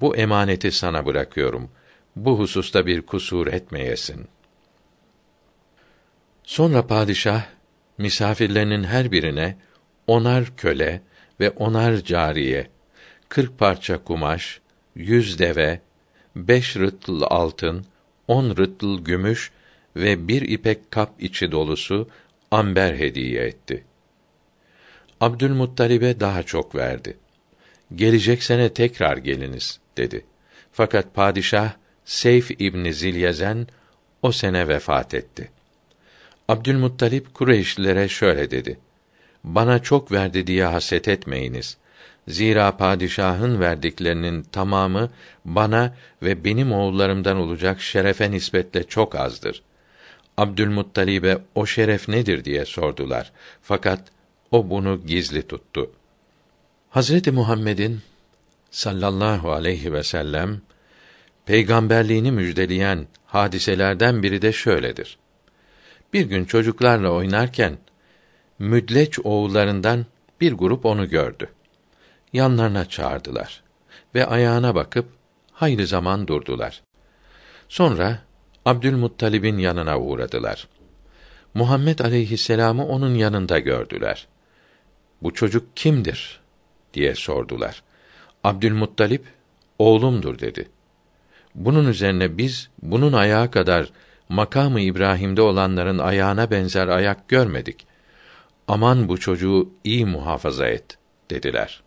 Bu 0.00 0.16
emaneti 0.16 0.72
sana 0.72 1.06
bırakıyorum. 1.06 1.70
Bu 2.16 2.38
hususta 2.38 2.86
bir 2.86 3.02
kusur 3.02 3.46
etmeyesin. 3.46 4.28
Sonra 6.44 6.86
padişah 6.86 7.44
misafirlerinin 7.98 8.84
her 8.84 9.12
birine 9.12 9.56
onar 10.06 10.56
köle 10.56 11.02
ve 11.40 11.50
onar 11.50 11.96
cariye, 11.96 12.70
kırk 13.28 13.58
parça 13.58 14.04
kumaş, 14.04 14.60
yüz 14.94 15.38
deve, 15.38 15.80
beş 16.36 16.76
rıtıl 16.76 17.22
altın, 17.22 17.86
on 18.28 18.56
rıtıl 18.56 19.04
gümüş 19.04 19.52
ve 19.96 20.28
bir 20.28 20.42
ipek 20.42 20.90
kap 20.90 21.10
içi 21.18 21.52
dolusu 21.52 22.08
amber 22.50 22.94
hediye 22.94 23.44
etti. 23.44 23.84
Abdülmuttalib'e 25.20 26.20
daha 26.20 26.42
çok 26.42 26.74
verdi. 26.74 27.16
Gelecek 27.94 28.42
sene 28.42 28.72
tekrar 28.72 29.16
geliniz 29.16 29.80
dedi. 29.96 30.24
Fakat 30.72 31.14
padişah 31.14 31.72
Seyf 32.04 32.50
İbni 32.50 32.94
Zilyezen 32.94 33.66
o 34.22 34.32
sene 34.32 34.68
vefat 34.68 35.14
etti. 35.14 35.50
Abdülmuttalip 36.48 37.34
Kureyşlilere 37.34 38.08
şöyle 38.08 38.50
dedi: 38.50 38.78
Bana 39.44 39.82
çok 39.82 40.12
verdi 40.12 40.46
diye 40.46 40.64
haset 40.64 41.08
etmeyiniz. 41.08 41.76
Zira 42.28 42.76
padişahın 42.76 43.60
verdiklerinin 43.60 44.42
tamamı 44.42 45.10
bana 45.44 45.94
ve 46.22 46.44
benim 46.44 46.72
oğullarımdan 46.72 47.36
olacak 47.36 47.80
şerefe 47.80 48.30
nispetle 48.30 48.84
çok 48.84 49.14
azdır. 49.14 49.62
Abdülmuttalib'e 50.36 51.38
o 51.54 51.66
şeref 51.66 52.08
nedir 52.08 52.44
diye 52.44 52.64
sordular. 52.64 53.32
Fakat 53.62 54.00
o 54.50 54.70
bunu 54.70 55.06
gizli 55.06 55.46
tuttu. 55.46 55.90
Hazreti 56.90 57.30
Muhammed'in 57.30 58.00
sallallahu 58.70 59.52
aleyhi 59.52 59.92
ve 59.92 60.02
sellem 60.02 60.60
peygamberliğini 61.46 62.32
müjdeleyen 62.32 63.06
hadiselerden 63.26 64.22
biri 64.22 64.42
de 64.42 64.52
şöyledir. 64.52 65.18
Bir 66.12 66.26
gün 66.26 66.44
çocuklarla 66.44 67.10
oynarken 67.10 67.78
Müdleç 68.58 69.18
oğullarından 69.24 70.06
bir 70.40 70.52
grup 70.52 70.86
onu 70.86 71.08
gördü. 71.08 71.50
Yanlarına 72.32 72.88
çağırdılar 72.88 73.62
ve 74.14 74.26
ayağına 74.26 74.74
bakıp 74.74 75.08
hayli 75.52 75.86
zaman 75.86 76.28
durdular. 76.28 76.82
Sonra 77.68 78.18
Abdülmuttalib'in 78.66 79.58
yanına 79.58 80.00
uğradılar. 80.00 80.68
Muhammed 81.54 81.98
aleyhisselamı 81.98 82.86
onun 82.86 83.14
yanında 83.14 83.58
gördüler. 83.58 84.26
Bu 85.22 85.34
çocuk 85.34 85.76
kimdir 85.76 86.40
diye 86.94 87.14
sordular. 87.14 87.82
Abdülmuttalip 88.44 89.24
oğlumdur 89.78 90.38
dedi. 90.38 90.68
Bunun 91.54 91.88
üzerine 91.88 92.38
biz 92.38 92.70
bunun 92.82 93.12
ayağı 93.12 93.50
kadar 93.50 93.90
makamı 94.28 94.80
İbrahim'de 94.80 95.42
olanların 95.42 95.98
ayağına 95.98 96.50
benzer 96.50 96.88
ayak 96.88 97.28
görmedik. 97.28 97.86
Aman 98.68 99.08
bu 99.08 99.18
çocuğu 99.18 99.70
iyi 99.84 100.06
muhafaza 100.06 100.66
et 100.66 100.98
dediler. 101.30 101.82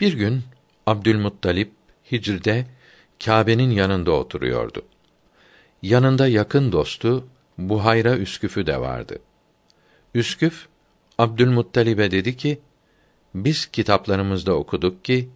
Bir 0.00 0.12
gün 0.12 0.42
Abdülmuttalip 0.86 1.72
Hicr'de 2.12 2.66
Kâbe'nin 3.24 3.70
yanında 3.70 4.10
oturuyordu. 4.10 4.82
Yanında 5.82 6.28
yakın 6.28 6.72
dostu 6.72 7.28
Buhayra 7.58 8.16
Üsküf'ü 8.16 8.66
de 8.66 8.80
vardı. 8.80 9.18
Üsküf 10.14 10.66
Abdülmuttalib'e 11.18 12.10
dedi 12.10 12.36
ki: 12.36 12.60
Biz 13.34 13.66
kitaplarımızda 13.66 14.54
okuduk 14.54 15.04
ki 15.04 15.28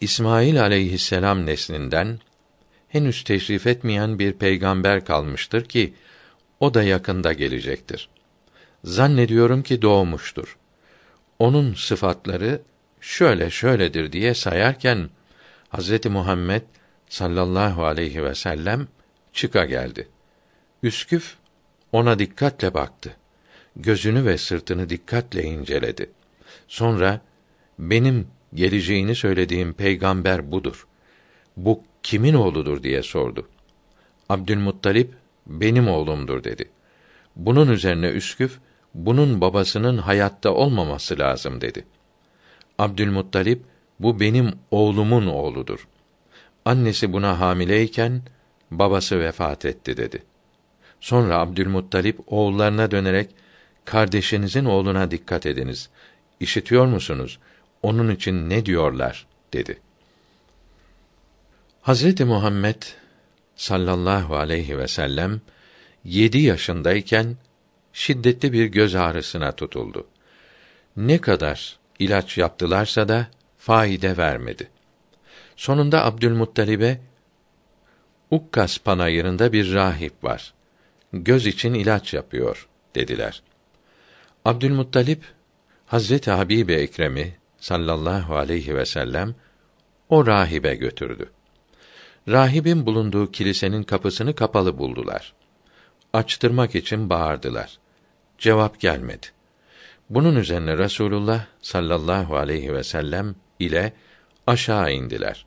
İsmail 0.00 0.62
aleyhisselam 0.62 1.46
neslinden 1.46 2.18
henüz 2.88 3.24
teşrif 3.24 3.66
etmeyen 3.66 4.18
bir 4.18 4.32
peygamber 4.32 5.04
kalmıştır 5.04 5.64
ki 5.64 5.94
o 6.60 6.74
da 6.74 6.82
yakında 6.82 7.32
gelecektir. 7.32 8.08
Zannediyorum 8.84 9.62
ki 9.62 9.82
doğmuştur. 9.82 10.58
Onun 11.38 11.74
sıfatları 11.74 12.62
şöyle 13.00 13.50
şöyledir 13.50 14.12
diye 14.12 14.34
sayarken 14.34 15.10
Hazreti 15.68 16.08
Muhammed 16.08 16.62
sallallahu 17.08 17.84
aleyhi 17.84 18.24
ve 18.24 18.34
sellem 18.34 18.88
çıka 19.32 19.64
geldi. 19.64 20.08
Üsküf 20.82 21.36
ona 21.92 22.18
dikkatle 22.18 22.74
baktı. 22.74 23.16
Gözünü 23.76 24.24
ve 24.24 24.38
sırtını 24.38 24.88
dikkatle 24.88 25.42
inceledi. 25.42 26.10
Sonra 26.68 27.20
benim 27.78 28.28
geleceğini 28.54 29.14
söylediğim 29.14 29.72
peygamber 29.72 30.52
budur. 30.52 30.86
Bu 31.56 31.82
kimin 32.02 32.34
oğludur 32.34 32.82
diye 32.82 33.02
sordu. 33.02 33.48
Abdülmuttalip 34.28 35.14
benim 35.46 35.88
oğlumdur 35.88 36.44
dedi. 36.44 36.70
Bunun 37.36 37.68
üzerine 37.68 38.08
Üsküf 38.08 38.58
bunun 38.94 39.40
babasının 39.40 39.98
hayatta 39.98 40.50
olmaması 40.50 41.18
lazım 41.18 41.60
dedi. 41.60 41.84
Abdülmuttalip 42.78 43.62
bu 44.00 44.20
benim 44.20 44.52
oğlumun 44.70 45.26
oğludur. 45.26 45.88
Annesi 46.64 47.12
buna 47.12 47.40
hamileyken 47.40 48.22
babası 48.70 49.20
vefat 49.20 49.64
etti 49.64 49.96
dedi. 49.96 50.22
Sonra 51.00 51.38
Abdülmuttalip 51.38 52.20
oğullarına 52.26 52.90
dönerek 52.90 53.30
kardeşinizin 53.84 54.64
oğluna 54.64 55.10
dikkat 55.10 55.46
ediniz. 55.46 55.90
İşitiyor 56.40 56.86
musunuz? 56.86 57.38
Onun 57.82 58.10
için 58.10 58.50
ne 58.50 58.66
diyorlar?" 58.66 59.26
dedi. 59.52 59.78
Hazreti 61.82 62.24
Muhammed 62.24 62.82
sallallahu 63.56 64.36
aleyhi 64.36 64.78
ve 64.78 64.88
sellem 64.88 65.40
yedi 66.04 66.38
yaşındayken 66.38 67.36
şiddetli 67.92 68.52
bir 68.52 68.66
göz 68.66 68.94
ağrısına 68.94 69.52
tutuldu. 69.52 70.06
Ne 70.96 71.20
kadar 71.20 71.78
ilaç 71.98 72.38
yaptılarsa 72.38 73.08
da 73.08 73.26
faide 73.58 74.16
vermedi. 74.16 74.68
Sonunda 75.56 76.04
Abdülmuttalib'e 76.04 77.00
Ukkas 78.30 78.78
panayırında 78.78 79.52
bir 79.52 79.74
rahip 79.74 80.24
var. 80.24 80.54
Göz 81.12 81.46
için 81.46 81.74
ilaç 81.74 82.14
yapıyor 82.14 82.68
dediler. 82.94 83.42
Abdülmuttalip 84.44 85.24
Hazreti 85.86 86.30
Habibe 86.30 86.74
Ekrem'i 86.74 87.36
sallallahu 87.58 88.36
aleyhi 88.36 88.76
ve 88.76 88.86
sellem 88.86 89.34
o 90.08 90.26
rahibe 90.26 90.74
götürdü. 90.74 91.30
Rahibin 92.28 92.86
bulunduğu 92.86 93.32
kilisenin 93.32 93.82
kapısını 93.82 94.34
kapalı 94.34 94.78
buldular. 94.78 95.32
Açtırmak 96.12 96.74
için 96.74 97.10
bağırdılar. 97.10 97.78
Cevap 98.38 98.80
gelmedi. 98.80 99.26
Bunun 100.10 100.36
üzerine 100.36 100.78
Resulullah 100.78 101.46
sallallahu 101.62 102.36
aleyhi 102.36 102.74
ve 102.74 102.84
sellem 102.84 103.34
ile 103.58 103.92
aşağı 104.46 104.92
indiler. 104.92 105.46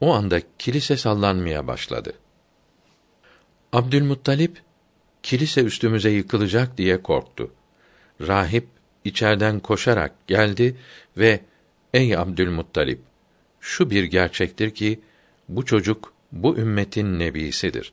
O 0.00 0.14
anda 0.14 0.40
kilise 0.58 0.96
sallanmaya 0.96 1.66
başladı. 1.66 2.12
Abdülmuttalip 3.72 4.62
kilise 5.22 5.62
üstümüze 5.62 6.10
yıkılacak 6.10 6.78
diye 6.78 7.02
korktu. 7.02 7.50
Rahip 8.20 8.66
içerden 9.04 9.60
koşarak 9.60 10.26
geldi 10.26 10.76
ve 11.16 11.40
ey 11.94 12.16
Abdülmuttalip 12.16 13.00
şu 13.60 13.90
bir 13.90 14.04
gerçektir 14.04 14.70
ki 14.70 15.00
bu 15.48 15.64
çocuk 15.64 16.12
bu 16.32 16.56
ümmetin 16.56 17.18
nebisidir. 17.18 17.92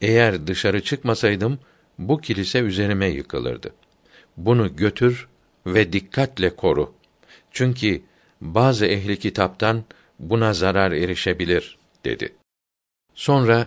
Eğer 0.00 0.46
dışarı 0.46 0.82
çıkmasaydım 0.82 1.58
bu 1.98 2.20
kilise 2.20 2.58
üzerime 2.58 3.06
yıkılırdı. 3.06 3.74
Bunu 4.36 4.76
götür 4.76 5.28
ve 5.66 5.92
dikkatle 5.92 6.56
koru. 6.56 6.94
Çünkü 7.50 8.02
bazı 8.40 8.86
ehli 8.86 9.18
kitaptan 9.18 9.84
buna 10.18 10.52
zarar 10.52 10.92
erişebilir 10.92 11.78
dedi. 12.04 12.34
Sonra 13.14 13.66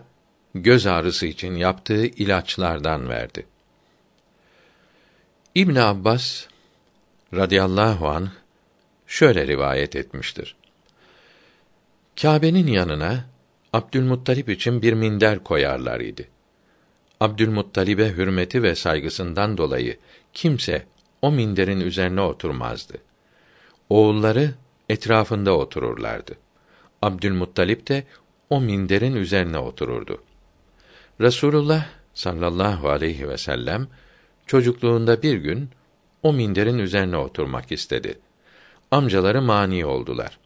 göz 0.56 0.88
ağrısı 0.88 1.26
için 1.26 1.56
yaptığı 1.56 2.06
ilaçlardan 2.06 3.10
verdi. 3.10 3.45
İbn 5.56 5.76
Abbas 5.76 6.48
radıyallahu 7.34 8.08
an 8.08 8.30
şöyle 9.08 9.48
rivayet 9.48 9.95
etmiştir. 9.95 10.56
Kâbe'nin 12.22 12.68
yanına 12.68 13.26
Abdülmuttalip 13.74 14.50
için 14.50 14.82
bir 14.82 14.93
minder 14.93 15.43
koyarlar 15.43 16.00
idi. 16.00 16.30
Abdülmuttalib'e 17.20 18.10
hürmeti 18.10 18.64
ve 18.64 18.76
saygısından 18.76 19.58
dolayı 19.58 19.98
kimse 20.34 20.86
o 21.22 21.32
minderin 21.32 21.80
üzerine 21.80 22.22
oturmazdı. 22.22 22.93
Oğulları 23.89 24.54
etrafında 24.90 25.58
otururlardı. 25.58 26.36
Abdülmuttalip 27.02 27.88
de 27.88 28.04
o 28.50 28.62
minderin 28.62 29.16
üzerine 29.16 29.58
otururdu. 29.58 30.24
Resulullah 31.22 31.86
sallallahu 32.14 32.90
aleyhi 32.90 33.30
ve 33.30 33.38
sellem 33.38 33.88
çocukluğunda 34.46 35.22
bir 35.22 35.38
gün 35.38 35.70
o 36.24 36.34
minderin 36.34 36.78
üzerine 36.78 37.18
oturmak 37.18 37.72
istedi. 37.72 38.20
Amcaları 38.92 39.42
mani 39.42 39.86
oldular. 39.86 40.40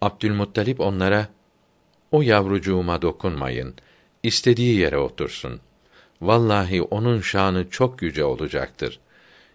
Abdülmuttalip 0.00 0.80
onlara 0.80 1.28
o 2.10 2.22
yavrucuğuma 2.22 3.02
dokunmayın. 3.02 3.74
istediği 4.22 4.78
yere 4.78 4.98
otursun. 4.98 5.60
Vallahi 6.20 6.82
onun 6.82 7.20
şanı 7.20 7.70
çok 7.70 8.02
yüce 8.02 8.24
olacaktır. 8.24 9.00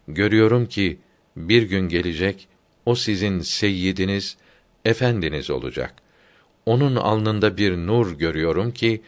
Görüyorum 0.07 0.65
ki 0.65 0.99
bir 1.36 1.63
gün 1.63 1.89
gelecek 1.89 2.47
o 2.86 2.95
sizin 2.95 3.39
seyyidiniz, 3.39 4.38
efendiniz 4.86 5.49
olacak. 5.49 5.93
Onun 6.65 6.95
alnında 6.95 7.57
bir 7.57 7.77
nur 7.77 8.17
görüyorum 8.17 8.71
ki 8.71 9.01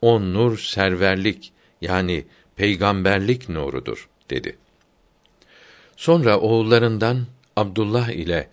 o 0.00 0.20
nur 0.20 0.58
serverlik 0.58 1.52
yani 1.80 2.24
peygamberlik 2.56 3.48
nurudur 3.48 4.08
dedi. 4.30 4.56
Sonra 5.96 6.38
oğullarından 6.38 7.26
Abdullah 7.56 8.08
ile 8.08 8.48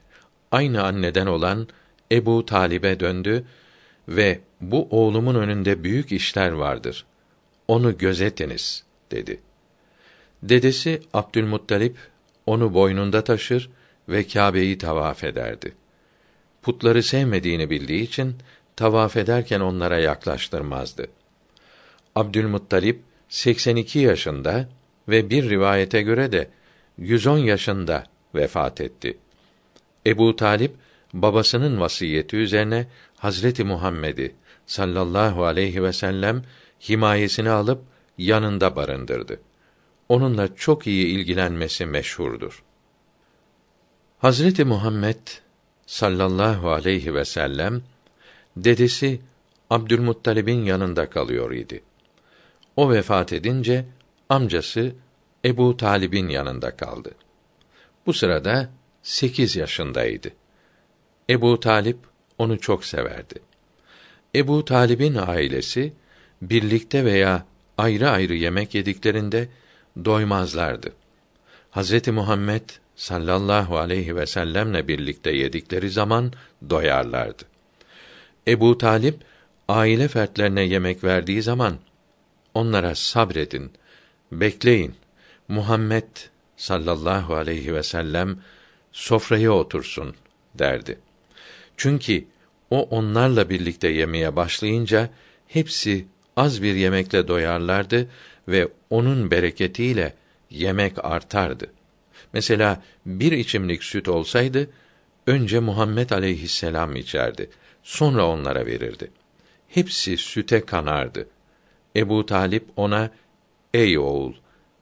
aynı 0.52 0.84
anneden 0.84 1.26
olan 1.26 1.68
Ebu 2.12 2.46
Talib'e 2.46 3.00
döndü 3.00 3.46
ve 4.08 4.40
bu 4.62 4.88
oğlumun 4.92 5.36
önünde 5.36 5.84
büyük 5.84 6.12
işler 6.12 6.52
vardır. 6.52 7.06
Onu 7.68 7.98
gözetiniz 7.98 8.84
dedi. 9.12 9.40
Dedesi 10.44 11.02
Abdülmuttalip 11.14 11.98
onu 12.46 12.74
boynunda 12.74 13.24
taşır 13.24 13.70
ve 14.10 14.28
Kâbe'yi 14.28 14.78
tavaf 14.78 15.24
ederdi. 15.24 15.74
Putları 16.62 17.04
sevmediğini 17.04 17.70
bildiği 17.70 18.02
için 18.02 18.36
tavaf 18.76 19.18
ederken 19.18 19.60
onlara 19.60 20.00
yaklaştırmazdı. 20.00 21.08
Abdülmuttalip 22.16 23.02
82 23.30 24.00
yaşında 24.00 24.70
ve 25.10 25.30
bir 25.30 25.50
rivayete 25.50 26.02
göre 26.02 26.32
de 26.32 26.50
110 26.98 27.38
yaşında 27.38 28.04
vefat 28.36 28.82
etti. 28.82 29.18
Ebu 30.06 30.36
Talip 30.36 30.76
babasının 31.14 31.80
vasiyeti 31.80 32.38
üzerine 32.38 32.88
Hazreti 33.18 33.64
Muhammed'i 33.64 34.36
sallallahu 34.66 35.46
aleyhi 35.46 35.84
ve 35.84 35.94
sellem 35.94 36.44
himayesini 36.90 37.50
alıp 37.50 37.82
yanında 38.18 38.76
barındırdı. 38.76 39.40
Onunla 40.10 40.56
çok 40.56 40.88
iyi 40.88 41.06
ilgilenmesi 41.08 41.86
meşhurdur. 41.86 42.64
Hazreti 44.18 44.64
Muhammed 44.64 45.28
sallallahu 45.86 46.72
aleyhi 46.72 47.14
ve 47.14 47.26
sellem 47.26 47.82
dedesi 48.56 49.22
Abdülmuttalib'in 49.70 50.64
yanında 50.66 51.10
kalıyor 51.10 51.52
idi. 51.52 51.84
O 52.76 52.92
vefat 52.92 53.34
edince 53.34 53.86
amcası 54.30 54.96
Ebu 55.46 55.78
Talib'in 55.78 56.30
yanında 56.30 56.76
kaldı. 56.76 57.12
Bu 58.06 58.14
sırada 58.14 58.70
sekiz 59.04 59.56
yaşındaydı. 59.56 60.30
Ebu 61.30 61.60
Talip 61.60 61.98
onu 62.38 62.60
çok 62.60 62.86
severdi. 62.86 63.40
Ebu 64.36 64.66
Talib'in 64.66 65.16
ailesi 65.16 65.94
birlikte 66.42 67.06
veya 67.06 67.46
ayrı 67.78 68.10
ayrı 68.10 68.34
yemek 68.34 68.76
yediklerinde 68.76 69.50
doymazlardı. 70.06 70.94
Hazreti 71.72 72.12
Muhammed 72.12 72.70
sallallahu 72.98 73.78
aleyhi 73.78 74.16
ve 74.16 74.26
sellemle 74.26 74.88
birlikte 74.88 75.32
yedikleri 75.32 75.90
zaman 75.90 76.34
doyarlardı. 76.70 77.44
Ebu 78.48 78.78
Talip 78.78 79.16
aile 79.68 80.08
fertlerine 80.08 80.62
yemek 80.62 81.04
verdiği 81.04 81.42
zaman 81.42 81.78
onlara 82.54 82.96
sabredin, 82.96 83.72
bekleyin. 84.32 84.96
Muhammed 85.48 86.08
sallallahu 86.58 87.36
aleyhi 87.36 87.74
ve 87.74 87.84
sellem 87.84 88.40
sofraya 88.92 89.52
otursun 89.52 90.16
derdi. 90.56 91.00
Çünkü 91.78 92.26
o 92.70 92.82
onlarla 92.82 93.50
birlikte 93.50 93.88
yemeye 93.88 94.36
başlayınca 94.36 95.10
hepsi 95.48 96.06
az 96.36 96.64
bir 96.64 96.76
yemekle 96.76 97.28
doyarlardı 97.28 98.10
ve 98.48 98.68
onun 98.90 99.32
bereketiyle 99.32 100.14
yemek 100.50 101.06
artardı. 101.06 101.77
Mesela 102.34 102.84
bir 103.06 103.32
içimlik 103.32 103.84
süt 103.84 104.08
olsaydı 104.08 104.70
önce 105.28 105.60
Muhammed 105.60 106.10
aleyhisselam 106.10 106.96
içerdi. 106.96 107.50
Sonra 107.84 108.28
onlara 108.28 108.66
verirdi. 108.66 109.12
Hepsi 109.68 110.18
süte 110.18 110.66
kanardı. 110.66 111.28
Ebu 111.96 112.26
Talip 112.26 112.66
ona 112.76 113.12
ey 113.74 113.98
oğul 113.98 114.34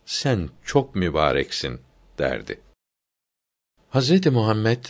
sen 0.06 0.50
çok 0.64 0.96
mübareksin 0.96 1.80
derdi. 2.20 2.60
Hazreti 3.90 4.30
Muhammed 4.30 4.86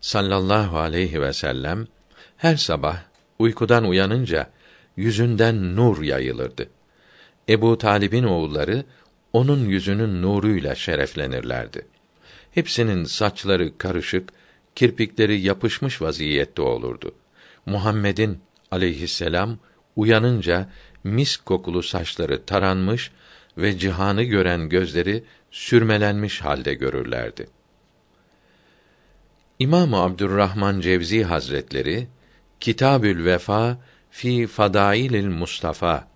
sallallahu 0.00 0.78
aleyhi 0.78 1.22
ve 1.22 1.32
sellem 1.32 1.86
her 2.36 2.56
sabah 2.56 3.02
uykudan 3.38 3.84
uyanınca 3.84 4.50
yüzünden 4.96 5.76
nur 5.76 6.02
yayılırdı. 6.02 6.68
Ebu 7.48 7.78
Talib'in 7.78 8.24
oğulları 8.24 8.84
onun 9.32 9.68
yüzünün 9.68 10.22
nuruyla 10.22 10.74
şereflenirlerdi. 10.74 11.86
Hepsinin 12.50 13.04
saçları 13.04 13.78
karışık, 13.78 14.32
kirpikleri 14.74 15.40
yapışmış 15.40 16.02
vaziyette 16.02 16.62
olurdu. 16.62 17.14
Muhammed'in 17.66 18.40
aleyhisselam 18.70 19.58
uyanınca 19.96 20.70
mis 21.04 21.36
kokulu 21.36 21.82
saçları 21.82 22.44
taranmış 22.44 23.10
ve 23.58 23.78
cihanı 23.78 24.22
gören 24.22 24.68
gözleri 24.68 25.24
sürmelenmiş 25.50 26.40
halde 26.40 26.74
görürlerdi. 26.74 27.46
İmam 29.58 29.94
Abdurrahman 29.94 30.80
Cevzi 30.80 31.24
Hazretleri 31.24 32.08
Kitabül 32.60 33.24
Vefa 33.24 33.78
fi 34.10 34.46
Fadailil 34.46 35.26
Mustafa 35.28 36.08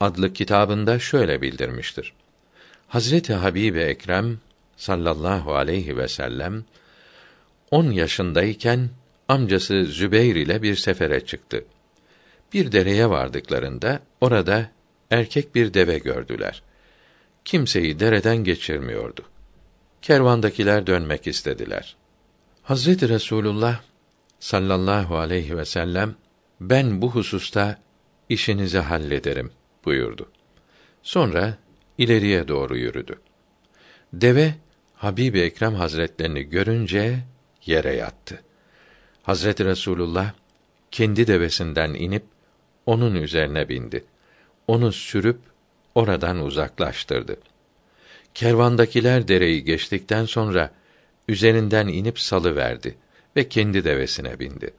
adlı 0.00 0.32
kitabında 0.32 0.98
şöyle 0.98 1.42
bildirmiştir. 1.42 2.12
Hazreti 2.90 3.34
Habibi 3.34 3.78
Ekrem 3.78 4.38
sallallahu 4.76 5.54
aleyhi 5.54 5.96
ve 5.96 6.08
sellem 6.08 6.64
10 7.70 7.90
yaşındayken 7.90 8.90
amcası 9.28 9.84
Zübeyr 9.84 10.36
ile 10.36 10.62
bir 10.62 10.76
sefere 10.76 11.26
çıktı. 11.26 11.64
Bir 12.52 12.72
dereye 12.72 13.10
vardıklarında 13.10 14.00
orada 14.20 14.70
erkek 15.10 15.54
bir 15.54 15.74
deve 15.74 15.98
gördüler. 15.98 16.62
Kimseyi 17.44 18.00
dereden 18.00 18.36
geçirmiyordu. 18.36 19.22
Kervandakiler 20.02 20.86
dönmek 20.86 21.26
istediler. 21.26 21.96
Hazreti 22.62 23.08
Resulullah 23.08 23.80
sallallahu 24.40 25.18
aleyhi 25.18 25.56
ve 25.56 25.64
sellem 25.64 26.14
ben 26.60 27.02
bu 27.02 27.10
hususta 27.10 27.78
işinizi 28.28 28.78
hallederim 28.78 29.50
buyurdu. 29.84 30.30
Sonra 31.02 31.58
ileriye 32.00 32.48
doğru 32.48 32.76
yürüdü. 32.76 33.20
Deve 34.12 34.54
Habibi 34.94 35.40
Ekrem 35.40 35.74
Hazretlerini 35.74 36.42
görünce 36.42 37.18
yere 37.66 37.94
yattı. 37.94 38.42
Hazreti 39.22 39.64
Resulullah 39.64 40.32
kendi 40.90 41.26
devesinden 41.26 41.94
inip 41.94 42.22
onun 42.86 43.14
üzerine 43.14 43.68
bindi. 43.68 44.04
Onu 44.66 44.92
sürüp 44.92 45.38
oradan 45.94 46.40
uzaklaştırdı. 46.40 47.36
Kervandakiler 48.34 49.28
dereyi 49.28 49.64
geçtikten 49.64 50.24
sonra 50.24 50.70
üzerinden 51.28 51.88
inip 51.88 52.18
salı 52.20 52.56
verdi 52.56 52.96
ve 53.36 53.48
kendi 53.48 53.84
devesine 53.84 54.38
bindi. 54.38 54.70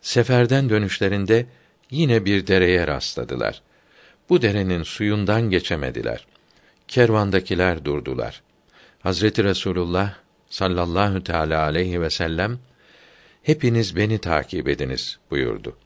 Seferden 0.00 0.70
dönüşlerinde 0.70 1.46
yine 1.90 2.24
bir 2.24 2.46
dereye 2.46 2.86
rastladılar. 2.86 3.62
Bu 4.30 4.42
derenin 4.42 4.82
suyundan 4.82 5.50
geçemediler. 5.50 6.26
Kervandakiler 6.88 7.84
durdular. 7.84 8.42
Hazreti 9.00 9.44
Resulullah 9.44 10.14
sallallahu 10.48 11.24
teala 11.24 11.62
aleyhi 11.62 12.00
ve 12.00 12.10
sellem 12.10 12.58
hepiniz 13.42 13.96
beni 13.96 14.18
takip 14.18 14.68
ediniz 14.68 15.18
buyurdu. 15.30 15.76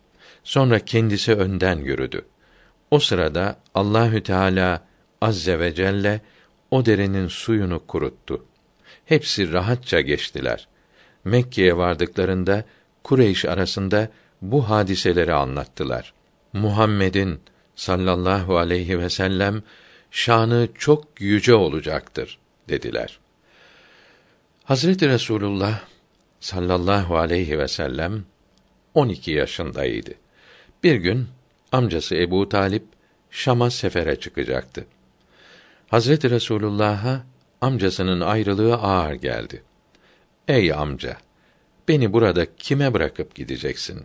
Sonra 0.44 0.78
kendisi 0.78 1.34
önden 1.34 1.78
yürüdü. 1.78 2.24
O 2.90 2.98
sırada 2.98 3.56
Allahü 3.74 4.22
Teala 4.22 4.86
azze 5.20 5.58
ve 5.58 5.74
celle 5.74 6.20
o 6.70 6.86
derenin 6.86 7.28
suyunu 7.28 7.86
kuruttu. 7.86 8.44
Hepsi 9.04 9.52
rahatça 9.52 10.00
geçtiler. 10.00 10.68
Mekke'ye 11.24 11.76
vardıklarında 11.76 12.64
Kureyş 13.04 13.44
arasında 13.44 14.08
bu 14.42 14.68
hadiseleri 14.70 15.34
anlattılar. 15.34 16.14
Muhammed'in 16.52 17.40
sallallahu 17.76 18.58
aleyhi 18.58 18.98
ve 18.98 19.10
sellem 19.10 19.62
şanı 20.10 20.68
çok 20.78 21.20
yüce 21.20 21.54
olacaktır 21.54 22.38
dediler. 22.68 23.18
Hazreti 24.64 25.08
Resulullah 25.08 25.80
sallallahu 26.40 27.16
aleyhi 27.16 27.58
ve 27.58 27.68
sellem 27.68 28.24
12 28.94 29.30
yaşındaydı. 29.30 30.14
Bir 30.82 30.94
gün 30.94 31.26
amcası 31.72 32.16
Ebu 32.16 32.48
Talip 32.48 32.84
Şam'a 33.30 33.70
sefere 33.70 34.20
çıkacaktı. 34.20 34.86
Hazreti 35.88 36.30
Resulullah'a 36.30 37.26
amcasının 37.60 38.20
ayrılığı 38.20 38.74
ağır 38.74 39.12
geldi. 39.12 39.62
Ey 40.48 40.72
amca, 40.72 41.16
beni 41.88 42.12
burada 42.12 42.56
kime 42.56 42.94
bırakıp 42.94 43.34
gideceksin? 43.34 44.04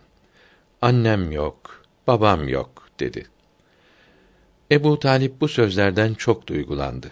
Annem 0.81 1.31
yok, 1.31 1.85
babam 2.07 2.47
yok 2.47 2.87
dedi. 2.99 3.25
Ebu 4.71 4.99
Talip 4.99 5.41
bu 5.41 5.47
sözlerden 5.47 6.13
çok 6.13 6.47
duygulandı 6.47 7.11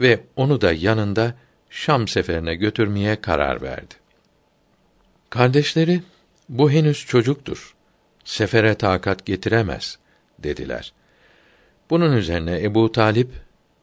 ve 0.00 0.20
onu 0.36 0.60
da 0.60 0.72
yanında 0.72 1.34
Şam 1.70 2.08
seferine 2.08 2.54
götürmeye 2.54 3.20
karar 3.20 3.62
verdi. 3.62 3.94
Kardeşleri, 5.30 6.02
bu 6.48 6.70
henüz 6.70 7.06
çocuktur. 7.06 7.74
Sefere 8.24 8.74
takat 8.74 9.26
getiremez, 9.26 9.98
dediler. 10.38 10.92
Bunun 11.90 12.16
üzerine 12.16 12.62
Ebu 12.62 12.92
Talip 12.92 13.30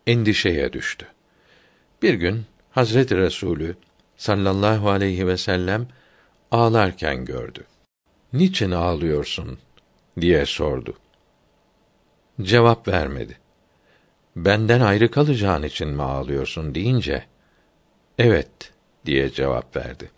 endişeye 0.08 0.74
düştü. 0.74 1.08
Bir 2.02 2.14
gün 2.14 2.46
Hazreti 2.72 3.18
Resulü 3.18 3.76
sallallahu 4.18 4.90
aleyhi 4.90 5.28
ve 5.28 5.38
sellem 5.38 5.88
ağlarken 6.52 7.26
gördü. 7.26 7.64
Niçin 8.34 8.72
ağlıyorsun 8.72 9.58
diye 10.22 10.46
sordu. 10.46 10.98
Cevap 12.42 12.88
vermedi. 12.88 13.38
Benden 14.36 14.82
ayrı 14.82 15.12
kalacağın 15.12 15.64
için 15.64 15.90
mi 15.90 16.04
ağlıyorsun 16.04 16.76
deyince 16.76 17.26
evet 18.18 18.50
diye 19.06 19.30
cevap 19.30 19.76
verdi. 19.76 20.12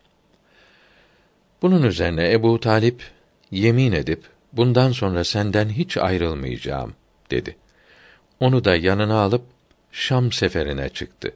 Bunun 1.62 1.84
üzerine 1.84 2.32
Ebu 2.32 2.60
Talip 2.60 3.04
yemin 3.52 3.92
edip 3.92 4.24
bundan 4.54 4.92
sonra 4.92 5.24
senden 5.24 5.70
hiç 5.70 5.98
ayrılmayacağım 5.98 6.94
dedi. 7.32 7.58
Onu 8.40 8.66
da 8.66 8.76
yanına 8.76 9.20
alıp 9.20 9.44
Şam 9.92 10.32
seferine 10.32 10.90
çıktı. 10.90 11.32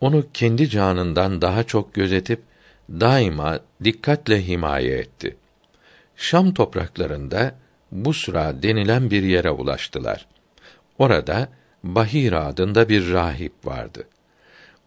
Onu 0.00 0.24
kendi 0.34 0.68
canından 0.68 1.42
daha 1.42 1.64
çok 1.64 1.94
gözetip 1.94 2.42
daima 2.90 3.60
dikkatle 3.84 4.46
himaye 4.46 4.98
etti. 4.98 5.36
Şam 6.16 6.54
topraklarında 6.54 7.63
Busra 7.94 8.62
denilen 8.62 9.10
bir 9.10 9.22
yere 9.22 9.50
ulaştılar. 9.50 10.26
Orada 10.98 11.48
Bahira 11.84 12.46
adında 12.46 12.88
bir 12.88 13.12
rahip 13.12 13.52
vardı. 13.64 14.08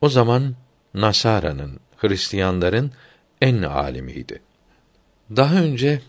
O 0.01 0.09
zaman 0.09 0.55
Nasara'nın, 0.93 1.79
Hristiyanların 1.97 2.91
en 3.41 3.61
alimiydi. 3.61 4.41
Daha 5.35 5.55
önce 5.55 6.01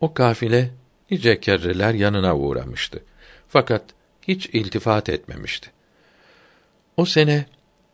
o 0.00 0.14
kafile 0.14 0.70
nice 1.10 1.40
kerreler 1.40 1.94
yanına 1.94 2.36
uğramıştı. 2.36 3.02
Fakat 3.48 3.82
hiç 4.22 4.46
iltifat 4.46 5.08
etmemişti. 5.08 5.70
O 6.96 7.04
sene 7.04 7.46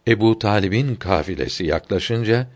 Ebu 0.08 0.38
Talib'in 0.38 0.94
kafilesi 0.94 1.64
yaklaşınca 1.64 2.46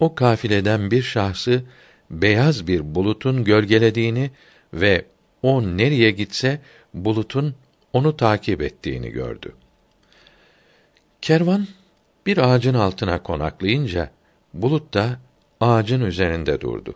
o 0.00 0.14
kafileden 0.14 0.90
bir 0.90 1.02
şahsı 1.02 1.62
beyaz 2.10 2.66
bir 2.66 2.94
bulutun 2.94 3.44
gölgelediğini 3.44 4.30
ve 4.72 5.04
o 5.44 5.62
nereye 5.62 6.10
gitse 6.10 6.60
bulutun 6.94 7.54
onu 7.92 8.16
takip 8.16 8.62
ettiğini 8.62 9.10
gördü. 9.10 9.52
Kervan 11.22 11.66
bir 12.26 12.38
ağacın 12.38 12.74
altına 12.74 13.22
konaklayınca 13.22 14.10
bulut 14.54 14.94
da 14.94 15.18
ağacın 15.60 16.00
üzerinde 16.00 16.60
durdu. 16.60 16.94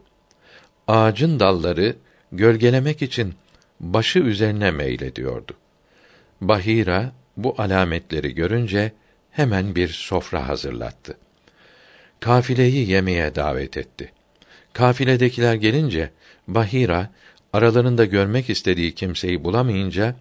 Ağacın 0.87 1.41
dalları 1.41 1.97
gölgelemek 2.33 3.03
için 3.03 3.35
başı 3.81 4.19
üzerine 4.19 4.71
meylediyordu. 4.71 5.53
Bahira 6.41 7.13
bu 7.37 7.55
alametleri 7.59 8.35
görünce 8.35 8.93
hemen 9.31 9.75
bir 9.75 9.89
sofra 9.89 10.49
hazırlattı. 10.49 11.17
Kafileyi 12.21 12.91
yemeğe 12.91 13.35
davet 13.35 13.77
etti. 13.77 14.13
Kafiledekiler 14.73 15.55
gelince 15.55 16.11
Bahira 16.49 17.11
aralarında 17.53 18.05
görmek 18.05 18.51
istediği 18.51 18.95
kimseyi 18.95 19.45
bulamayınca 19.45 20.17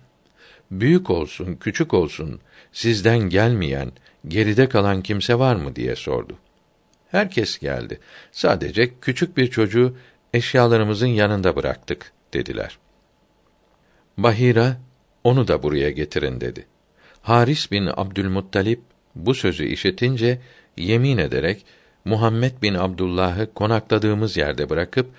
büyük 0.72 1.10
olsun, 1.10 1.56
küçük 1.56 1.94
olsun 1.94 2.40
sizden 2.72 3.20
gelmeyen, 3.20 3.92
geride 4.28 4.70
kalan 4.70 5.02
kimse 5.02 5.40
var 5.40 5.56
mı 5.56 5.76
diye 5.76 5.96
sordu. 5.96 6.38
Herkes 7.12 7.60
geldi. 7.60 8.00
Sadece 8.32 9.00
küçük 9.02 9.38
bir 9.38 9.48
çocuğu 9.48 9.98
eşyalarımızın 10.34 11.08
yanında 11.08 11.56
bıraktık 11.56 12.12
dediler. 12.34 12.78
Bahira 14.18 14.78
onu 15.24 15.48
da 15.48 15.64
buraya 15.64 15.92
getirin 15.92 16.42
dedi. 16.42 16.66
Haris 17.22 17.72
bin 17.72 17.90
Abdülmuttalip 17.98 18.82
bu 19.16 19.34
sözü 19.34 19.66
işitince 19.66 20.42
yemin 20.78 21.18
ederek 21.18 21.66
Muhammed 22.06 22.62
bin 22.62 22.74
Abdullah'ı 22.74 23.54
konakladığımız 23.54 24.38
yerde 24.38 24.70
bırakıp 24.70 25.10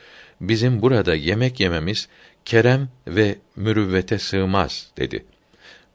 bizim 0.41 0.83
burada 0.83 1.15
yemek 1.15 1.61
yememiz 1.61 2.09
kerem 2.45 2.89
ve 3.07 3.39
mürüvvete 3.57 4.19
sığmaz 4.19 4.91
dedi. 4.97 5.25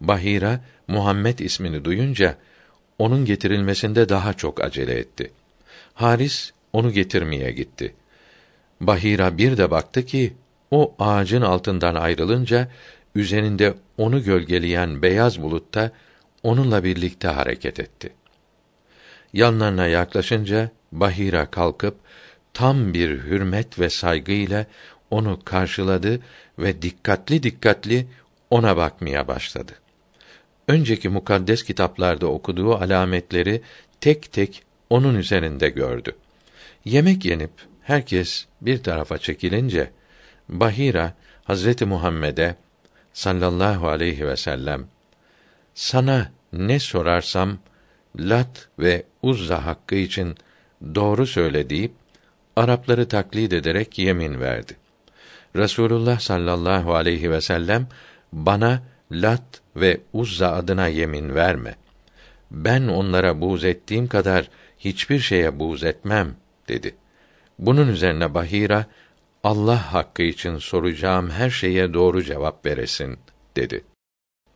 Bahira 0.01 0.59
Muhammed 0.87 1.39
ismini 1.39 1.85
duyunca 1.85 2.37
onun 2.99 3.25
getirilmesinde 3.25 4.09
daha 4.09 4.33
çok 4.33 4.63
acele 4.63 4.93
etti. 4.93 5.31
Haris 5.93 6.51
onu 6.73 6.91
getirmeye 6.91 7.51
gitti. 7.51 7.93
Bahira 8.81 9.37
bir 9.37 9.57
de 9.57 9.71
baktı 9.71 10.05
ki 10.05 10.33
o 10.71 10.95
ağacın 10.99 11.41
altından 11.41 11.95
ayrılınca 11.95 12.67
üzerinde 13.15 13.73
onu 13.97 14.23
gölgeleyen 14.23 15.01
beyaz 15.01 15.41
bulutta 15.41 15.91
onunla 16.43 16.83
birlikte 16.83 17.27
hareket 17.27 17.79
etti. 17.79 18.13
Yanlarına 19.33 19.87
yaklaşınca 19.87 20.69
Bahira 20.91 21.45
kalkıp 21.45 21.95
tam 22.53 22.93
bir 22.93 23.09
hürmet 23.09 23.79
ve 23.79 23.89
saygıyla 23.89 24.65
onu 25.09 25.39
karşıladı 25.45 26.19
ve 26.59 26.81
dikkatli 26.81 27.43
dikkatli 27.43 28.07
ona 28.49 28.77
bakmaya 28.77 29.27
başladı. 29.27 29.71
Önceki 30.67 31.09
mukaddes 31.09 31.63
kitaplarda 31.63 32.27
okuduğu 32.27 32.75
alametleri 32.75 33.61
tek 34.01 34.31
tek 34.31 34.63
onun 34.89 35.15
üzerinde 35.15 35.69
gördü. 35.69 36.15
Yemek 36.85 37.25
yenip 37.25 37.51
herkes 37.81 38.45
bir 38.61 38.83
tarafa 38.83 39.17
çekilince 39.17 39.91
Bahira 40.49 41.13
Hazreti 41.43 41.85
Muhammed'e 41.85 42.55
sallallahu 43.13 43.87
aleyhi 43.87 44.27
ve 44.27 44.37
sellem 44.37 44.87
sana 45.73 46.31
ne 46.53 46.79
sorarsam 46.79 47.57
Lat 48.19 48.69
ve 48.79 49.03
Uzza 49.21 49.65
hakkı 49.65 49.95
için 49.95 50.35
doğru 50.95 51.27
söyle 51.27 51.69
deyip 51.69 51.91
Arapları 52.55 53.07
taklit 53.07 53.53
ederek 53.53 53.99
yemin 53.99 54.41
verdi. 54.41 54.75
Resulullah 55.55 56.19
sallallahu 56.19 56.95
aleyhi 56.95 57.31
ve 57.31 57.41
sellem 57.41 57.87
bana 58.33 58.83
Lat 59.11 59.61
ve 59.75 60.01
Uzza 60.13 60.51
adına 60.51 60.87
yemin 60.87 61.35
verme. 61.35 61.75
Ben 62.51 62.87
onlara 62.87 63.41
buğz 63.41 63.63
ettiğim 63.63 64.07
kadar 64.07 64.49
hiçbir 64.79 65.19
şeye 65.19 65.59
buğz 65.59 65.83
etmem 65.83 66.35
dedi. 66.67 66.95
Bunun 67.59 67.87
üzerine 67.87 68.33
Bahira 68.33 68.85
Allah 69.43 69.93
hakkı 69.93 70.23
için 70.23 70.57
soracağım 70.57 71.29
her 71.29 71.49
şeye 71.49 71.93
doğru 71.93 72.23
cevap 72.23 72.65
veresin 72.65 73.17
dedi. 73.55 73.83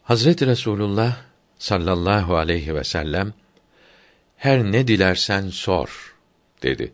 Hazreti 0.04 0.48
Resulullah 0.48 1.18
sallallahu 1.58 2.36
aleyhi 2.36 2.76
ve 2.76 2.84
sellem 2.84 3.34
her 4.38 4.64
ne 4.64 4.88
dilersen 4.88 5.50
sor 5.50 6.16
dedi. 6.64 6.94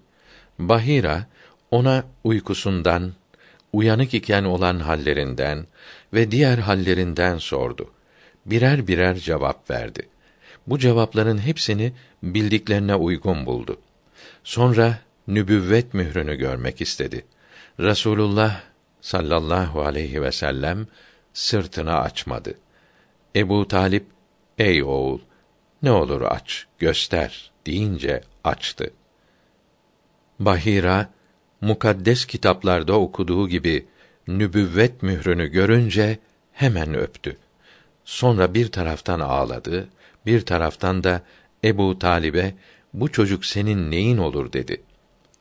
Bahira 0.59 1.25
ona 1.71 2.03
uykusundan, 2.23 3.13
uyanık 3.73 4.13
iken 4.13 4.43
olan 4.43 4.79
hallerinden 4.79 5.67
ve 6.13 6.31
diğer 6.31 6.57
hallerinden 6.57 7.37
sordu. 7.37 7.91
Birer 8.45 8.87
birer 8.87 9.15
cevap 9.15 9.69
verdi. 9.69 10.09
Bu 10.67 10.79
cevapların 10.79 11.37
hepsini 11.37 11.93
bildiklerine 12.23 12.95
uygun 12.95 13.45
buldu. 13.45 13.77
Sonra 14.43 14.99
nübüvvet 15.27 15.93
mührünü 15.93 16.35
görmek 16.35 16.81
istedi. 16.81 17.25
Rasulullah 17.79 18.61
sallallahu 19.01 19.81
aleyhi 19.81 20.21
ve 20.21 20.31
sellem 20.31 20.87
sırtını 21.33 21.99
açmadı. 21.99 22.53
Ebu 23.35 23.67
Talip, 23.67 24.05
ey 24.57 24.83
oğul, 24.83 25.19
ne 25.83 25.91
olur 25.91 26.21
aç, 26.21 26.65
göster 26.79 27.51
deyince 27.65 28.21
açtı. 28.43 28.93
Bahira, 30.45 31.09
mukaddes 31.61 32.25
kitaplarda 32.25 32.93
okuduğu 32.93 33.49
gibi 33.49 33.85
nübüvvet 34.27 35.03
mührünü 35.03 35.47
görünce 35.47 36.19
hemen 36.51 36.95
öptü. 36.95 37.37
Sonra 38.05 38.53
bir 38.53 38.71
taraftan 38.71 39.19
ağladı, 39.19 39.89
bir 40.25 40.41
taraftan 40.41 41.03
da 41.03 41.21
Ebu 41.63 41.99
Talib'e 41.99 42.55
bu 42.93 43.11
çocuk 43.11 43.45
senin 43.45 43.91
neyin 43.91 44.17
olur 44.17 44.53
dedi. 44.53 44.81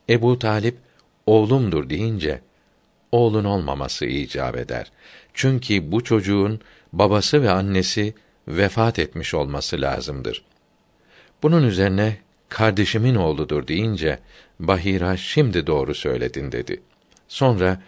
Ebu 0.09 0.39
Talip 0.39 0.77
oğlumdur 1.25 1.89
deyince 1.89 2.41
oğlun 3.11 3.45
olmaması 3.45 4.05
icap 4.05 4.55
eder. 4.57 4.91
Çünkü 5.33 5.91
bu 5.91 6.03
çocuğun 6.03 6.59
babası 6.93 7.41
ve 7.41 7.51
annesi 7.51 8.13
vefat 8.47 8.99
etmiş 8.99 9.33
olması 9.33 9.81
lazımdır. 9.81 10.45
Bunun 11.43 11.63
üzerine 11.63 12.17
kardeşimin 12.53 13.15
oğludur 13.15 13.67
deyince 13.67 14.19
Bahira 14.59 15.17
şimdi 15.17 15.67
doğru 15.67 15.95
söyledin 15.95 16.51
dedi. 16.51 16.81
Sonra 17.27 17.81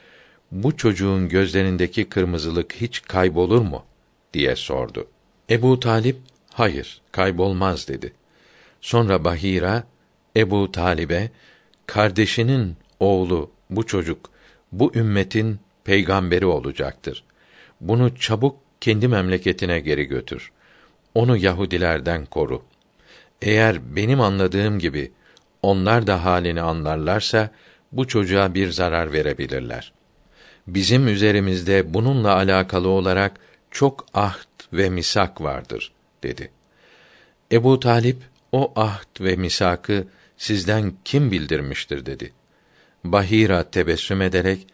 bu 0.52 0.78
çocuğun 0.78 1.30
gözlerindeki 1.30 2.10
kırmızılık 2.10 2.74
hiç 2.74 3.02
kaybolur 3.02 3.62
mu 3.62 3.86
diye 4.34 4.56
sordu. 4.56 5.08
Ebu 5.50 5.80
Talip 5.80 6.18
hayır 6.54 7.02
kaybolmaz 7.12 7.88
dedi. 7.88 8.14
Sonra 8.82 9.24
Bahira 9.24 9.84
Ebu 10.38 10.72
Talib'e 10.72 11.30
kardeşinin 11.86 12.76
oğlu 13.00 13.52
bu 13.70 13.86
çocuk 13.86 14.30
bu 14.72 14.92
ümmetin 14.96 15.60
peygamberi 15.84 16.46
olacaktır. 16.46 17.24
Bunu 17.82 18.16
çabuk 18.16 18.58
kendi 18.82 19.08
memleketine 19.08 19.80
geri 19.80 20.06
götür. 20.06 20.52
Onu 21.16 21.38
Yahudilerden 21.38 22.26
koru. 22.26 22.62
Eğer 23.42 23.96
benim 23.96 24.22
anladığım 24.22 24.80
gibi 24.80 25.12
onlar 25.62 26.08
da 26.08 26.26
halini 26.26 26.62
anlarlarsa 26.62 27.50
bu 27.92 28.08
çocuğa 28.08 28.54
bir 28.54 28.72
zarar 28.72 29.14
verebilirler. 29.14 29.94
Bizim 30.68 31.08
üzerimizde 31.08 31.94
bununla 31.94 32.36
alakalı 32.36 32.88
olarak 32.88 33.40
çok 33.72 34.06
ahd 34.14 34.74
ve 34.74 34.90
misak 34.90 35.42
vardır 35.42 35.92
dedi. 36.24 36.52
Ebu 37.52 37.80
Talip 37.80 38.18
o 38.52 38.74
ahd 38.76 39.22
ve 39.22 39.36
misakı 39.36 40.08
sizden 40.38 40.94
kim 41.06 41.32
bildirmiştir 41.32 42.06
dedi. 42.06 42.34
Bahira 43.04 43.70
tebessüm 43.72 44.22
ederek 44.22 44.68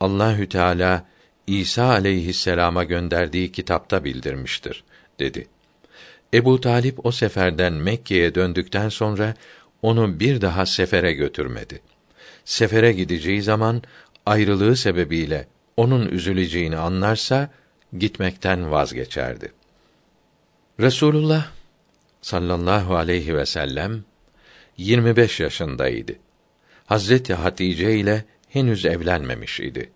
Allahü 0.00 0.48
Teala 0.48 1.06
İsa 1.46 1.84
aleyhisselama 1.84 2.84
gönderdiği 2.84 3.52
kitapta 3.52 4.04
bildirmiştir 4.04 4.84
dedi. 5.18 5.48
Ebu 6.34 6.60
Talip 6.60 7.06
o 7.06 7.12
seferden 7.12 7.72
Mekke'ye 7.72 8.34
döndükten 8.34 8.88
sonra 8.88 9.34
onu 9.82 10.20
bir 10.20 10.40
daha 10.40 10.66
sefere 10.66 11.12
götürmedi. 11.12 11.80
Sefere 12.44 12.92
gideceği 12.92 13.42
zaman 13.42 13.82
ayrılığı 14.26 14.76
sebebiyle 14.76 15.48
onun 15.76 16.08
üzüleceğini 16.08 16.76
anlarsa 16.76 17.50
gitmekten 17.98 18.70
vazgeçerdi. 18.70 19.52
Resulullah 20.80 21.50
sallallahu 22.22 22.96
aleyhi 22.96 23.36
ve 23.36 23.46
sellem 23.46 24.04
25 24.76 25.40
yaşındaydı. 25.40 26.12
Hazreti 26.86 27.34
Hatice 27.34 27.98
ile 27.98 28.24
henüz 28.48 28.86
evlenmemiş 28.86 29.60
idi. 29.60 29.90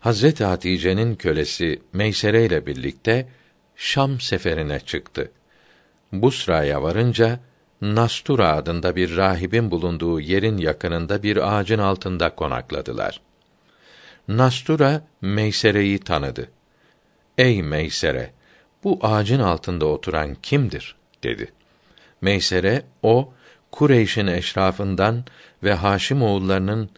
Hazreti 0.00 0.44
Hatice'nin 0.44 1.14
kölesi 1.14 1.82
Meysere 1.92 2.44
ile 2.44 2.66
birlikte 2.66 3.28
Şam 3.76 4.20
seferine 4.20 4.80
çıktı. 4.80 5.30
Busra'ya 6.12 6.82
varınca 6.82 7.40
Nastura 7.80 8.56
adında 8.56 8.96
bir 8.96 9.16
rahibin 9.16 9.70
bulunduğu 9.70 10.20
yerin 10.20 10.58
yakınında 10.58 11.22
bir 11.22 11.56
ağacın 11.56 11.78
altında 11.78 12.34
konakladılar. 12.34 13.20
Nastura 14.28 15.02
Meysere'yi 15.20 15.98
tanıdı. 15.98 16.50
Ey 17.38 17.62
Meysere, 17.62 18.30
bu 18.84 18.98
ağacın 19.02 19.40
altında 19.40 19.86
oturan 19.86 20.36
kimdir? 20.42 20.96
dedi. 21.22 21.52
Meysere, 22.20 22.82
o 23.02 23.32
Kureyş'in 23.72 24.26
eşrafından 24.26 25.24
ve 25.62 25.74
Haşim 25.74 26.22
oğullarının 26.22 26.90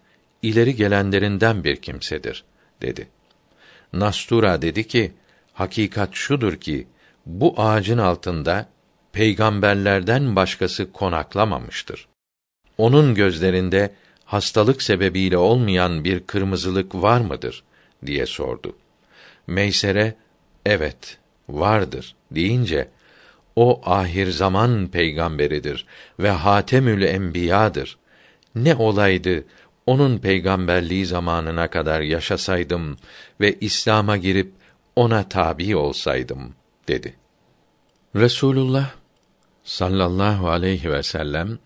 ileri 0.42 0.76
gelenlerinden 0.76 1.64
bir 1.64 1.76
kimsedir, 1.76 2.44
dedi. 2.82 3.08
Nastura 3.92 4.62
dedi 4.62 4.86
ki, 4.86 5.12
hakikat 5.52 6.14
şudur 6.14 6.56
ki, 6.56 6.86
bu 7.26 7.54
ağacın 7.56 7.98
altında 7.98 8.68
peygamberlerden 9.12 10.36
başkası 10.36 10.92
konaklamamıştır. 10.92 12.08
Onun 12.78 13.14
gözlerinde 13.14 13.94
hastalık 14.24 14.82
sebebiyle 14.82 15.36
olmayan 15.36 16.04
bir 16.04 16.20
kırmızılık 16.20 16.94
var 16.94 17.20
mıdır 17.20 17.62
diye 18.06 18.26
sordu. 18.26 18.76
Meysere 19.46 20.14
evet 20.66 21.18
vardır 21.48 22.14
deyince 22.30 22.88
o 23.56 23.80
ahir 23.84 24.30
zaman 24.30 24.88
peygamberidir 24.88 25.86
ve 26.18 26.30
hatemül 26.30 27.02
enbiyadır. 27.02 27.98
Ne 28.54 28.74
olaydı 28.74 29.44
onun 29.86 30.18
peygamberliği 30.18 31.06
zamanına 31.06 31.68
kadar 31.68 32.00
yaşasaydım 32.00 32.96
ve 33.40 33.58
İslam'a 33.60 34.16
girip 34.16 34.52
ona 34.96 35.28
tabi 35.28 35.76
olsaydım 35.76 36.54
dedi. 36.88 37.14
Resulullah 38.16 38.90
sallallahu 39.64 40.48
aleyhi 40.48 40.90
ve 40.90 41.02
sellem 41.02 41.58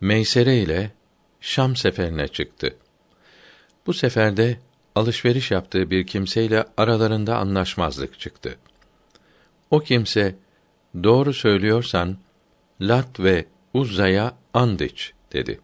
Meysere 0.00 0.56
ile 0.58 0.90
Şam 1.40 1.76
seferine 1.76 2.28
çıktı. 2.28 2.76
Bu 3.86 3.92
seferde 3.94 4.58
alışveriş 4.94 5.50
yaptığı 5.50 5.90
bir 5.90 6.06
kimseyle 6.06 6.64
aralarında 6.76 7.36
anlaşmazlık 7.36 8.20
çıktı. 8.20 8.56
O 9.70 9.80
kimse 9.80 10.34
doğru 11.02 11.34
söylüyorsan 11.34 12.18
Lat 12.80 13.20
ve 13.20 13.44
Uzza'ya 13.74 14.34
and 14.54 14.80
iç 14.80 15.12
dedi. 15.32 15.60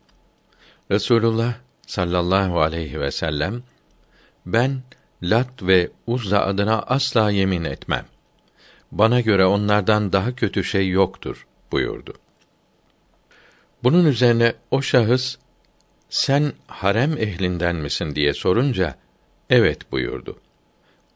Resulullah 0.91 1.55
sallallahu 1.87 2.61
aleyhi 2.61 3.01
ve 3.01 3.11
sellem 3.11 3.63
ben 4.47 4.83
Lat 5.23 5.63
ve 5.63 5.91
Uzza 6.07 6.41
adına 6.41 6.83
asla 6.83 7.31
yemin 7.31 7.65
etmem. 7.65 8.07
Bana 8.95 9.21
göre 9.21 9.47
onlardan 9.47 10.13
daha 10.13 10.35
kötü 10.35 10.65
şey 10.65 10.89
yoktur 10.89 11.47
buyurdu. 11.73 12.15
Bunun 13.83 14.05
üzerine 14.05 14.55
o 14.71 14.83
şahıs 14.83 15.37
sen 16.09 16.53
harem 16.67 17.19
ehlinden 17.19 17.77
misin 17.77 18.15
diye 18.15 18.35
sorunca 18.35 18.95
evet 19.51 19.93
buyurdu. 19.93 20.39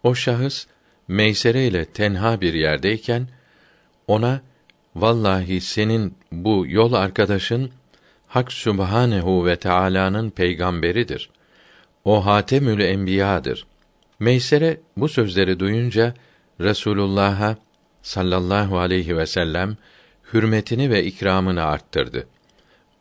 O 0.03 0.14
şahıs 0.14 0.66
Meysere 1.09 1.66
ile 1.66 1.85
tenha 1.85 2.41
bir 2.41 2.55
yerdeyken 2.55 3.29
ona 4.07 4.41
vallahi 4.95 5.61
senin 5.61 6.14
bu 6.33 6.64
yol 6.68 6.93
arkadaşın 6.93 7.70
Hak 8.26 8.53
Sübhanehu 8.53 9.47
ve 9.47 9.57
Teala'nın 9.57 10.31
peygamberidir. 10.31 11.31
O 12.05 12.26
Hatemül 12.26 12.81
Enbiya'dır. 12.81 13.66
Meysere 14.20 14.81
bu 14.97 15.09
sözleri 15.09 15.61
duyunca 15.61 16.14
Resulullah'a 16.61 17.57
sallallahu 18.03 18.78
aleyhi 18.78 19.16
ve 19.16 19.26
sellem 19.26 19.76
hürmetini 20.32 20.90
ve 20.90 21.05
ikramını 21.05 21.64
arttırdı. 21.64 22.26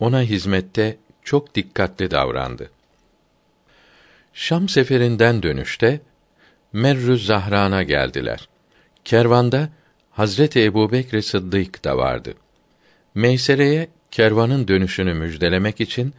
Ona 0.00 0.22
hizmette 0.22 0.96
çok 1.24 1.54
dikkatli 1.54 2.10
davrandı. 2.10 2.70
Şam 4.34 4.68
seferinden 4.68 5.42
dönüşte 5.42 6.00
Merrü 6.72 7.18
Zahran'a 7.18 7.82
geldiler. 7.82 8.48
Kervanda 9.04 9.68
Hazreti 10.10 10.64
Ebubekr 10.64 11.20
Sıddık 11.20 11.84
da 11.84 11.96
vardı. 11.96 12.34
Meysere'ye 13.14 13.88
kervanın 14.10 14.68
dönüşünü 14.68 15.14
müjdelemek 15.14 15.80
için 15.80 16.14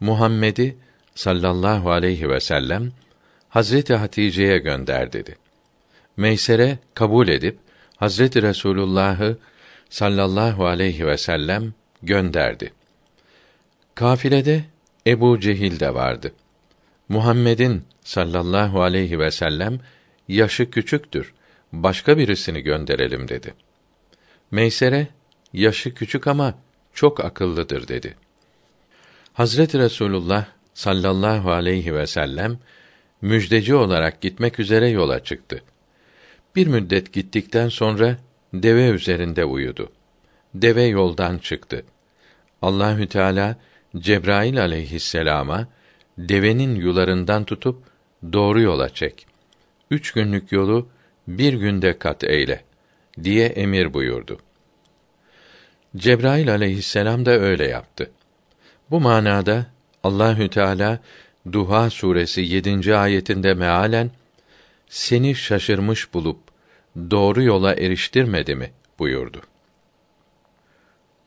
Muhammed'i 0.00 0.76
sallallahu 1.14 1.90
aleyhi 1.90 2.28
ve 2.28 2.40
sellem 2.40 2.92
Hazreti 3.48 3.94
Hatice'ye 3.94 4.58
gönder 4.58 5.12
dedi. 5.12 5.36
Meysere 6.16 6.78
kabul 6.94 7.28
edip 7.28 7.58
Hazreti 8.02 8.42
Resulullah'ı 8.42 9.38
sallallahu 9.90 10.66
aleyhi 10.66 11.06
ve 11.06 11.18
sellem 11.18 11.74
gönderdi. 12.02 12.72
Kafilede 13.94 14.64
Ebu 15.06 15.40
Cehil 15.40 15.80
de 15.80 15.94
vardı. 15.94 16.32
Muhammed'in 17.08 17.84
sallallahu 18.04 18.82
aleyhi 18.82 19.18
ve 19.18 19.30
sellem 19.30 19.80
yaşı 20.28 20.70
küçüktür. 20.70 21.32
Başka 21.72 22.18
birisini 22.18 22.60
gönderelim 22.60 23.28
dedi. 23.28 23.54
Meysere 24.50 25.06
yaşı 25.52 25.94
küçük 25.94 26.26
ama 26.26 26.54
çok 26.94 27.24
akıllıdır 27.24 27.88
dedi. 27.88 28.16
Hazreti 29.32 29.78
Resulullah 29.78 30.46
sallallahu 30.74 31.50
aleyhi 31.50 31.94
ve 31.94 32.06
sellem 32.06 32.58
müjdeci 33.20 33.74
olarak 33.74 34.20
gitmek 34.20 34.60
üzere 34.60 34.88
yola 34.88 35.24
çıktı. 35.24 35.62
Bir 36.56 36.66
müddet 36.66 37.12
gittikten 37.12 37.68
sonra 37.68 38.16
deve 38.54 38.88
üzerinde 38.88 39.44
uyudu. 39.44 39.92
Deve 40.54 40.82
yoldan 40.82 41.38
çıktı. 41.38 41.84
Allahü 42.62 43.06
Teala 43.06 43.56
Cebrail 43.96 44.60
aleyhisselama 44.60 45.68
devenin 46.18 46.74
yularından 46.74 47.44
tutup 47.44 47.82
doğru 48.32 48.60
yola 48.60 48.88
çek. 48.88 49.26
Üç 49.90 50.12
günlük 50.12 50.52
yolu 50.52 50.88
bir 51.28 51.52
günde 51.52 51.98
kat 51.98 52.24
eyle 52.24 52.64
diye 53.22 53.46
emir 53.46 53.94
buyurdu. 53.94 54.38
Cebrail 55.96 56.50
aleyhisselam 56.50 57.26
da 57.26 57.30
öyle 57.30 57.68
yaptı. 57.68 58.10
Bu 58.90 59.00
manada 59.00 59.66
Allahü 60.02 60.48
Teala 60.48 60.98
Duha 61.52 61.90
suresi 61.90 62.40
7. 62.40 62.96
ayetinde 62.96 63.54
mealen 63.54 64.10
seni 64.92 65.34
şaşırmış 65.34 66.14
bulup 66.14 66.38
doğru 67.10 67.42
yola 67.42 67.74
eriştirmedi 67.74 68.54
mi 68.54 68.70
buyurdu. 68.98 69.40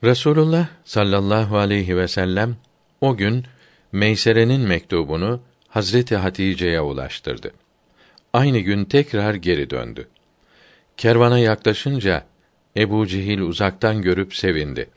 Resulullah 0.03 0.67
sallallahu 0.83 1.57
aleyhi 1.57 1.97
ve 1.97 2.07
sellem 2.07 2.57
o 3.01 3.17
gün 3.17 3.45
Meysere'nin 3.91 4.61
mektubunu 4.61 5.41
Hazreti 5.67 6.15
Hatice'ye 6.15 6.81
ulaştırdı. 6.81 7.51
Aynı 8.33 8.59
gün 8.59 8.85
tekrar 8.85 9.33
geri 9.33 9.69
döndü. 9.69 10.07
Kervana 10.97 11.39
yaklaşınca 11.39 12.25
Ebu 12.77 13.07
Cehil 13.07 13.39
uzaktan 13.39 14.01
görüp 14.01 14.35
sevindi. 14.35 14.89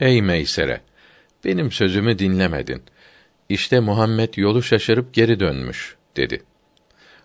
Ey 0.00 0.22
Meysere! 0.22 0.80
Benim 1.44 1.72
sözümü 1.72 2.18
dinlemedin. 2.18 2.82
İşte 3.48 3.80
Muhammed 3.80 4.34
yolu 4.36 4.62
şaşırıp 4.62 5.14
geri 5.14 5.40
dönmüş, 5.40 5.96
dedi. 6.16 6.42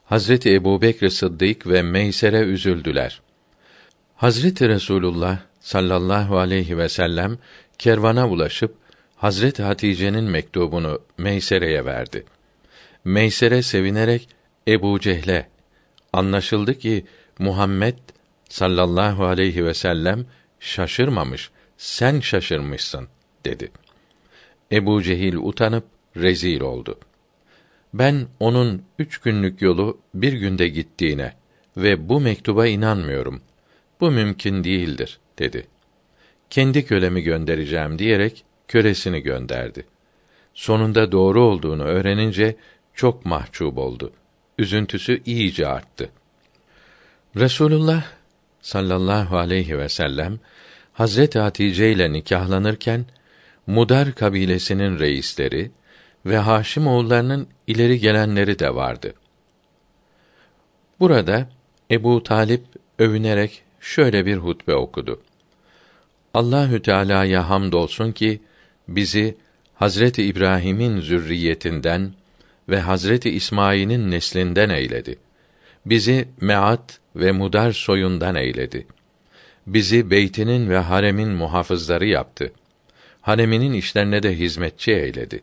Hazreti 0.06 0.54
Ebu 0.54 0.82
Bekr 0.82 1.08
Sıddık 1.08 1.68
ve 1.68 1.82
Meysere 1.82 2.40
üzüldüler. 2.40 3.22
Hazreti 4.16 4.70
Resulullah 4.70 5.40
sallallahu 5.60 6.38
aleyhi 6.38 6.78
ve 6.78 6.90
sellem 6.90 7.38
kervana 7.78 8.30
ulaşıp 8.30 8.76
Hazreti 9.16 9.64
Hatice'nin 9.64 10.24
mektubunu 10.24 11.02
Meysere'ye 11.18 11.86
verdi. 11.86 12.26
Meysere 13.06 13.62
sevinerek 13.62 14.30
Ebu 14.68 15.00
Cehle 15.00 15.50
anlaşıldı 16.14 16.80
ki 16.80 17.06
Muhammed 17.40 17.98
sallallahu 18.50 19.26
aleyhi 19.26 19.66
ve 19.66 19.74
sellem 19.74 20.26
şaşırmamış, 20.60 21.52
sen 21.78 22.20
şaşırmışsın 22.20 23.08
dedi. 23.46 23.72
Ebu 24.72 25.04
Cehil 25.04 25.36
utanıp 25.36 25.86
rezil 26.18 26.62
oldu. 26.62 27.00
Ben 27.96 28.28
onun 28.40 28.84
üç 29.00 29.18
günlük 29.18 29.62
yolu 29.62 29.98
bir 30.14 30.34
günde 30.34 30.68
gittiğine 30.68 31.34
ve 31.78 32.10
bu 32.10 32.20
mektuba 32.20 32.68
inanmıyorum. 32.68 33.42
Bu 34.00 34.12
mümkün 34.12 34.64
değildir 34.64 35.20
dedi. 35.40 35.68
Kendi 36.50 36.86
kölemi 36.86 37.22
göndereceğim 37.22 38.00
diyerek 38.00 38.44
kölesini 38.68 39.20
gönderdi. 39.20 39.86
Sonunda 40.54 41.12
doğru 41.12 41.42
olduğunu 41.42 41.84
öğrenince 41.84 42.56
çok 42.94 43.26
mahcup 43.26 43.78
oldu. 43.78 44.12
Üzüntüsü 44.58 45.22
iyice 45.26 45.68
arttı. 45.68 46.10
Resulullah 47.36 48.04
sallallahu 48.62 49.38
aleyhi 49.38 49.78
ve 49.78 49.90
sellem 49.90 50.40
Hazreti 50.94 51.40
Hatice 51.40 51.92
ile 51.92 52.14
nikahlanırken 52.14 53.06
Mudar 53.68 54.16
kabilesinin 54.16 55.00
reisleri 55.00 55.72
ve 56.26 56.38
Haşim 56.38 56.88
oğullarının 56.88 57.48
ileri 57.68 58.00
gelenleri 58.00 58.60
de 58.60 58.76
vardı. 58.76 59.14
Burada 61.00 61.50
Ebu 61.92 62.24
Talip 62.24 62.64
övünerek 63.00 63.64
şöyle 63.80 64.26
bir 64.26 64.38
hutbe 64.38 64.76
okudu. 64.76 65.22
Allahü 66.34 66.82
Teala'ya 66.82 67.50
hamdolsun 67.50 68.12
ki 68.12 68.42
bizi 68.88 69.38
Hazreti 69.76 70.24
İbrahim'in 70.24 71.00
zürriyetinden 71.00 72.14
ve 72.70 72.80
Hazreti 72.80 73.30
İsmail'in 73.30 74.12
neslinden 74.12 74.70
eyledi. 74.70 75.20
Bizi 75.86 76.28
Meat 76.42 77.00
ve 77.16 77.32
Mudar 77.32 77.72
soyundan 77.72 78.36
eyledi. 78.36 78.88
Bizi 79.68 80.12
beytinin 80.12 80.70
ve 80.70 80.78
haremin 80.78 81.30
muhafızları 81.30 82.06
yaptı. 82.06 82.52
Hareminin 83.22 83.74
işlerine 83.74 84.24
de 84.24 84.40
hizmetçi 84.40 84.92
eyledi. 84.92 85.42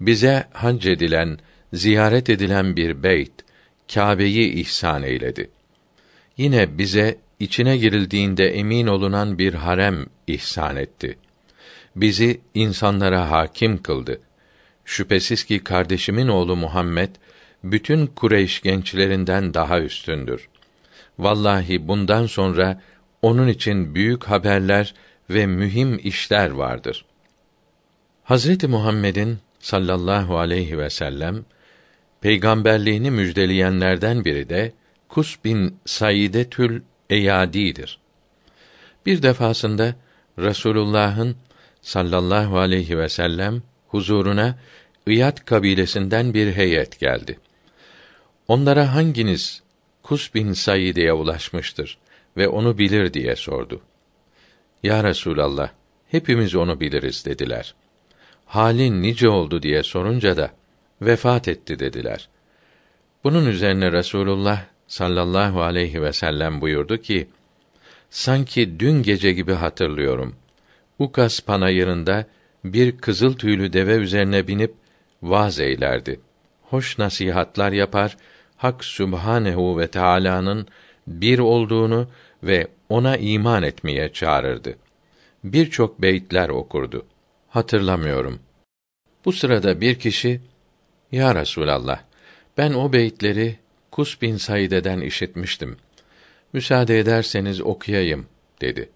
Bize 0.00 0.44
hac 0.52 0.86
edilen, 0.86 1.38
ziyaret 1.72 2.30
edilen 2.30 2.76
bir 2.76 3.02
beyt, 3.02 3.32
Kâbe'yi 3.94 4.52
ihsan 4.52 5.02
eyledi. 5.02 5.50
Yine 6.36 6.78
bize 6.78 7.18
içine 7.40 7.76
girildiğinde 7.76 8.48
emin 8.48 8.86
olunan 8.86 9.38
bir 9.38 9.54
harem 9.54 10.06
ihsan 10.26 10.76
etti. 10.76 11.18
Bizi 11.96 12.40
insanlara 12.54 13.30
hakim 13.30 13.82
kıldı. 13.82 14.20
Şüphesiz 14.84 15.44
ki 15.44 15.64
kardeşimin 15.64 16.28
oğlu 16.28 16.56
Muhammed 16.56 17.10
bütün 17.64 18.06
Kureyş 18.06 18.62
gençlerinden 18.62 19.54
daha 19.54 19.80
üstündür. 19.80 20.48
Vallahi 21.18 21.88
bundan 21.88 22.26
sonra 22.26 22.80
onun 23.22 23.48
için 23.48 23.94
büyük 23.94 24.24
haberler 24.24 24.94
ve 25.30 25.46
mühim 25.46 26.00
işler 26.04 26.50
vardır. 26.50 27.04
Hazreti 28.24 28.68
Muhammed'in 28.68 29.38
sallallahu 29.60 30.38
aleyhi 30.38 30.78
ve 30.78 30.90
sellem 30.90 31.44
peygamberliğini 32.20 33.10
müjdeleyenlerden 33.10 34.24
biri 34.24 34.48
de 34.48 34.72
Kus 35.08 35.44
bin 35.44 35.76
Saidetül 35.84 36.82
Eyadi'dir. 37.10 37.98
Bir 39.06 39.22
defasında 39.22 39.94
Resulullah'ın 40.38 41.36
sallallahu 41.82 42.58
aleyhi 42.58 42.98
ve 42.98 43.08
sellem 43.08 43.62
huzuruna 43.88 44.58
İyad 45.06 45.44
kabilesinden 45.44 46.34
bir 46.34 46.52
heyet 46.52 47.00
geldi. 47.00 47.38
Onlara 48.48 48.94
hanginiz 48.94 49.62
Kus 50.02 50.34
bin 50.34 50.52
Saide'ye 50.52 51.12
ulaşmıştır 51.12 51.98
ve 52.36 52.48
onu 52.48 52.78
bilir 52.78 53.12
diye 53.12 53.36
sordu. 53.36 53.80
Ya 54.82 55.04
Resulallah, 55.04 55.70
hepimiz 56.08 56.54
onu 56.54 56.80
biliriz 56.80 57.24
dediler. 57.26 57.74
Halin 58.50 59.02
nice 59.02 59.28
oldu 59.28 59.62
diye 59.62 59.82
sorunca 59.82 60.36
da 60.36 60.50
vefat 61.02 61.48
etti 61.48 61.78
dediler. 61.78 62.28
Bunun 63.24 63.46
üzerine 63.46 63.92
Resulullah 63.92 64.64
sallallahu 64.86 65.62
aleyhi 65.62 66.02
ve 66.02 66.12
sellem 66.12 66.60
buyurdu 66.60 66.98
ki: 66.98 67.28
Sanki 68.10 68.80
dün 68.80 69.02
gece 69.02 69.32
gibi 69.32 69.52
hatırlıyorum. 69.52 70.34
Ukas 70.98 71.40
panayırında 71.40 72.26
bir 72.64 72.98
kızıl 72.98 73.34
tüylü 73.34 73.72
deve 73.72 73.94
üzerine 73.94 74.48
binip 74.48 74.74
vaaz 75.22 75.60
eylerdi. 75.60 76.20
Hoş 76.62 76.98
nasihatlar 76.98 77.72
yapar, 77.72 78.16
Hak 78.56 78.84
Sübhanehu 78.84 79.78
ve 79.78 79.86
Teala'nın 79.86 80.66
bir 81.06 81.38
olduğunu 81.38 82.08
ve 82.42 82.66
ona 82.88 83.16
iman 83.16 83.62
etmeye 83.62 84.12
çağırırdı. 84.12 84.76
Birçok 85.44 86.02
beyitler 86.02 86.48
okurdu. 86.48 87.06
Hatırlamıyorum. 87.50 88.40
Bu 89.24 89.32
sırada 89.32 89.80
bir 89.80 89.98
kişi, 89.98 90.40
Ya 91.12 91.34
Resulallah, 91.34 92.00
ben 92.58 92.72
o 92.72 92.92
beyitleri 92.92 93.58
Kus 93.90 94.22
bin 94.22 94.36
Said'den 94.36 95.00
işitmiştim. 95.00 95.76
Müsaade 96.52 96.98
ederseniz 96.98 97.60
okuyayım, 97.60 98.26
dedi. 98.60 98.90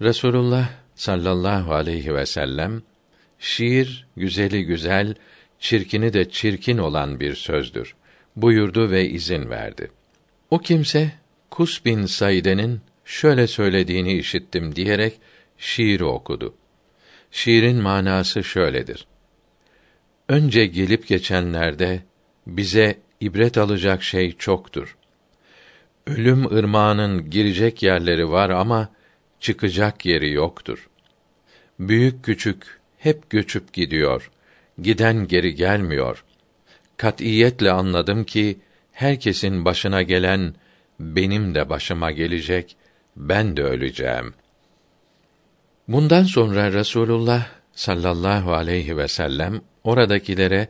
Resulullah 0.00 0.68
sallallahu 0.94 1.74
aleyhi 1.74 2.14
ve 2.14 2.26
sellem, 2.26 2.82
şiir 3.38 4.06
güzeli 4.16 4.64
güzel, 4.64 5.14
çirkini 5.58 6.12
de 6.12 6.30
çirkin 6.30 6.78
olan 6.78 7.20
bir 7.20 7.34
sözdür 7.34 7.94
buyurdu 8.36 8.90
ve 8.90 9.08
izin 9.08 9.50
verdi. 9.50 9.90
O 10.50 10.58
kimse 10.58 11.12
Kus 11.50 11.84
bin 11.84 12.06
Saide'nin 12.06 12.80
şöyle 13.04 13.46
söylediğini 13.46 14.18
işittim 14.18 14.76
diyerek 14.76 15.20
şiiri 15.58 16.04
okudu. 16.04 16.54
Şiirin 17.36 17.76
manası 17.76 18.44
şöyledir. 18.44 19.06
Önce 20.28 20.66
gelip 20.66 21.06
geçenlerde 21.06 22.02
bize 22.46 22.98
ibret 23.20 23.58
alacak 23.58 24.02
şey 24.02 24.32
çoktur. 24.32 24.96
Ölüm 26.06 26.56
ırmağının 26.56 27.30
girecek 27.30 27.82
yerleri 27.82 28.30
var 28.30 28.50
ama 28.50 28.88
çıkacak 29.40 30.06
yeri 30.06 30.32
yoktur. 30.32 30.88
Büyük 31.78 32.24
küçük 32.24 32.80
hep 32.98 33.30
göçüp 33.30 33.72
gidiyor. 33.72 34.30
Giden 34.82 35.26
geri 35.26 35.54
gelmiyor. 35.54 36.24
Katiyetle 36.96 37.70
anladım 37.70 38.24
ki 38.24 38.58
herkesin 38.92 39.64
başına 39.64 40.02
gelen 40.02 40.54
benim 41.00 41.54
de 41.54 41.68
başıma 41.68 42.10
gelecek, 42.10 42.76
ben 43.16 43.56
de 43.56 43.62
öleceğim. 43.62 44.34
Bundan 45.88 46.22
sonra 46.22 46.72
Resulullah 46.72 47.46
sallallahu 47.72 48.52
aleyhi 48.52 48.96
ve 48.96 49.08
sellem 49.08 49.60
oradakilere 49.84 50.68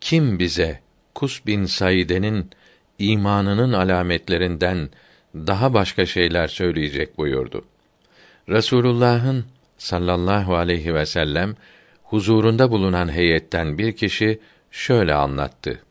kim 0.00 0.38
bize 0.38 0.80
Kus 1.14 1.46
bin 1.46 1.64
Saide'nin 1.64 2.50
imanının 2.98 3.72
alametlerinden 3.72 4.90
daha 5.34 5.74
başka 5.74 6.06
şeyler 6.06 6.48
söyleyecek 6.48 7.18
buyurdu. 7.18 7.64
Resulullah'ın 8.48 9.44
sallallahu 9.78 10.56
aleyhi 10.56 10.94
ve 10.94 11.06
sellem 11.06 11.56
huzurunda 12.02 12.70
bulunan 12.70 13.12
heyetten 13.12 13.78
bir 13.78 13.92
kişi 13.92 14.40
şöyle 14.70 15.14
anlattı. 15.14 15.82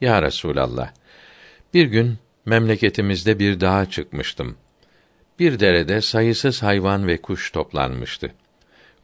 Ya 0.00 0.22
Resulallah, 0.22 0.90
bir 1.74 1.86
gün 1.86 2.18
memleketimizde 2.46 3.38
bir 3.38 3.60
dağa 3.60 3.90
çıkmıştım. 3.90 4.56
Bir 5.42 5.60
derede 5.60 6.00
sayısız 6.00 6.62
hayvan 6.62 7.06
ve 7.06 7.16
kuş 7.16 7.50
toplanmıştı. 7.50 8.32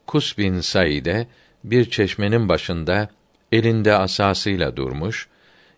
Kus 0.07 0.37
bin 0.37 0.59
Saide 0.59 1.27
bir 1.63 1.89
çeşmenin 1.89 2.49
başında 2.49 3.09
elinde 3.51 3.93
asasıyla 3.93 4.75
durmuş, 4.75 5.27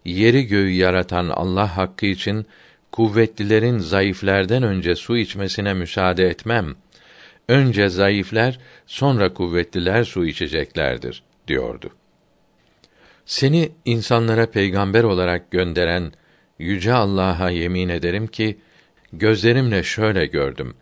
yeri 0.06 0.48
göğü 0.48 0.70
yaratan 0.70 1.30
Allah 1.30 1.78
hakkı 1.78 2.06
için 2.06 2.46
kuvvetlilerin 2.92 3.78
zayıflerden 3.78 4.64
önce 4.64 4.96
su 4.96 5.18
içmesine 5.18 5.74
müsaade 5.74 6.28
etmem. 6.28 6.76
Önce 7.48 7.90
zayıfler, 7.90 8.60
sonra 8.88 9.34
kuvvetliler 9.34 10.04
su 10.04 10.26
içeceklerdir 10.26 11.24
diyordu. 11.48 11.90
Seni 13.26 13.72
insanlara 13.86 14.52
peygamber 14.52 15.04
olarak 15.04 15.52
gönderen 15.52 16.12
yüce 16.60 16.94
Allah'a 16.94 17.50
yemin 17.50 17.90
ederim 17.90 18.28
ki 18.28 18.58
gözlerimle 19.14 19.84
şöyle 19.84 20.26
gördüm. 20.26 20.74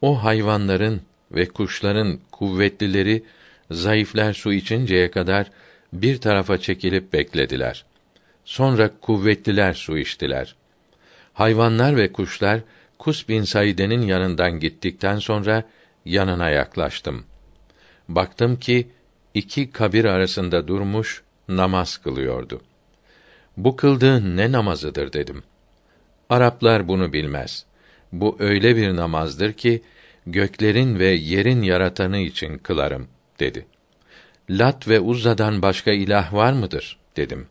O 0.00 0.24
hayvanların 0.24 1.02
ve 1.32 1.46
kuşların 1.46 2.18
kuvvetlileri 2.32 3.22
zayıflar 3.70 4.32
su 4.32 4.52
içinceye 4.52 5.10
kadar 5.10 5.50
bir 5.92 6.20
tarafa 6.20 6.58
çekilip 6.58 7.12
beklediler. 7.12 7.84
Sonra 8.44 8.90
kuvvetliler 9.00 9.74
su 9.74 9.98
içtiler. 9.98 10.54
Hayvanlar 11.34 11.96
ve 11.96 12.12
kuşlar 12.12 12.60
Kus 12.98 13.28
bin 13.28 13.42
Saide'nin 13.42 14.02
yanından 14.02 14.60
gittikten 14.60 15.18
sonra 15.18 15.64
yanına 16.04 16.50
yaklaştım. 16.50 17.24
Baktım 18.08 18.56
ki 18.56 18.88
iki 19.34 19.70
kabir 19.70 20.04
arasında 20.04 20.68
durmuş 20.68 21.22
namaz 21.48 21.96
kılıyordu. 21.96 22.60
Bu 23.56 23.76
kıldığın 23.76 24.36
ne 24.36 24.52
namazıdır 24.52 25.12
dedim. 25.12 25.42
Araplar 26.30 26.88
bunu 26.88 27.12
bilmez. 27.12 27.64
Bu 28.12 28.36
öyle 28.38 28.76
bir 28.76 28.96
namazdır 28.96 29.52
ki 29.52 29.82
göklerin 30.26 30.98
ve 30.98 31.06
yerin 31.06 31.62
yaratanı 31.62 32.18
için 32.18 32.58
kılarım 32.58 33.08
dedi. 33.40 33.66
Lat 34.50 34.88
ve 34.88 35.00
Uzza'dan 35.00 35.62
başka 35.62 35.92
ilah 35.92 36.34
var 36.34 36.52
mıdır 36.52 36.98
dedim. 37.16 37.46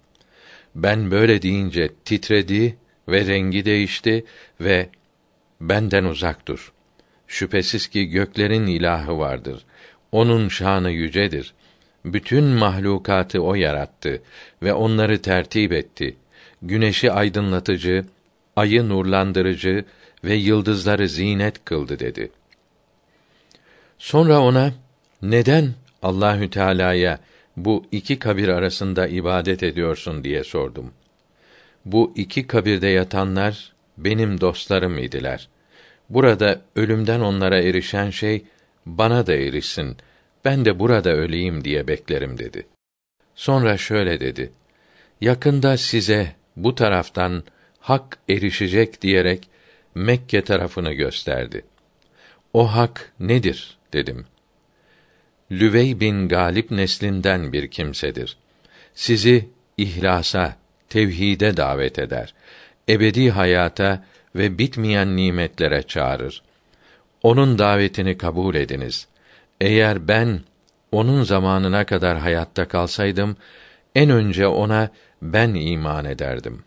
Ben 0.76 1.11
böyle 1.11 1.41
deyince 1.41 1.89
titredi 2.06 2.77
ve 3.07 3.26
rengi 3.26 3.65
değişti 3.65 4.26
ve 4.61 4.89
benden 5.61 6.03
uzak 6.03 6.47
dur. 6.47 6.73
Şüphesiz 7.27 7.88
ki 7.88 8.06
göklerin 8.06 8.68
ilahı 8.68 9.18
vardır. 9.18 9.65
Onun 10.11 10.49
şanı 10.49 10.91
yücedir. 10.91 11.53
Bütün 12.06 12.43
mahlukatı 12.43 13.41
o 13.41 13.56
yarattı 13.56 14.22
ve 14.64 14.73
onları 14.73 15.22
tertip 15.22 15.72
etti. 15.72 16.15
Güneşi 16.61 17.11
aydınlatıcı, 17.11 18.06
ayı 18.60 18.90
nurlandırıcı 18.90 19.86
ve 20.23 20.36
yıldızları 20.36 21.10
zinet 21.10 21.65
kıldı 21.65 21.99
dedi. 21.99 22.31
Sonra 23.98 24.40
ona 24.40 24.73
neden 25.22 25.73
Allahü 26.02 26.49
Teala'ya 26.49 27.19
bu 27.57 27.86
iki 27.91 28.19
kabir 28.19 28.48
arasında 28.48 29.07
ibadet 29.07 29.64
ediyorsun 29.64 30.23
diye 30.23 30.44
sordum. 30.44 30.91
Bu 31.86 32.14
iki 32.15 32.48
kabirde 32.48 32.88
yatanlar 32.88 33.73
benim 33.98 34.41
dostlarım 34.41 34.98
idiler. 34.98 35.49
Burada 36.10 36.61
ölümden 36.76 37.19
onlara 37.19 37.60
erişen 37.60 38.10
şey 38.10 38.45
bana 38.86 39.27
da 39.27 39.34
erişsin. 39.34 39.98
Ben 40.45 40.65
de 40.65 40.80
burada 40.80 41.10
öleyim 41.10 41.64
diye 41.64 41.88
beklerim 41.88 42.38
dedi. 42.38 42.68
Sonra 43.36 43.77
şöyle 43.77 44.19
dedi: 44.19 44.52
Yakında 45.22 45.77
size 45.77 46.36
bu 46.56 46.76
taraftan 46.76 47.44
hak 47.89 48.17
erişecek 48.29 49.01
diyerek 49.01 49.49
Mekke 49.95 50.41
tarafını 50.41 50.93
gösterdi. 50.93 51.65
O 52.53 52.75
hak 52.75 53.13
nedir 53.19 53.77
dedim. 53.93 54.25
Lüvey 55.51 55.99
bin 55.99 56.27
Galip 56.27 56.71
neslinden 56.71 57.53
bir 57.53 57.67
kimsedir. 57.67 58.37
Sizi 58.93 59.49
ihlasa, 59.77 60.55
tevhide 60.89 61.57
davet 61.57 61.99
eder. 61.99 62.33
Ebedi 62.89 63.31
hayata 63.31 64.05
ve 64.35 64.57
bitmeyen 64.57 65.15
nimetlere 65.15 65.83
çağırır. 65.83 66.41
Onun 67.23 67.59
davetini 67.59 68.17
kabul 68.17 68.55
ediniz. 68.55 69.07
Eğer 69.61 70.07
ben 70.07 70.39
onun 70.91 71.23
zamanına 71.23 71.85
kadar 71.85 72.17
hayatta 72.17 72.67
kalsaydım 72.67 73.37
en 73.95 74.09
önce 74.09 74.47
ona 74.47 74.89
ben 75.21 75.53
iman 75.53 76.05
ederdim. 76.05 76.63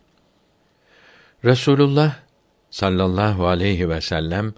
Resulullah 1.45 2.15
sallallahu 2.69 3.47
aleyhi 3.47 3.89
ve 3.89 4.01
sellem 4.01 4.53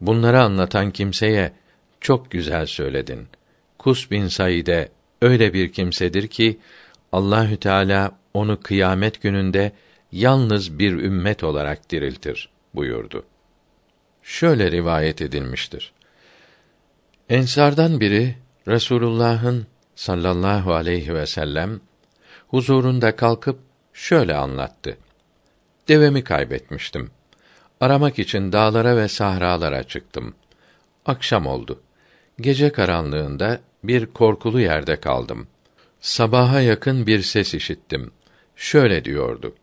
bunları 0.00 0.42
anlatan 0.42 0.90
kimseye 0.90 1.52
çok 2.00 2.30
güzel 2.30 2.66
söyledin. 2.66 3.28
Kus 3.78 4.10
bin 4.10 4.28
Said'e 4.28 4.88
öyle 5.22 5.54
bir 5.54 5.72
kimsedir 5.72 6.28
ki 6.28 6.58
Allahü 7.12 7.56
Teala 7.56 8.18
onu 8.34 8.60
kıyamet 8.60 9.22
gününde 9.22 9.72
yalnız 10.12 10.78
bir 10.78 10.92
ümmet 10.92 11.44
olarak 11.44 11.90
diriltir 11.90 12.48
buyurdu. 12.74 13.24
Şöyle 14.22 14.70
rivayet 14.70 15.22
edilmiştir. 15.22 15.92
Ensardan 17.28 18.00
biri 18.00 18.34
Resulullah'ın 18.68 19.66
sallallahu 19.94 20.74
aleyhi 20.74 21.14
ve 21.14 21.26
sellem 21.26 21.80
huzurunda 22.48 23.16
kalkıp 23.16 23.58
şöyle 23.92 24.34
anlattı. 24.34 24.98
Devemi 25.88 26.24
kaybetmiştim. 26.24 27.10
Aramak 27.80 28.18
için 28.18 28.52
dağlara 28.52 28.96
ve 28.96 29.08
sahralara 29.08 29.82
çıktım. 29.82 30.34
Akşam 31.06 31.46
oldu. 31.46 31.82
Gece 32.40 32.72
karanlığında 32.72 33.60
bir 33.84 34.06
korkulu 34.06 34.60
yerde 34.60 35.00
kaldım. 35.00 35.46
Sabaha 36.00 36.60
yakın 36.60 37.06
bir 37.06 37.22
ses 37.22 37.54
işittim. 37.54 38.10
Şöyle 38.56 39.04
diyordu: 39.04 39.54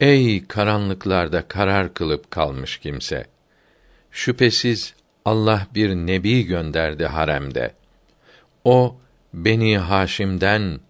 Ey 0.00 0.46
karanlıklarda 0.46 1.48
karar 1.48 1.94
kılıp 1.94 2.30
kalmış 2.30 2.78
kimse! 2.78 3.26
Şüphesiz 4.10 4.94
Allah 5.24 5.66
bir 5.74 5.94
nebi 5.94 6.46
gönderdi 6.46 7.06
haremde. 7.06 7.74
O 8.64 8.96
Beni 9.34 9.78
Haşim'den 9.78 10.80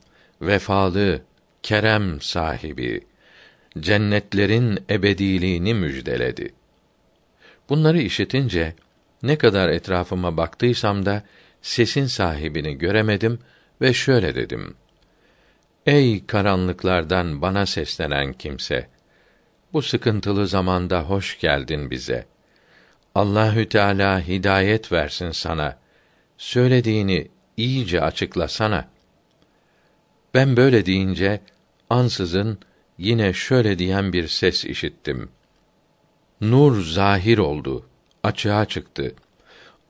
vefalı, 0.42 1.22
kerem 1.62 2.20
sahibi, 2.20 3.00
cennetlerin 3.78 4.78
ebediliğini 4.90 5.74
müjdeledi. 5.74 6.54
Bunları 7.68 7.98
işitince 8.00 8.74
ne 9.22 9.38
kadar 9.38 9.68
etrafıma 9.68 10.36
baktıysam 10.36 11.06
da 11.06 11.22
sesin 11.62 12.06
sahibini 12.06 12.78
göremedim 12.78 13.38
ve 13.80 13.92
şöyle 13.92 14.34
dedim: 14.34 14.74
Ey 15.86 16.26
karanlıklardan 16.26 17.42
bana 17.42 17.66
seslenen 17.66 18.32
kimse, 18.32 18.88
bu 19.72 19.82
sıkıntılı 19.82 20.46
zamanda 20.46 21.02
hoş 21.02 21.38
geldin 21.38 21.90
bize. 21.90 22.26
Allahü 23.14 23.68
Teala 23.68 24.20
hidayet 24.20 24.92
versin 24.92 25.30
sana. 25.30 25.78
Söylediğini 26.38 27.28
iyice 27.56 28.00
açıklasana. 28.00 28.88
Ben 30.34 30.56
böyle 30.56 30.86
deyince 30.86 31.40
ansızın 31.90 32.58
yine 33.00 33.32
şöyle 33.32 33.78
diyen 33.78 34.12
bir 34.12 34.28
ses 34.28 34.64
işittim. 34.64 35.28
Nur 36.40 36.84
zahir 36.84 37.38
oldu, 37.38 37.86
açığa 38.22 38.64
çıktı. 38.64 39.14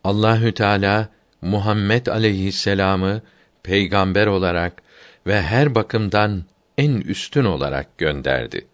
Allahü 0.04 0.54
Teala 0.54 1.08
Muhammed 1.42 2.06
aleyhisselamı 2.06 3.22
peygamber 3.62 4.26
olarak 4.26 4.82
ve 5.26 5.42
her 5.42 5.74
bakımdan 5.74 6.44
en 6.78 6.92
üstün 6.92 7.44
olarak 7.44 7.98
gönderdi. 7.98 8.66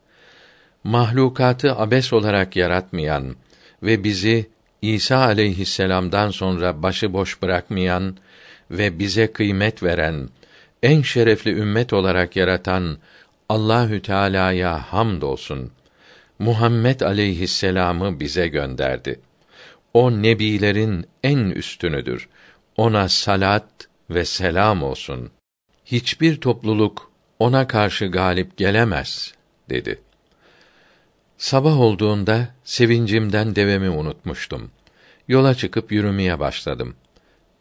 Mahlukatı 0.84 1.76
abes 1.76 2.12
olarak 2.12 2.56
yaratmayan 2.56 3.36
ve 3.82 4.04
bizi 4.04 4.50
İsa 4.82 5.18
aleyhisselam'dan 5.18 6.30
sonra 6.30 6.82
başıboş 6.82 7.42
bırakmayan 7.42 8.16
ve 8.70 8.98
bize 8.98 9.32
kıymet 9.32 9.82
veren 9.82 10.28
en 10.82 11.02
şerefli 11.02 11.50
ümmet 11.50 11.92
olarak 11.92 12.36
yaratan 12.36 12.98
Allahü 13.48 14.02
Teala'ya 14.02 14.92
hamdolsun. 14.92 15.72
Muhammed 16.38 17.00
aleyhisselam'ı 17.00 18.20
bize 18.20 18.48
gönderdi. 18.48 19.20
O 19.94 20.10
nebilerin 20.22 21.06
en 21.22 21.38
üstünüdür. 21.38 22.28
Ona 22.76 23.08
salat 23.08 23.88
ve 24.10 24.24
selam 24.24 24.82
olsun. 24.82 25.30
Hiçbir 25.84 26.40
topluluk 26.40 27.10
ona 27.38 27.66
karşı 27.66 28.06
galip 28.06 28.56
gelemez 28.56 29.34
dedi. 29.70 30.00
Sabah 31.38 31.80
olduğunda 31.80 32.48
sevincimden 32.64 33.56
devemi 33.56 33.90
unutmuştum. 33.90 34.70
Yola 35.28 35.54
çıkıp 35.54 35.92
yürümeye 35.92 36.40
başladım. 36.40 36.96